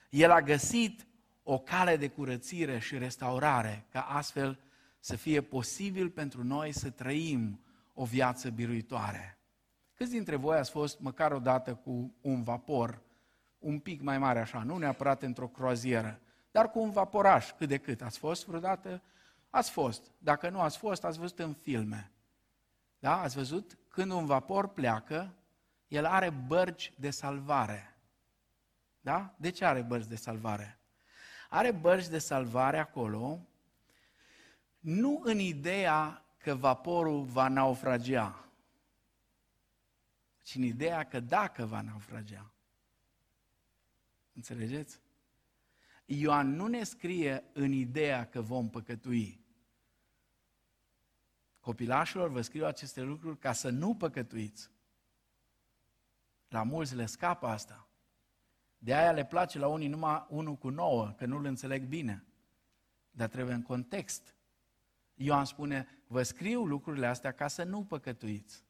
el 0.10 0.32
a 0.32 0.42
găsit 0.42 1.08
o 1.48 1.60
cale 1.60 1.98
de 1.98 2.08
curățire 2.08 2.80
și 2.80 2.98
restaurare, 2.98 3.86
ca 3.92 4.02
astfel 4.02 4.60
să 5.00 5.16
fie 5.16 5.42
posibil 5.42 6.10
pentru 6.10 6.44
noi 6.44 6.72
să 6.72 6.90
trăim 6.90 7.60
o 7.94 8.06
viață 8.06 8.50
biruitoare. 8.50 9.38
Câți 9.94 10.12
dintre 10.12 10.36
voi 10.36 10.58
ați 10.58 10.72
fost 10.72 11.00
măcar 11.00 11.32
o 11.32 11.40
dată 11.40 11.76
cu 11.76 12.16
un 12.22 12.44
vapor 12.44 13.04
un 13.66 13.80
pic 13.80 14.02
mai 14.02 14.18
mare 14.18 14.40
așa, 14.40 14.64
nu 14.64 14.78
neapărat 14.78 15.22
într-o 15.22 15.48
croazieră, 15.48 16.20
dar 16.52 16.72
cu 16.72 16.80
un 16.80 16.92
vaporaș 16.92 17.52
cât 17.52 17.68
de 17.68 17.78
cât. 17.78 18.02
Ați 18.02 18.18
fost 18.18 18.46
vreodată? 18.46 19.02
Ați 19.50 19.72
fost. 19.72 20.12
Dacă 20.18 20.50
nu 20.50 20.60
ați 20.60 20.78
fost, 20.78 21.04
ați 21.04 21.20
văzut 21.20 21.40
în 21.40 21.54
filme. 21.54 22.12
Da? 23.00 23.22
Ați 23.22 23.36
văzut? 23.36 23.78
Când 23.88 24.12
un 24.12 24.26
vapor 24.26 24.68
pleacă, 24.68 25.34
el 25.88 26.06
are 26.06 26.30
bărci 26.30 26.94
de 26.98 27.10
salvare. 27.10 27.98
Da? 29.00 29.34
De 29.38 29.50
ce 29.50 29.66
are 29.66 29.82
bărci 29.82 30.08
de 30.08 30.16
salvare? 30.16 30.80
Are 31.56 31.72
bărci 31.72 32.08
de 32.08 32.18
salvare 32.18 32.78
acolo, 32.78 33.40
nu 34.80 35.22
în 35.24 35.40
ideea 35.40 36.26
că 36.38 36.56
vaporul 36.56 37.24
va 37.24 37.48
naufragia, 37.48 38.50
ci 40.42 40.56
în 40.56 40.64
ideea 40.64 41.04
că 41.04 41.20
dacă 41.20 41.66
va 41.66 41.82
naufragia. 41.82 42.52
Înțelegeți? 44.34 45.00
Ioan 46.06 46.56
nu 46.56 46.68
ne 46.68 46.84
scrie 46.84 47.44
în 47.54 47.72
ideea 47.72 48.30
că 48.30 48.42
vom 48.42 48.70
păcătui. 48.70 49.46
Copilașilor, 51.60 52.30
vă 52.30 52.42
scriu 52.42 52.66
aceste 52.66 53.02
lucruri 53.02 53.38
ca 53.38 53.54
să 53.54 53.70
nu 53.70 53.96
păcătuiți. 53.96 54.70
La 56.48 56.64
mulți 56.64 56.96
le 56.96 57.06
scapă 57.06 57.48
asta. 57.48 57.85
De 58.86 58.94
aia 58.94 59.12
le 59.12 59.26
place 59.26 59.60
la 59.60 59.68
unii 59.68 59.88
numai 59.88 60.26
unul 60.30 60.56
cu 60.56 60.70
nouă, 60.70 61.14
că 61.18 61.26
nu-l 61.26 61.46
înțeleg 61.46 61.84
bine. 61.84 62.24
Dar 63.12 63.28
trebuie 63.28 63.56
în 63.56 63.62
context. 63.62 64.36
Ioan 65.14 65.46
spune, 65.46 65.88
vă 66.08 66.24
scriu 66.24 66.66
lucrurile 66.66 67.08
astea 67.08 67.32
ca 67.32 67.48
să 67.48 67.64
nu 67.64 67.84
păcătuiți. 67.84 68.64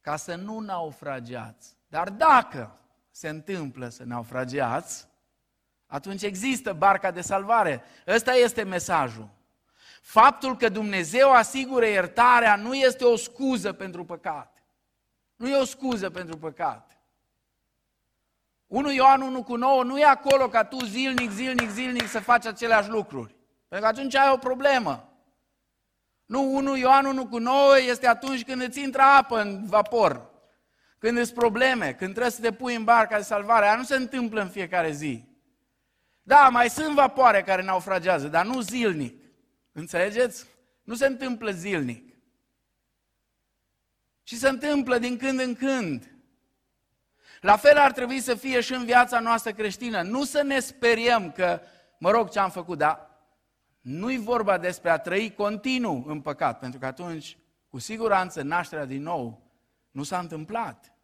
Ca 0.00 0.16
să 0.16 0.34
nu 0.34 0.58
naufragiați. 0.58 1.76
Dar 1.88 2.10
dacă 2.10 2.78
se 3.10 3.28
întâmplă 3.28 3.88
să 3.88 4.04
naufragiați, 4.04 5.08
atunci 5.86 6.22
există 6.22 6.72
barca 6.72 7.10
de 7.10 7.20
salvare. 7.20 7.82
Ăsta 8.06 8.32
este 8.32 8.62
mesajul. 8.62 9.28
Faptul 10.00 10.56
că 10.56 10.68
Dumnezeu 10.68 11.32
asigură 11.32 11.86
iertarea 11.86 12.56
nu 12.56 12.74
este 12.74 13.04
o 13.04 13.16
scuză 13.16 13.72
pentru 13.72 14.04
păcat. 14.04 14.62
Nu 15.36 15.48
e 15.48 15.60
o 15.60 15.64
scuză 15.64 16.10
pentru 16.10 16.38
păcat. 16.38 16.99
1 18.70 18.92
Ioan 18.92 19.20
1 19.20 19.42
cu 19.42 19.56
9 19.56 19.82
nu 19.82 19.98
e 19.98 20.04
acolo 20.04 20.48
ca 20.48 20.64
tu 20.64 20.84
zilnic, 20.84 21.30
zilnic, 21.30 21.70
zilnic 21.70 22.08
să 22.08 22.20
faci 22.20 22.46
aceleași 22.46 22.88
lucruri. 22.88 23.36
Pentru 23.68 23.88
că 23.88 23.94
atunci 23.94 24.14
ai 24.14 24.30
o 24.32 24.36
problemă. 24.36 25.12
Nu 26.26 26.54
1 26.54 26.76
Ioan 26.76 27.04
1 27.04 27.26
cu 27.26 27.38
9 27.38 27.78
este 27.78 28.06
atunci 28.06 28.44
când 28.44 28.62
îți 28.62 28.80
intră 28.80 29.02
apă 29.02 29.40
în 29.40 29.66
vapor. 29.66 30.30
Când 30.98 31.18
îți 31.18 31.34
probleme, 31.34 31.92
când 31.92 32.10
trebuie 32.10 32.32
să 32.32 32.40
te 32.40 32.52
pui 32.52 32.74
în 32.74 32.84
barca 32.84 33.16
de 33.16 33.22
salvare. 33.22 33.66
Aia 33.66 33.76
nu 33.76 33.82
se 33.82 33.96
întâmplă 33.96 34.40
în 34.40 34.48
fiecare 34.48 34.90
zi. 34.90 35.24
Da, 36.22 36.48
mai 36.48 36.70
sunt 36.70 36.94
vapoare 36.94 37.42
care 37.42 37.62
naufragează, 37.62 38.28
dar 38.28 38.46
nu 38.46 38.60
zilnic. 38.60 39.24
Înțelegeți? 39.72 40.46
Nu 40.82 40.94
se 40.94 41.06
întâmplă 41.06 41.50
zilnic. 41.50 42.14
Și 44.22 44.36
se 44.36 44.48
întâmplă 44.48 44.98
din 44.98 45.16
când 45.16 45.40
în 45.40 45.54
când. 45.54 46.09
La 47.40 47.56
fel 47.56 47.76
ar 47.76 47.92
trebui 47.92 48.20
să 48.20 48.34
fie 48.34 48.60
și 48.60 48.72
în 48.72 48.84
viața 48.84 49.20
noastră 49.20 49.52
creștină. 49.52 50.02
Nu 50.02 50.24
să 50.24 50.42
ne 50.42 50.60
speriem 50.60 51.32
că, 51.32 51.60
mă 51.98 52.10
rog, 52.10 52.30
ce 52.30 52.38
am 52.38 52.50
făcut, 52.50 52.78
dar 52.78 53.10
nu-i 53.80 54.18
vorba 54.18 54.58
despre 54.58 54.90
a 54.90 54.98
trăi 54.98 55.34
continuu 55.34 56.04
în 56.06 56.20
păcat, 56.20 56.58
pentru 56.58 56.78
că 56.78 56.86
atunci, 56.86 57.38
cu 57.68 57.78
siguranță, 57.78 58.42
nașterea 58.42 58.84
din 58.84 59.02
nou 59.02 59.42
nu 59.90 60.02
s-a 60.02 60.18
întâmplat. 60.18 60.94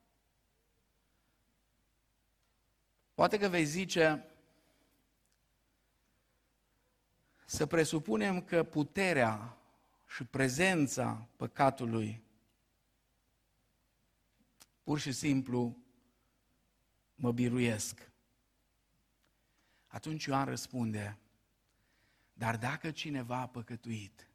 Poate 3.15 3.39
că 3.39 3.49
vei 3.49 3.65
zice, 3.65 4.25
să 7.45 7.67
presupunem 7.67 8.43
că 8.43 8.63
puterea 8.63 9.57
și 10.07 10.25
prezența 10.25 11.27
păcatului 11.37 12.23
pur 14.83 14.99
și 14.99 15.13
simplu 15.13 15.77
mă 17.17 17.33
biruiesc. 17.33 18.11
Atunci 19.87 20.25
Ioan 20.25 20.45
răspunde, 20.45 21.19
dar 22.33 22.57
dacă 22.57 22.91
cineva 22.91 23.37
a 23.37 23.49
păcătuit, 23.49 24.29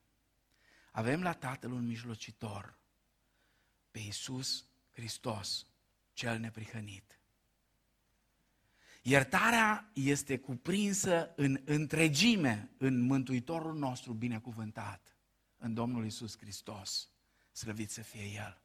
avem 0.92 1.22
la 1.22 1.34
Tatăl 1.34 1.72
un 1.72 1.86
mijlocitor, 1.86 2.78
pe 3.92 4.00
Iisus 4.00 4.66
Hristos, 4.92 5.66
cel 6.14 6.40
neprihănit. 6.40 7.20
Iertarea 9.02 9.92
este 9.94 10.40
cuprinsă 10.40 11.34
în 11.36 11.62
întregime 11.66 12.70
în 12.78 13.00
Mântuitorul 13.00 13.78
nostru 13.78 14.14
binecuvântat, 14.14 15.16
în 15.58 15.74
Domnul 15.74 16.06
Isus 16.06 16.38
Hristos. 16.38 17.10
Slăvit 17.52 17.92
să 17.92 18.02
fie 18.02 18.26
El. 18.26 18.62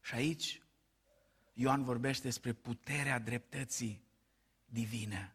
Și 0.00 0.14
aici 0.14 0.62
Ioan 1.54 1.84
vorbește 1.84 2.22
despre 2.22 2.52
puterea 2.52 3.18
dreptății 3.18 4.02
divine. 4.64 5.34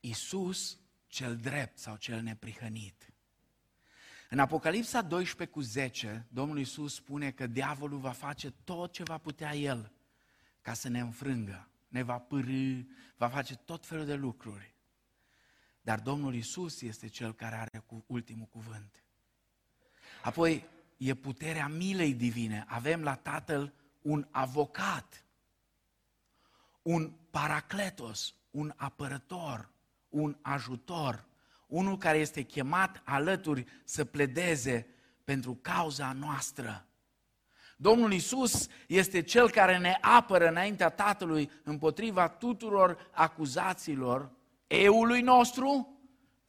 Isus 0.00 0.78
cel 1.06 1.36
drept 1.36 1.78
sau 1.78 1.96
cel 1.96 2.22
neprihănit. 2.22 3.12
În 4.30 4.38
Apocalipsa 4.38 5.02
12 5.02 5.56
cu 5.56 5.60
10, 5.60 6.26
Domnul 6.28 6.58
Isus 6.58 6.94
spune 6.94 7.30
că 7.30 7.46
diavolul 7.46 7.98
va 7.98 8.10
face 8.10 8.50
tot 8.50 8.92
ce 8.92 9.02
va 9.02 9.18
putea 9.18 9.54
el 9.54 9.92
ca 10.60 10.72
să 10.74 10.88
ne 10.88 11.00
înfrângă, 11.00 11.68
ne 11.88 12.02
va 12.02 12.18
pârâ, 12.18 12.80
va 13.16 13.28
face 13.28 13.56
tot 13.56 13.86
felul 13.86 14.04
de 14.04 14.14
lucruri. 14.14 14.74
Dar 15.82 16.00
Domnul 16.00 16.34
Isus 16.34 16.80
este 16.80 17.06
cel 17.06 17.34
care 17.34 17.56
are 17.56 17.82
cu 17.86 18.04
ultimul 18.06 18.46
cuvânt. 18.46 19.04
Apoi 20.22 20.64
e 20.96 21.14
puterea 21.14 21.68
milei 21.68 22.14
divine. 22.14 22.64
Avem 22.68 23.02
la 23.02 23.14
Tatăl 23.14 23.72
un 24.02 24.26
avocat, 24.30 25.24
un 26.82 27.12
paracletos, 27.30 28.34
un 28.50 28.72
apărător, 28.76 29.68
un 30.08 30.36
ajutor, 30.42 31.24
unul 31.66 31.98
care 31.98 32.18
este 32.18 32.42
chemat 32.42 33.02
alături 33.04 33.66
să 33.84 34.04
pledeze 34.04 34.86
pentru 35.24 35.58
cauza 35.62 36.12
noastră. 36.12 36.86
Domnul 37.76 38.12
Isus 38.12 38.68
este 38.86 39.22
cel 39.22 39.50
care 39.50 39.78
ne 39.78 39.98
apără 40.00 40.48
înaintea 40.48 40.88
Tatălui 40.88 41.50
împotriva 41.62 42.28
tuturor 42.28 43.10
acuzațiilor 43.12 44.30
eului 44.66 45.20
nostru 45.20 45.98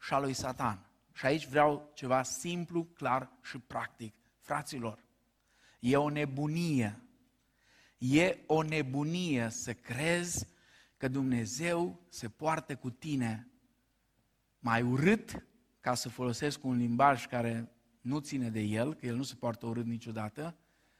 și 0.01 0.13
a 0.13 0.19
lui 0.19 0.33
Satan. 0.33 0.85
Și 1.13 1.25
aici 1.25 1.47
vreau 1.47 1.91
ceva 1.93 2.23
simplu, 2.23 2.83
clar 2.83 3.29
și 3.41 3.57
practic. 3.57 4.15
Fraților, 4.39 5.03
e 5.79 5.97
o 5.97 6.09
nebunie. 6.09 7.01
E 8.11 8.37
o 8.45 8.61
nebunie 8.61 9.49
să 9.49 9.73
crezi 9.73 10.47
că 10.97 11.07
Dumnezeu 11.07 12.05
se 12.09 12.29
poartă 12.29 12.75
cu 12.75 12.89
tine 12.89 13.47
mai 14.59 14.81
urât, 14.81 15.45
ca 15.79 15.93
să 15.93 16.09
folosesc 16.09 16.63
un 16.63 16.77
limbaj 16.77 17.25
care 17.25 17.71
nu 18.01 18.19
ține 18.19 18.49
de 18.49 18.59
el, 18.59 18.93
că 18.93 19.05
el 19.05 19.15
nu 19.15 19.23
se 19.23 19.35
poartă 19.35 19.65
urât 19.65 19.85
niciodată, 19.85 20.55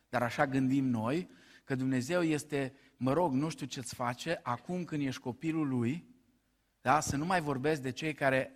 dar 0.09 0.23
așa 0.23 0.47
gândim 0.47 0.85
noi, 0.85 1.29
că 1.63 1.75
Dumnezeu 1.75 2.21
este, 2.21 2.73
mă 2.97 3.13
rog, 3.13 3.33
nu 3.33 3.49
știu 3.49 3.65
ce-ți 3.65 3.95
face, 3.95 4.39
acum 4.43 4.83
când 4.83 5.05
ești 5.05 5.21
copilul 5.21 5.67
lui, 5.67 6.05
da? 6.81 6.99
să 6.99 7.15
nu 7.15 7.25
mai 7.25 7.41
vorbesc 7.41 7.81
de 7.81 7.91
cei 7.91 8.13
care 8.13 8.51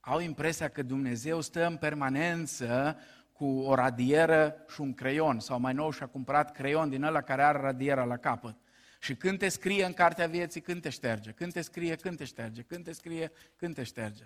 au 0.00 0.20
impresia 0.20 0.68
că 0.68 0.82
Dumnezeu 0.82 1.40
stă 1.40 1.66
în 1.66 1.76
permanență 1.76 2.96
cu 3.40 3.60
o 3.60 3.74
radieră 3.74 4.64
și 4.68 4.80
un 4.80 4.94
creion, 4.94 5.40
sau 5.40 5.60
mai 5.60 5.72
nou 5.72 5.90
și-a 5.90 6.06
cumpărat 6.06 6.52
creion 6.52 6.88
din 6.88 7.02
ăla 7.02 7.22
care 7.22 7.42
are 7.42 7.58
radiera 7.58 8.04
la 8.04 8.16
capăt. 8.16 8.56
Și 8.98 9.16
când 9.16 9.38
te 9.38 9.48
scrie 9.48 9.84
în 9.84 9.92
cartea 9.92 10.26
vieții, 10.26 10.60
când 10.60 10.82
te 10.82 10.88
șterge, 10.88 11.32
când 11.32 11.52
te 11.52 11.60
scrie, 11.60 11.96
când 11.96 12.16
te 12.16 12.24
șterge, 12.24 12.62
când 12.62 12.84
te 12.84 12.92
scrie, 12.92 13.32
când 13.56 13.74
te 13.74 13.82
șterge. 13.82 14.24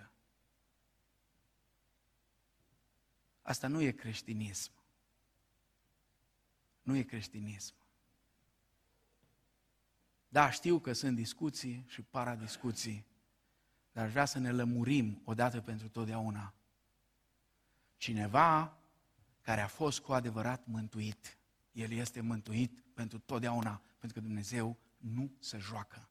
Asta 3.41 3.67
nu 3.67 3.81
e 3.81 3.91
creștinism. 3.91 4.71
Nu 6.81 6.95
e 6.95 7.01
creștinism. 7.01 7.75
Da, 10.27 10.49
știu 10.49 10.79
că 10.79 10.93
sunt 10.93 11.15
discuții 11.15 11.85
și 11.87 12.01
paradiscuții, 12.01 13.05
dar 13.91 14.05
aș 14.05 14.11
vrea 14.11 14.25
să 14.25 14.39
ne 14.39 14.51
lămurim 14.51 15.21
odată 15.25 15.61
pentru 15.61 15.89
totdeauna. 15.89 16.53
Cineva 17.97 18.79
care 19.45 19.61
a 19.61 19.67
fost 19.67 19.99
cu 19.99 20.13
adevărat 20.13 20.65
mântuit, 20.65 21.37
el 21.71 21.91
este 21.91 22.21
mântuit 22.21 22.81
pentru 22.93 23.19
totdeauna, 23.19 23.81
pentru 23.97 24.19
că 24.19 24.25
Dumnezeu 24.25 24.77
nu 24.97 25.35
se 25.39 25.57
joacă 25.57 26.09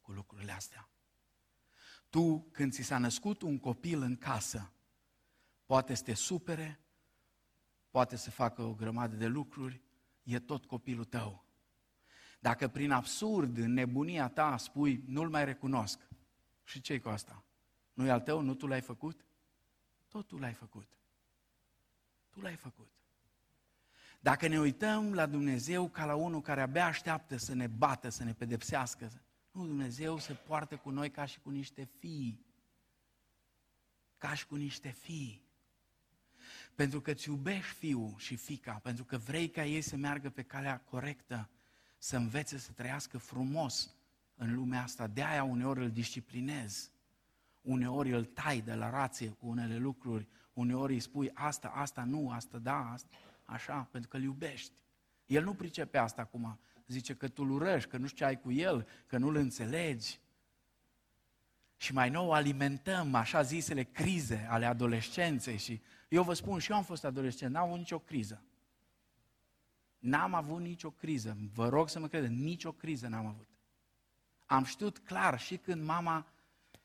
cu 0.00 0.12
lucrurile 0.12 0.52
astea. 0.52 0.88
Tu, 2.10 2.48
când 2.52 2.72
ți 2.72 2.82
s-a 2.82 2.98
născut 2.98 3.42
un 3.42 3.58
copil 3.58 4.02
în 4.02 4.16
casă, 4.16 4.72
poate 5.64 5.94
să 5.94 6.02
te 6.02 6.14
supere, 6.14 6.80
poate 7.90 8.16
să 8.16 8.30
facă 8.30 8.62
o 8.62 8.74
grămadă 8.74 9.16
de 9.16 9.26
lucruri, 9.26 9.82
e 10.22 10.38
tot 10.38 10.64
copilul 10.64 11.04
tău. 11.04 11.44
Dacă 12.40 12.68
prin 12.68 12.90
absurd, 12.90 13.56
în 13.56 13.72
nebunia 13.72 14.28
ta, 14.28 14.56
spui, 14.56 15.02
nu-l 15.06 15.28
mai 15.28 15.44
recunosc, 15.44 16.08
și 16.64 16.80
ce 16.80 17.00
cu 17.00 17.08
asta? 17.08 17.44
Nu 17.92 18.06
e 18.06 18.10
al 18.10 18.20
tău? 18.20 18.40
Nu 18.40 18.54
tu 18.54 18.66
l-ai 18.66 18.80
făcut? 18.80 19.26
Tot 20.08 20.26
tu 20.26 20.38
l-ai 20.38 20.54
făcut. 20.54 20.88
Tu 22.36 22.42
l-ai 22.42 22.56
făcut. 22.56 22.90
Dacă 24.20 24.46
ne 24.46 24.58
uităm 24.58 25.14
la 25.14 25.26
Dumnezeu 25.26 25.88
ca 25.88 26.04
la 26.04 26.14
unul 26.14 26.40
care 26.40 26.60
abia 26.60 26.86
așteaptă 26.86 27.36
să 27.36 27.54
ne 27.54 27.66
bată, 27.66 28.08
să 28.08 28.24
ne 28.24 28.32
pedepsească, 28.32 29.10
nu, 29.50 29.66
Dumnezeu 29.66 30.18
se 30.18 30.32
poartă 30.32 30.76
cu 30.76 30.90
noi 30.90 31.10
ca 31.10 31.24
și 31.24 31.40
cu 31.40 31.50
niște 31.50 31.88
fii. 31.98 32.46
Ca 34.18 34.34
și 34.34 34.46
cu 34.46 34.54
niște 34.54 34.88
fii. 34.88 35.44
Pentru 36.74 37.00
că 37.00 37.10
îți 37.10 37.28
iubești 37.28 37.74
fiul 37.74 38.14
și 38.16 38.36
fica, 38.36 38.72
pentru 38.72 39.04
că 39.04 39.16
vrei 39.16 39.48
ca 39.48 39.64
ei 39.64 39.80
să 39.80 39.96
meargă 39.96 40.30
pe 40.30 40.42
calea 40.42 40.80
corectă, 40.80 41.48
să 41.98 42.16
învețe 42.16 42.58
să 42.58 42.72
trăiască 42.72 43.18
frumos 43.18 43.94
în 44.34 44.54
lumea 44.54 44.82
asta. 44.82 45.06
De 45.06 45.24
aia 45.24 45.44
uneori 45.44 45.80
îl 45.80 45.90
disciplinezi, 45.90 46.90
uneori 47.62 48.12
îl 48.12 48.24
tai 48.24 48.60
de 48.60 48.74
la 48.74 48.90
rație 48.90 49.28
cu 49.28 49.46
unele 49.46 49.76
lucruri, 49.76 50.26
uneori 50.56 50.92
îi 50.92 51.00
spui 51.00 51.30
asta, 51.34 51.68
asta 51.68 52.04
nu, 52.04 52.30
asta 52.30 52.58
da, 52.58 52.90
asta, 52.92 53.08
așa, 53.44 53.88
pentru 53.90 54.10
că 54.10 54.16
îl 54.16 54.22
iubești. 54.22 54.72
El 55.26 55.44
nu 55.44 55.54
pricepe 55.54 55.98
asta 55.98 56.22
acum, 56.22 56.58
zice 56.86 57.14
că 57.14 57.28
tu 57.28 57.44
urăști, 57.44 57.88
că 57.88 57.96
nu 57.96 58.06
știu 58.06 58.18
ce 58.18 58.24
ai 58.24 58.40
cu 58.40 58.52
el, 58.52 58.86
că 59.06 59.18
nu-l 59.18 59.36
înțelegi. 59.36 60.20
Și 61.76 61.92
mai 61.92 62.10
nou 62.10 62.32
alimentăm 62.32 63.14
așa 63.14 63.42
zisele 63.42 63.82
crize 63.82 64.46
ale 64.50 64.64
adolescenței 64.64 65.56
și 65.56 65.80
eu 66.08 66.22
vă 66.22 66.34
spun, 66.34 66.58
și 66.58 66.70
eu 66.70 66.76
am 66.76 66.84
fost 66.84 67.04
adolescent, 67.04 67.52
n-am 67.52 67.64
avut 67.66 67.78
nicio 67.78 67.98
criză. 67.98 68.42
N-am 69.98 70.34
avut 70.34 70.60
nicio 70.60 70.90
criză. 70.90 71.36
Vă 71.54 71.68
rog 71.68 71.88
să 71.88 71.98
mă 71.98 72.08
credeți, 72.08 72.32
nicio 72.32 72.72
criză 72.72 73.08
n-am 73.08 73.26
avut. 73.26 73.48
Am 74.46 74.64
știut 74.64 74.98
clar 74.98 75.38
și 75.38 75.56
când 75.56 75.84
mama 75.84 76.26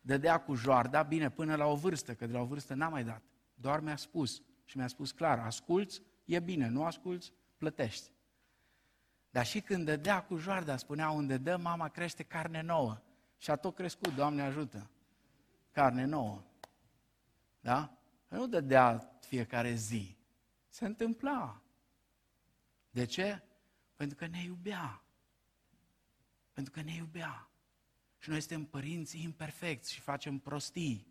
dădea 0.02 0.38
cu 0.38 0.56
joarda, 0.56 1.04
bine, 1.04 1.30
până 1.30 1.56
la 1.56 1.66
o 1.66 1.76
vârstă, 1.76 2.14
că 2.14 2.26
de 2.26 2.34
la 2.34 2.40
o 2.40 2.46
vârstă 2.46 2.74
n-am 2.74 2.92
mai 2.92 3.04
dat. 3.04 3.22
Doar 3.62 3.80
mi-a 3.80 3.96
spus 3.96 4.42
și 4.66 4.78
mi-a 4.78 4.88
spus 4.88 5.12
clar, 5.12 5.40
asculți, 5.40 6.02
e 6.26 6.40
bine, 6.40 6.68
nu 6.68 6.84
asculți, 6.84 7.34
plătești. 7.58 8.12
Dar 9.30 9.46
și 9.46 9.62
când 9.62 9.86
dădea 9.86 10.24
cu 10.24 10.38
joarda, 10.38 10.78
spunea, 10.78 11.10
unde 11.10 11.38
dă, 11.38 11.58
mama 11.58 11.90
crește 11.90 12.24
carne 12.24 12.62
nouă. 12.62 13.02
Și 13.38 13.52
a 13.52 13.56
tot 13.56 13.76
crescut, 13.76 14.14
Doamne 14.14 14.42
ajută. 14.42 14.90
Carne 15.72 16.06
nouă. 16.06 16.44
Da? 17.60 17.98
Nu 18.28 18.48
dădea 18.48 19.18
fiecare 19.20 19.74
zi. 19.74 20.18
Se 20.70 20.86
întâmpla. 20.86 21.62
De 22.90 23.06
ce? 23.06 23.44
Pentru 23.96 24.18
că 24.18 24.28
ne 24.28 24.44
iubea. 24.44 25.04
Pentru 26.54 26.74
că 26.74 26.82
ne 26.82 26.94
iubea. 26.94 27.50
Și 28.18 28.30
noi 28.30 28.40
suntem 28.40 28.66
părinți 28.66 29.22
imperfecți 29.22 29.94
și 29.94 30.00
facem 30.00 30.38
prostii. 30.38 31.11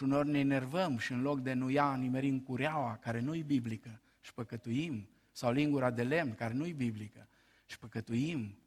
Și 0.00 0.06
uneori 0.06 0.28
ne 0.28 0.38
enervăm 0.38 0.98
și 0.98 1.12
în 1.12 1.22
loc 1.22 1.40
de 1.40 1.52
nu 1.52 1.70
ia 1.70 1.94
nimerim 1.94 2.40
cureaua, 2.40 2.96
care 2.96 3.20
nu-i 3.20 3.42
biblică, 3.42 4.00
și 4.20 4.34
păcătuim, 4.34 5.08
sau 5.32 5.52
lingura 5.52 5.90
de 5.90 6.02
lemn, 6.02 6.34
care 6.34 6.54
nu-i 6.54 6.72
biblică, 6.72 7.28
și 7.66 7.78
păcătuim, 7.78 8.58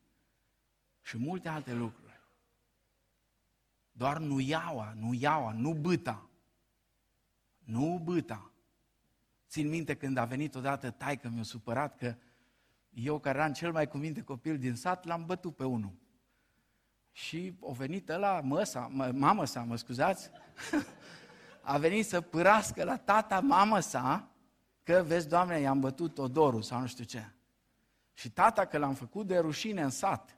și 1.02 1.18
multe 1.18 1.50
alte 1.50 1.74
lucruri. 1.74 2.20
Doar 3.92 4.18
nu 4.18 4.40
iaua, 4.40 4.94
nu 4.98 5.14
iaua, 5.14 5.52
nu 5.52 5.74
băta. 5.74 6.30
Nu 7.60 8.02
băta. 8.04 8.52
Țin 9.48 9.70
minte 9.70 9.96
când 9.96 10.18
a 10.18 10.26
venit 10.26 10.56
odată 10.56 10.92
taică 10.92 11.30
mi-a 11.30 11.44
supărat 11.44 11.98
că 11.98 12.16
eu, 12.90 13.20
care 13.20 13.38
eram 13.38 13.54
cel 13.54 13.72
mai 13.72 13.88
cuvinte 13.88 14.22
copil 14.22 14.58
din 14.58 14.76
sat, 14.76 15.06
l-am 15.06 15.26
bătut 15.26 15.56
pe 15.56 15.66
unul. 15.66 15.94
Și 17.12 17.54
a 17.70 17.72
venit 17.72 18.10
ăla, 18.10 18.42
măsa, 18.42 18.88
mamă 19.14 19.46
sa, 19.46 19.64
mă 19.64 19.76
scuzați, 19.76 20.30
a 21.66 21.78
venit 21.78 22.06
să 22.06 22.22
pârască 22.22 22.84
la 22.84 22.98
tata 22.98 23.40
mamă 23.40 23.80
sa, 23.80 24.28
că, 24.84 25.04
vezi, 25.08 25.28
Doamne, 25.28 25.60
i-am 25.60 25.80
bătut 25.80 26.18
odorul 26.18 26.62
sau 26.62 26.80
nu 26.80 26.88
știu 26.88 27.04
ce. 27.04 27.32
Și 28.14 28.30
tata, 28.32 28.66
că 28.66 28.78
l-am 28.78 28.94
făcut 28.94 29.28
de 29.28 29.38
rușine 29.38 29.82
în 29.82 29.90
sat, 29.90 30.38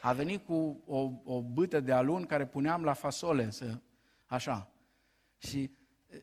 a 0.00 0.12
venit 0.12 0.44
cu 0.44 0.82
o, 0.86 1.10
o 1.24 1.42
bâtă 1.42 1.80
de 1.80 1.92
alun 1.92 2.24
care 2.24 2.46
puneam 2.46 2.84
la 2.84 2.92
fasole, 2.92 3.50
să, 3.50 3.78
așa. 4.26 4.68
Și 5.38 5.70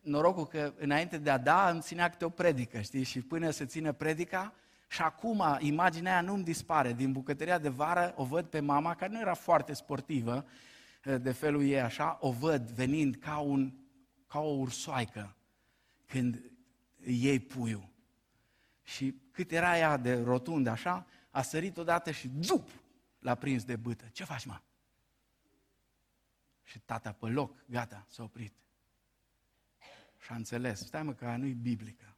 norocul 0.01 0.45
că 0.45 0.73
înainte 0.77 1.17
de 1.17 1.29
a 1.29 1.37
da 1.37 1.69
îmi 1.69 1.81
ținea 1.81 2.09
câte 2.09 2.25
o 2.25 2.29
predică, 2.29 2.81
știi? 2.81 3.03
Și 3.03 3.21
până 3.21 3.49
să 3.49 3.65
țină 3.65 3.91
predica, 3.91 4.53
și 4.87 5.01
acum 5.01 5.43
imaginea 5.59 6.11
aia 6.11 6.21
nu-mi 6.21 6.43
dispare. 6.43 6.93
Din 6.93 7.11
bucătăria 7.11 7.57
de 7.57 7.69
vară 7.69 8.13
o 8.15 8.23
văd 8.23 8.45
pe 8.45 8.59
mama, 8.59 8.95
care 8.95 9.11
nu 9.11 9.19
era 9.19 9.33
foarte 9.33 9.73
sportivă, 9.73 10.45
de 11.21 11.31
felul 11.31 11.63
ei 11.63 11.81
așa, 11.81 12.17
o 12.21 12.31
văd 12.31 12.69
venind 12.69 13.15
ca, 13.15 13.37
un, 13.37 13.73
ca 14.27 14.39
o 14.39 14.49
ursoaică 14.49 15.35
când 16.05 16.51
iei 17.05 17.39
puiul. 17.39 17.89
Și 18.83 19.21
cât 19.31 19.51
era 19.51 19.77
ea 19.77 19.97
de 19.97 20.21
rotundă 20.21 20.69
așa, 20.69 21.07
a 21.29 21.41
sărit 21.41 21.77
odată 21.77 22.11
și 22.11 22.31
zup, 22.39 22.69
l-a 23.19 23.35
prins 23.35 23.63
de 23.63 23.75
bâtă. 23.75 24.05
Ce 24.11 24.23
faci, 24.23 24.45
mă? 24.45 24.61
Și 26.63 26.79
tata 26.79 27.11
pe 27.11 27.25
loc, 27.25 27.65
gata, 27.65 28.05
s-a 28.09 28.23
oprit. 28.23 28.53
Și 30.17 30.31
a 30.31 30.35
înțeles, 30.35 30.79
stai 30.79 31.03
mă 31.03 31.13
că 31.13 31.35
nu-i 31.35 31.53
biblică. 31.53 32.17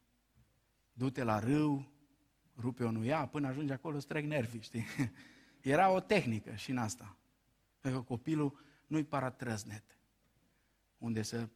Du-te 0.92 1.22
la 1.22 1.38
râu, 1.38 1.92
rupe 2.56 2.84
o 2.84 2.90
nuia, 2.90 3.26
până 3.26 3.48
ajungi 3.48 3.72
acolo 3.72 3.96
îți 3.96 4.06
trec 4.06 4.24
nervii, 4.24 4.60
știi? 4.60 4.84
Era 5.60 5.90
o 5.90 6.00
tehnică 6.00 6.54
și 6.54 6.70
în 6.70 6.78
asta. 6.78 7.16
Pentru 7.80 8.00
că 8.00 8.06
copilul 8.06 8.64
nu-i 8.86 9.04
paratrăznet, 9.04 9.98
unde 10.98 11.22
să 11.22 11.48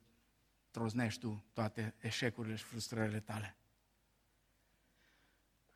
troznești 0.74 1.20
tu 1.20 1.44
toate 1.52 1.94
eșecurile 2.00 2.56
și 2.56 2.64
frustrările 2.64 3.20
tale. 3.20 3.56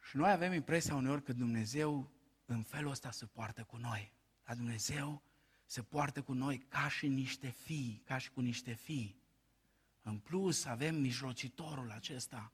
Și 0.08 0.16
noi 0.16 0.30
avem 0.30 0.52
impresia 0.52 0.94
uneori 0.94 1.22
că 1.22 1.32
Dumnezeu 1.32 2.10
în 2.44 2.62
felul 2.62 2.90
ăsta 2.90 3.10
se 3.10 3.26
poartă 3.26 3.62
cu 3.62 3.76
noi. 3.76 4.12
La 4.46 4.54
Dumnezeu 4.54 5.22
se 5.66 5.82
poartă 5.82 6.22
cu 6.22 6.32
noi 6.32 6.58
ca 6.58 6.88
și 6.88 7.06
niște 7.06 7.48
fii, 7.48 8.02
ca 8.04 8.18
și 8.18 8.30
cu 8.30 8.40
niște 8.40 8.72
fii. 8.72 9.22
În 10.02 10.18
plus, 10.18 10.64
avem 10.64 10.94
mijlocitorul 10.94 11.90
acesta 11.90 12.52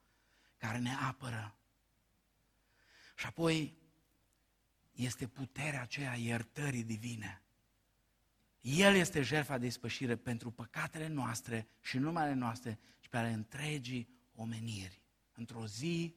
care 0.57 0.79
ne 0.79 0.95
apără. 0.95 1.55
Și 3.17 3.27
apoi 3.27 3.77
este 4.93 5.27
puterea 5.27 5.83
aceea 5.83 6.15
iertării 6.15 6.85
divine. 6.85 7.44
El 8.65 8.95
este 8.95 9.23
jertfa 9.23 9.59
de 9.59 9.67
ispășire 9.67 10.17
pentru 10.17 10.51
păcatele 10.51 11.07
noastre 11.07 11.69
și 11.81 11.99
numele 11.99 12.33
noastre, 12.33 12.79
și 13.01 13.09
pe 13.09 13.17
ale 13.17 13.29
întregii 13.29 14.09
omeniri. 14.35 15.03
Într-o 15.33 15.67
zi, 15.67 16.15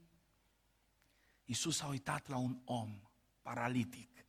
Iisus 1.46 1.82
a 1.82 1.88
uitat 1.88 2.28
la 2.28 2.38
un 2.38 2.58
om 2.64 3.00
paralitic, 3.42 4.26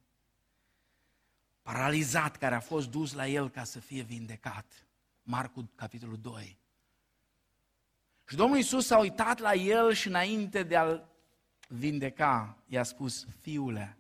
paralizat, 1.63 2.37
care 2.37 2.55
a 2.55 2.61
fost 2.61 2.91
dus 2.91 3.13
la 3.13 3.27
el 3.27 3.51
ca 3.51 3.65
să 3.65 3.81
fie 3.81 4.03
vindecat. 4.03 4.87
Marcu, 5.23 5.71
capitolul 5.75 6.19
2. 6.19 6.59
Și 8.29 8.37
Domnul 8.37 8.57
Iisus 8.57 8.87
s-a 8.87 8.99
uitat 8.99 9.39
la 9.39 9.55
el 9.55 9.93
și 9.93 10.09
înainte 10.09 10.63
de 10.63 10.77
a-l 10.77 11.09
vindeca, 11.69 12.63
i-a 12.67 12.83
spus, 12.83 13.27
fiule, 13.41 13.99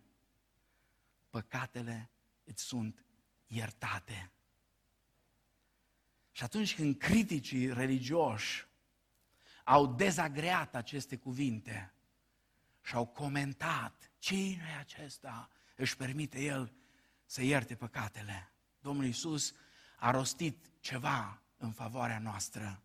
păcatele 1.30 2.10
îți 2.44 2.62
sunt 2.62 3.02
iertate. 3.48 4.30
Și 6.30 6.42
atunci 6.44 6.74
când 6.74 6.96
criticii 6.96 7.72
religioși 7.72 8.66
au 9.64 9.86
dezagreat 9.86 10.74
aceste 10.74 11.16
cuvinte 11.16 11.92
și 12.82 12.94
au 12.94 13.06
comentat, 13.06 14.10
cine 14.18 14.74
e 14.74 14.78
acesta? 14.78 15.50
Își 15.76 15.96
permite 15.96 16.40
el 16.40 16.72
să 17.24 17.42
ierte 17.42 17.74
păcatele. 17.74 18.52
Domnul 18.80 19.04
Iisus 19.04 19.54
a 19.96 20.10
rostit 20.10 20.70
ceva 20.80 21.42
în 21.56 21.72
favoarea 21.72 22.18
noastră 22.18 22.82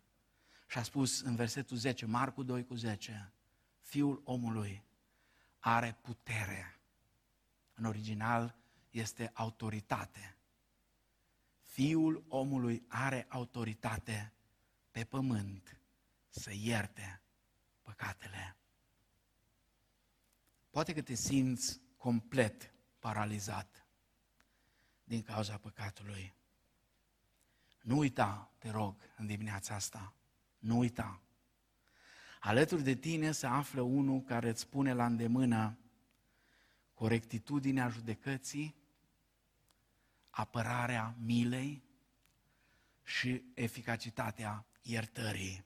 și 0.66 0.78
a 0.78 0.82
spus 0.82 1.20
în 1.20 1.36
versetul 1.36 1.76
10, 1.76 2.06
Marcu 2.06 2.42
2 2.42 2.64
cu 2.64 2.74
10, 2.74 3.32
Fiul 3.80 4.20
omului 4.24 4.84
are 5.58 5.98
putere. 6.00 6.78
În 7.74 7.84
original 7.84 8.56
este 8.90 9.30
autoritate. 9.34 10.33
Fiul 11.74 12.24
omului 12.28 12.84
are 12.88 13.26
autoritate 13.28 14.32
pe 14.90 15.04
pământ 15.04 15.80
să 16.28 16.50
ierte 16.52 17.22
păcatele. 17.82 18.56
Poate 20.70 20.92
că 20.92 21.02
te 21.02 21.14
simți 21.14 21.80
complet 21.96 22.74
paralizat 22.98 23.86
din 25.04 25.22
cauza 25.22 25.56
păcatului. 25.56 26.34
Nu 27.82 27.98
uita, 27.98 28.52
te 28.58 28.70
rog, 28.70 28.96
în 29.16 29.26
dimineața 29.26 29.74
asta, 29.74 30.14
nu 30.58 30.78
uita. 30.78 31.20
Alături 32.40 32.82
de 32.82 32.94
tine 32.94 33.32
se 33.32 33.46
află 33.46 33.80
unul 33.80 34.22
care 34.22 34.48
îți 34.48 34.68
pune 34.68 34.92
la 34.92 35.06
îndemână 35.06 35.78
corectitudinea 36.92 37.88
judecății, 37.88 38.83
apărarea 40.34 41.14
milei 41.18 41.82
și 43.02 43.42
eficacitatea 43.54 44.66
iertării. 44.82 45.64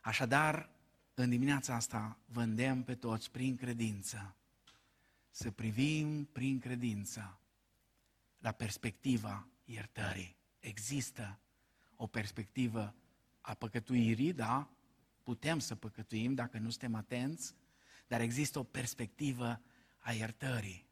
Așadar, 0.00 0.70
în 1.14 1.30
dimineața 1.30 1.74
asta 1.74 2.18
vândem 2.26 2.82
pe 2.82 2.94
toți 2.94 3.30
prin 3.30 3.56
credință, 3.56 4.36
să 5.30 5.50
privim 5.50 6.24
prin 6.24 6.58
credință 6.58 7.38
la 8.38 8.52
perspectiva 8.52 9.46
iertării. 9.64 10.36
Există 10.58 11.38
o 11.96 12.06
perspectivă 12.06 12.94
a 13.40 13.54
păcătuirii, 13.54 14.32
da? 14.32 14.70
Putem 15.22 15.58
să 15.58 15.74
păcătuim 15.74 16.34
dacă 16.34 16.58
nu 16.58 16.70
suntem 16.70 16.94
atenți, 16.94 17.54
dar 18.06 18.20
există 18.20 18.58
o 18.58 18.62
perspectivă 18.62 19.60
a 19.98 20.12
iertării. 20.12 20.86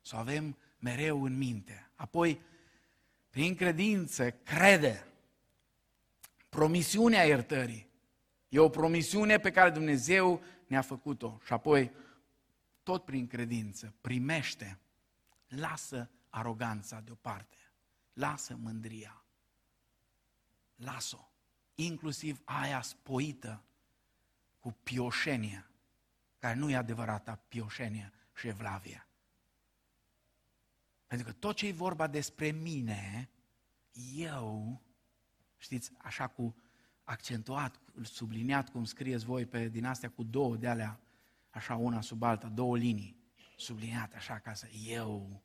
Să 0.00 0.16
o 0.16 0.18
avem 0.18 0.56
mereu 0.78 1.24
în 1.24 1.36
minte. 1.36 1.85
Apoi, 1.96 2.40
prin 3.30 3.54
credință, 3.54 4.30
crede. 4.30 5.06
Promisiunea 6.48 7.24
iertării. 7.24 7.88
E 8.48 8.58
o 8.58 8.68
promisiune 8.68 9.38
pe 9.38 9.50
care 9.50 9.70
Dumnezeu 9.70 10.42
ne-a 10.66 10.80
făcut-o. 10.80 11.40
Și 11.44 11.52
apoi, 11.52 11.92
tot 12.82 13.04
prin 13.04 13.26
credință, 13.26 13.94
primește, 14.00 14.78
lasă 15.48 16.10
aroganța 16.28 17.00
deoparte, 17.00 17.56
lasă 18.12 18.56
mândria, 18.60 19.24
lasă-o, 20.76 21.28
inclusiv 21.74 22.40
aia 22.44 22.82
spoită 22.82 23.62
cu 24.60 24.76
pioșenie, 24.82 25.70
care 26.38 26.54
nu 26.54 26.70
e 26.70 26.76
adevărata 26.76 27.40
pioșenie 27.48 28.12
și 28.34 28.48
evlavie. 28.48 29.05
Pentru 31.16 31.34
că 31.34 31.40
tot 31.40 31.56
ce 31.56 31.66
e 31.66 31.72
vorba 31.72 32.06
despre 32.06 32.50
mine, 32.50 33.30
eu, 34.14 34.80
știți, 35.56 35.92
așa 35.98 36.26
cu 36.26 36.56
accentuat, 37.04 37.80
subliniat, 38.02 38.68
cum 38.68 38.84
scrieți 38.84 39.24
voi 39.24 39.46
pe 39.46 39.68
din 39.68 39.84
astea 39.84 40.10
cu 40.10 40.22
două 40.22 40.56
de 40.56 40.68
alea, 40.68 41.00
așa 41.50 41.74
una 41.74 42.00
sub 42.00 42.22
alta, 42.22 42.48
două 42.48 42.76
linii, 42.76 43.16
subliniat 43.56 44.14
așa 44.14 44.38
ca 44.38 44.54
să 44.54 44.66
eu. 44.86 45.42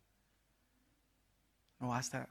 Nu, 1.78 1.92
asta 1.92 2.30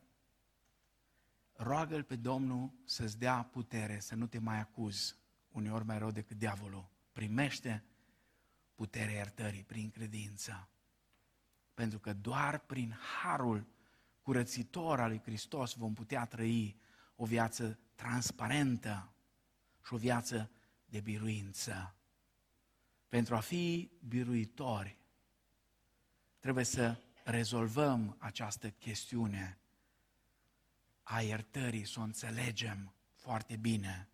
roagă-L 1.52 2.02
pe 2.02 2.16
Domnul 2.16 2.72
să-ți 2.84 3.18
dea 3.18 3.42
putere, 3.42 4.00
să 4.00 4.14
nu 4.14 4.26
te 4.26 4.38
mai 4.38 4.58
acuzi, 4.58 5.16
uneori 5.50 5.84
mai 5.84 5.98
rău 5.98 6.10
decât 6.10 6.38
diavolul. 6.38 6.90
Primește 7.12 7.84
puterea 8.74 9.14
iertării 9.14 9.64
prin 9.64 9.90
credință. 9.90 10.68
Pentru 11.80 11.98
că 11.98 12.12
doar 12.12 12.58
prin 12.58 12.96
harul 13.22 13.66
curățitor 14.22 15.00
al 15.00 15.08
lui 15.08 15.20
Hristos 15.24 15.74
vom 15.74 15.94
putea 15.94 16.24
trăi 16.24 16.80
o 17.16 17.24
viață 17.24 17.78
transparentă 17.94 19.12
și 19.84 19.94
o 19.94 19.96
viață 19.96 20.50
de 20.84 21.00
biruință. 21.00 21.94
Pentru 23.08 23.34
a 23.34 23.40
fi 23.40 23.90
biruitori, 24.08 24.98
trebuie 26.38 26.64
să 26.64 26.96
rezolvăm 27.24 28.16
această 28.18 28.70
chestiune 28.70 29.58
a 31.02 31.20
iertării, 31.20 31.86
să 31.86 32.00
o 32.00 32.02
înțelegem 32.02 32.94
foarte 33.14 33.56
bine 33.56 34.08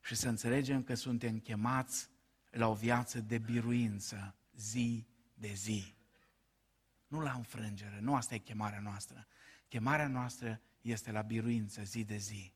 și 0.00 0.14
să 0.14 0.28
înțelegem 0.28 0.82
că 0.82 0.94
suntem 0.94 1.38
chemați 1.38 2.08
la 2.50 2.68
o 2.68 2.74
viață 2.74 3.20
de 3.20 3.38
biruință 3.38 4.34
zi 4.56 5.06
de 5.34 5.52
zi. 5.52 5.95
Nu 7.06 7.20
la 7.20 7.32
înfrângere, 7.32 8.00
nu 8.00 8.14
asta 8.14 8.34
e 8.34 8.38
chemarea 8.38 8.80
noastră. 8.80 9.26
Chemarea 9.68 10.08
noastră 10.08 10.60
este 10.80 11.10
la 11.10 11.22
biruință 11.22 11.82
zi 11.82 12.04
de 12.04 12.16
zi. 12.16 12.54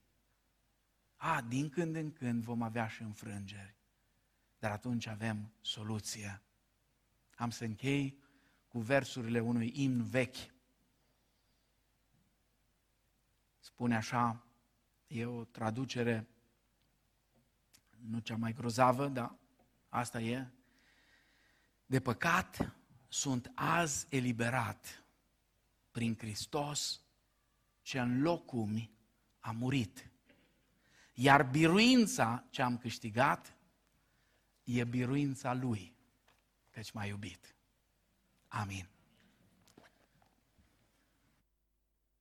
A, 1.16 1.40
din 1.40 1.68
când 1.68 1.96
în 1.96 2.12
când 2.12 2.42
vom 2.42 2.62
avea 2.62 2.88
și 2.88 3.02
înfrângeri, 3.02 3.74
dar 4.58 4.70
atunci 4.70 5.06
avem 5.06 5.52
soluție. 5.60 6.42
Am 7.34 7.50
să 7.50 7.64
închei 7.64 8.18
cu 8.68 8.78
versurile 8.80 9.40
unui 9.40 9.72
imn 9.74 10.02
vechi. 10.02 10.52
Spune 13.58 13.96
așa, 13.96 14.44
e 15.06 15.26
o 15.26 15.44
traducere 15.44 16.28
nu 17.90 18.18
cea 18.18 18.36
mai 18.36 18.52
grozavă, 18.52 19.08
dar 19.08 19.34
asta 19.88 20.20
e. 20.20 20.46
De 21.86 22.00
păcat 22.00 22.74
sunt 23.10 23.50
azi 23.54 24.06
eliberat 24.08 25.04
prin 25.90 26.16
Hristos 26.16 27.00
ce 27.82 28.00
în 28.00 28.22
locul 28.22 28.90
a 29.40 29.50
murit. 29.50 30.10
Iar 31.14 31.42
biruința 31.42 32.44
ce 32.50 32.62
am 32.62 32.78
câștigat 32.78 33.56
e 34.64 34.84
biruința 34.84 35.54
Lui, 35.54 35.94
căci 36.70 36.90
m-a 36.90 37.04
iubit. 37.04 37.54
Amin. 38.48 38.88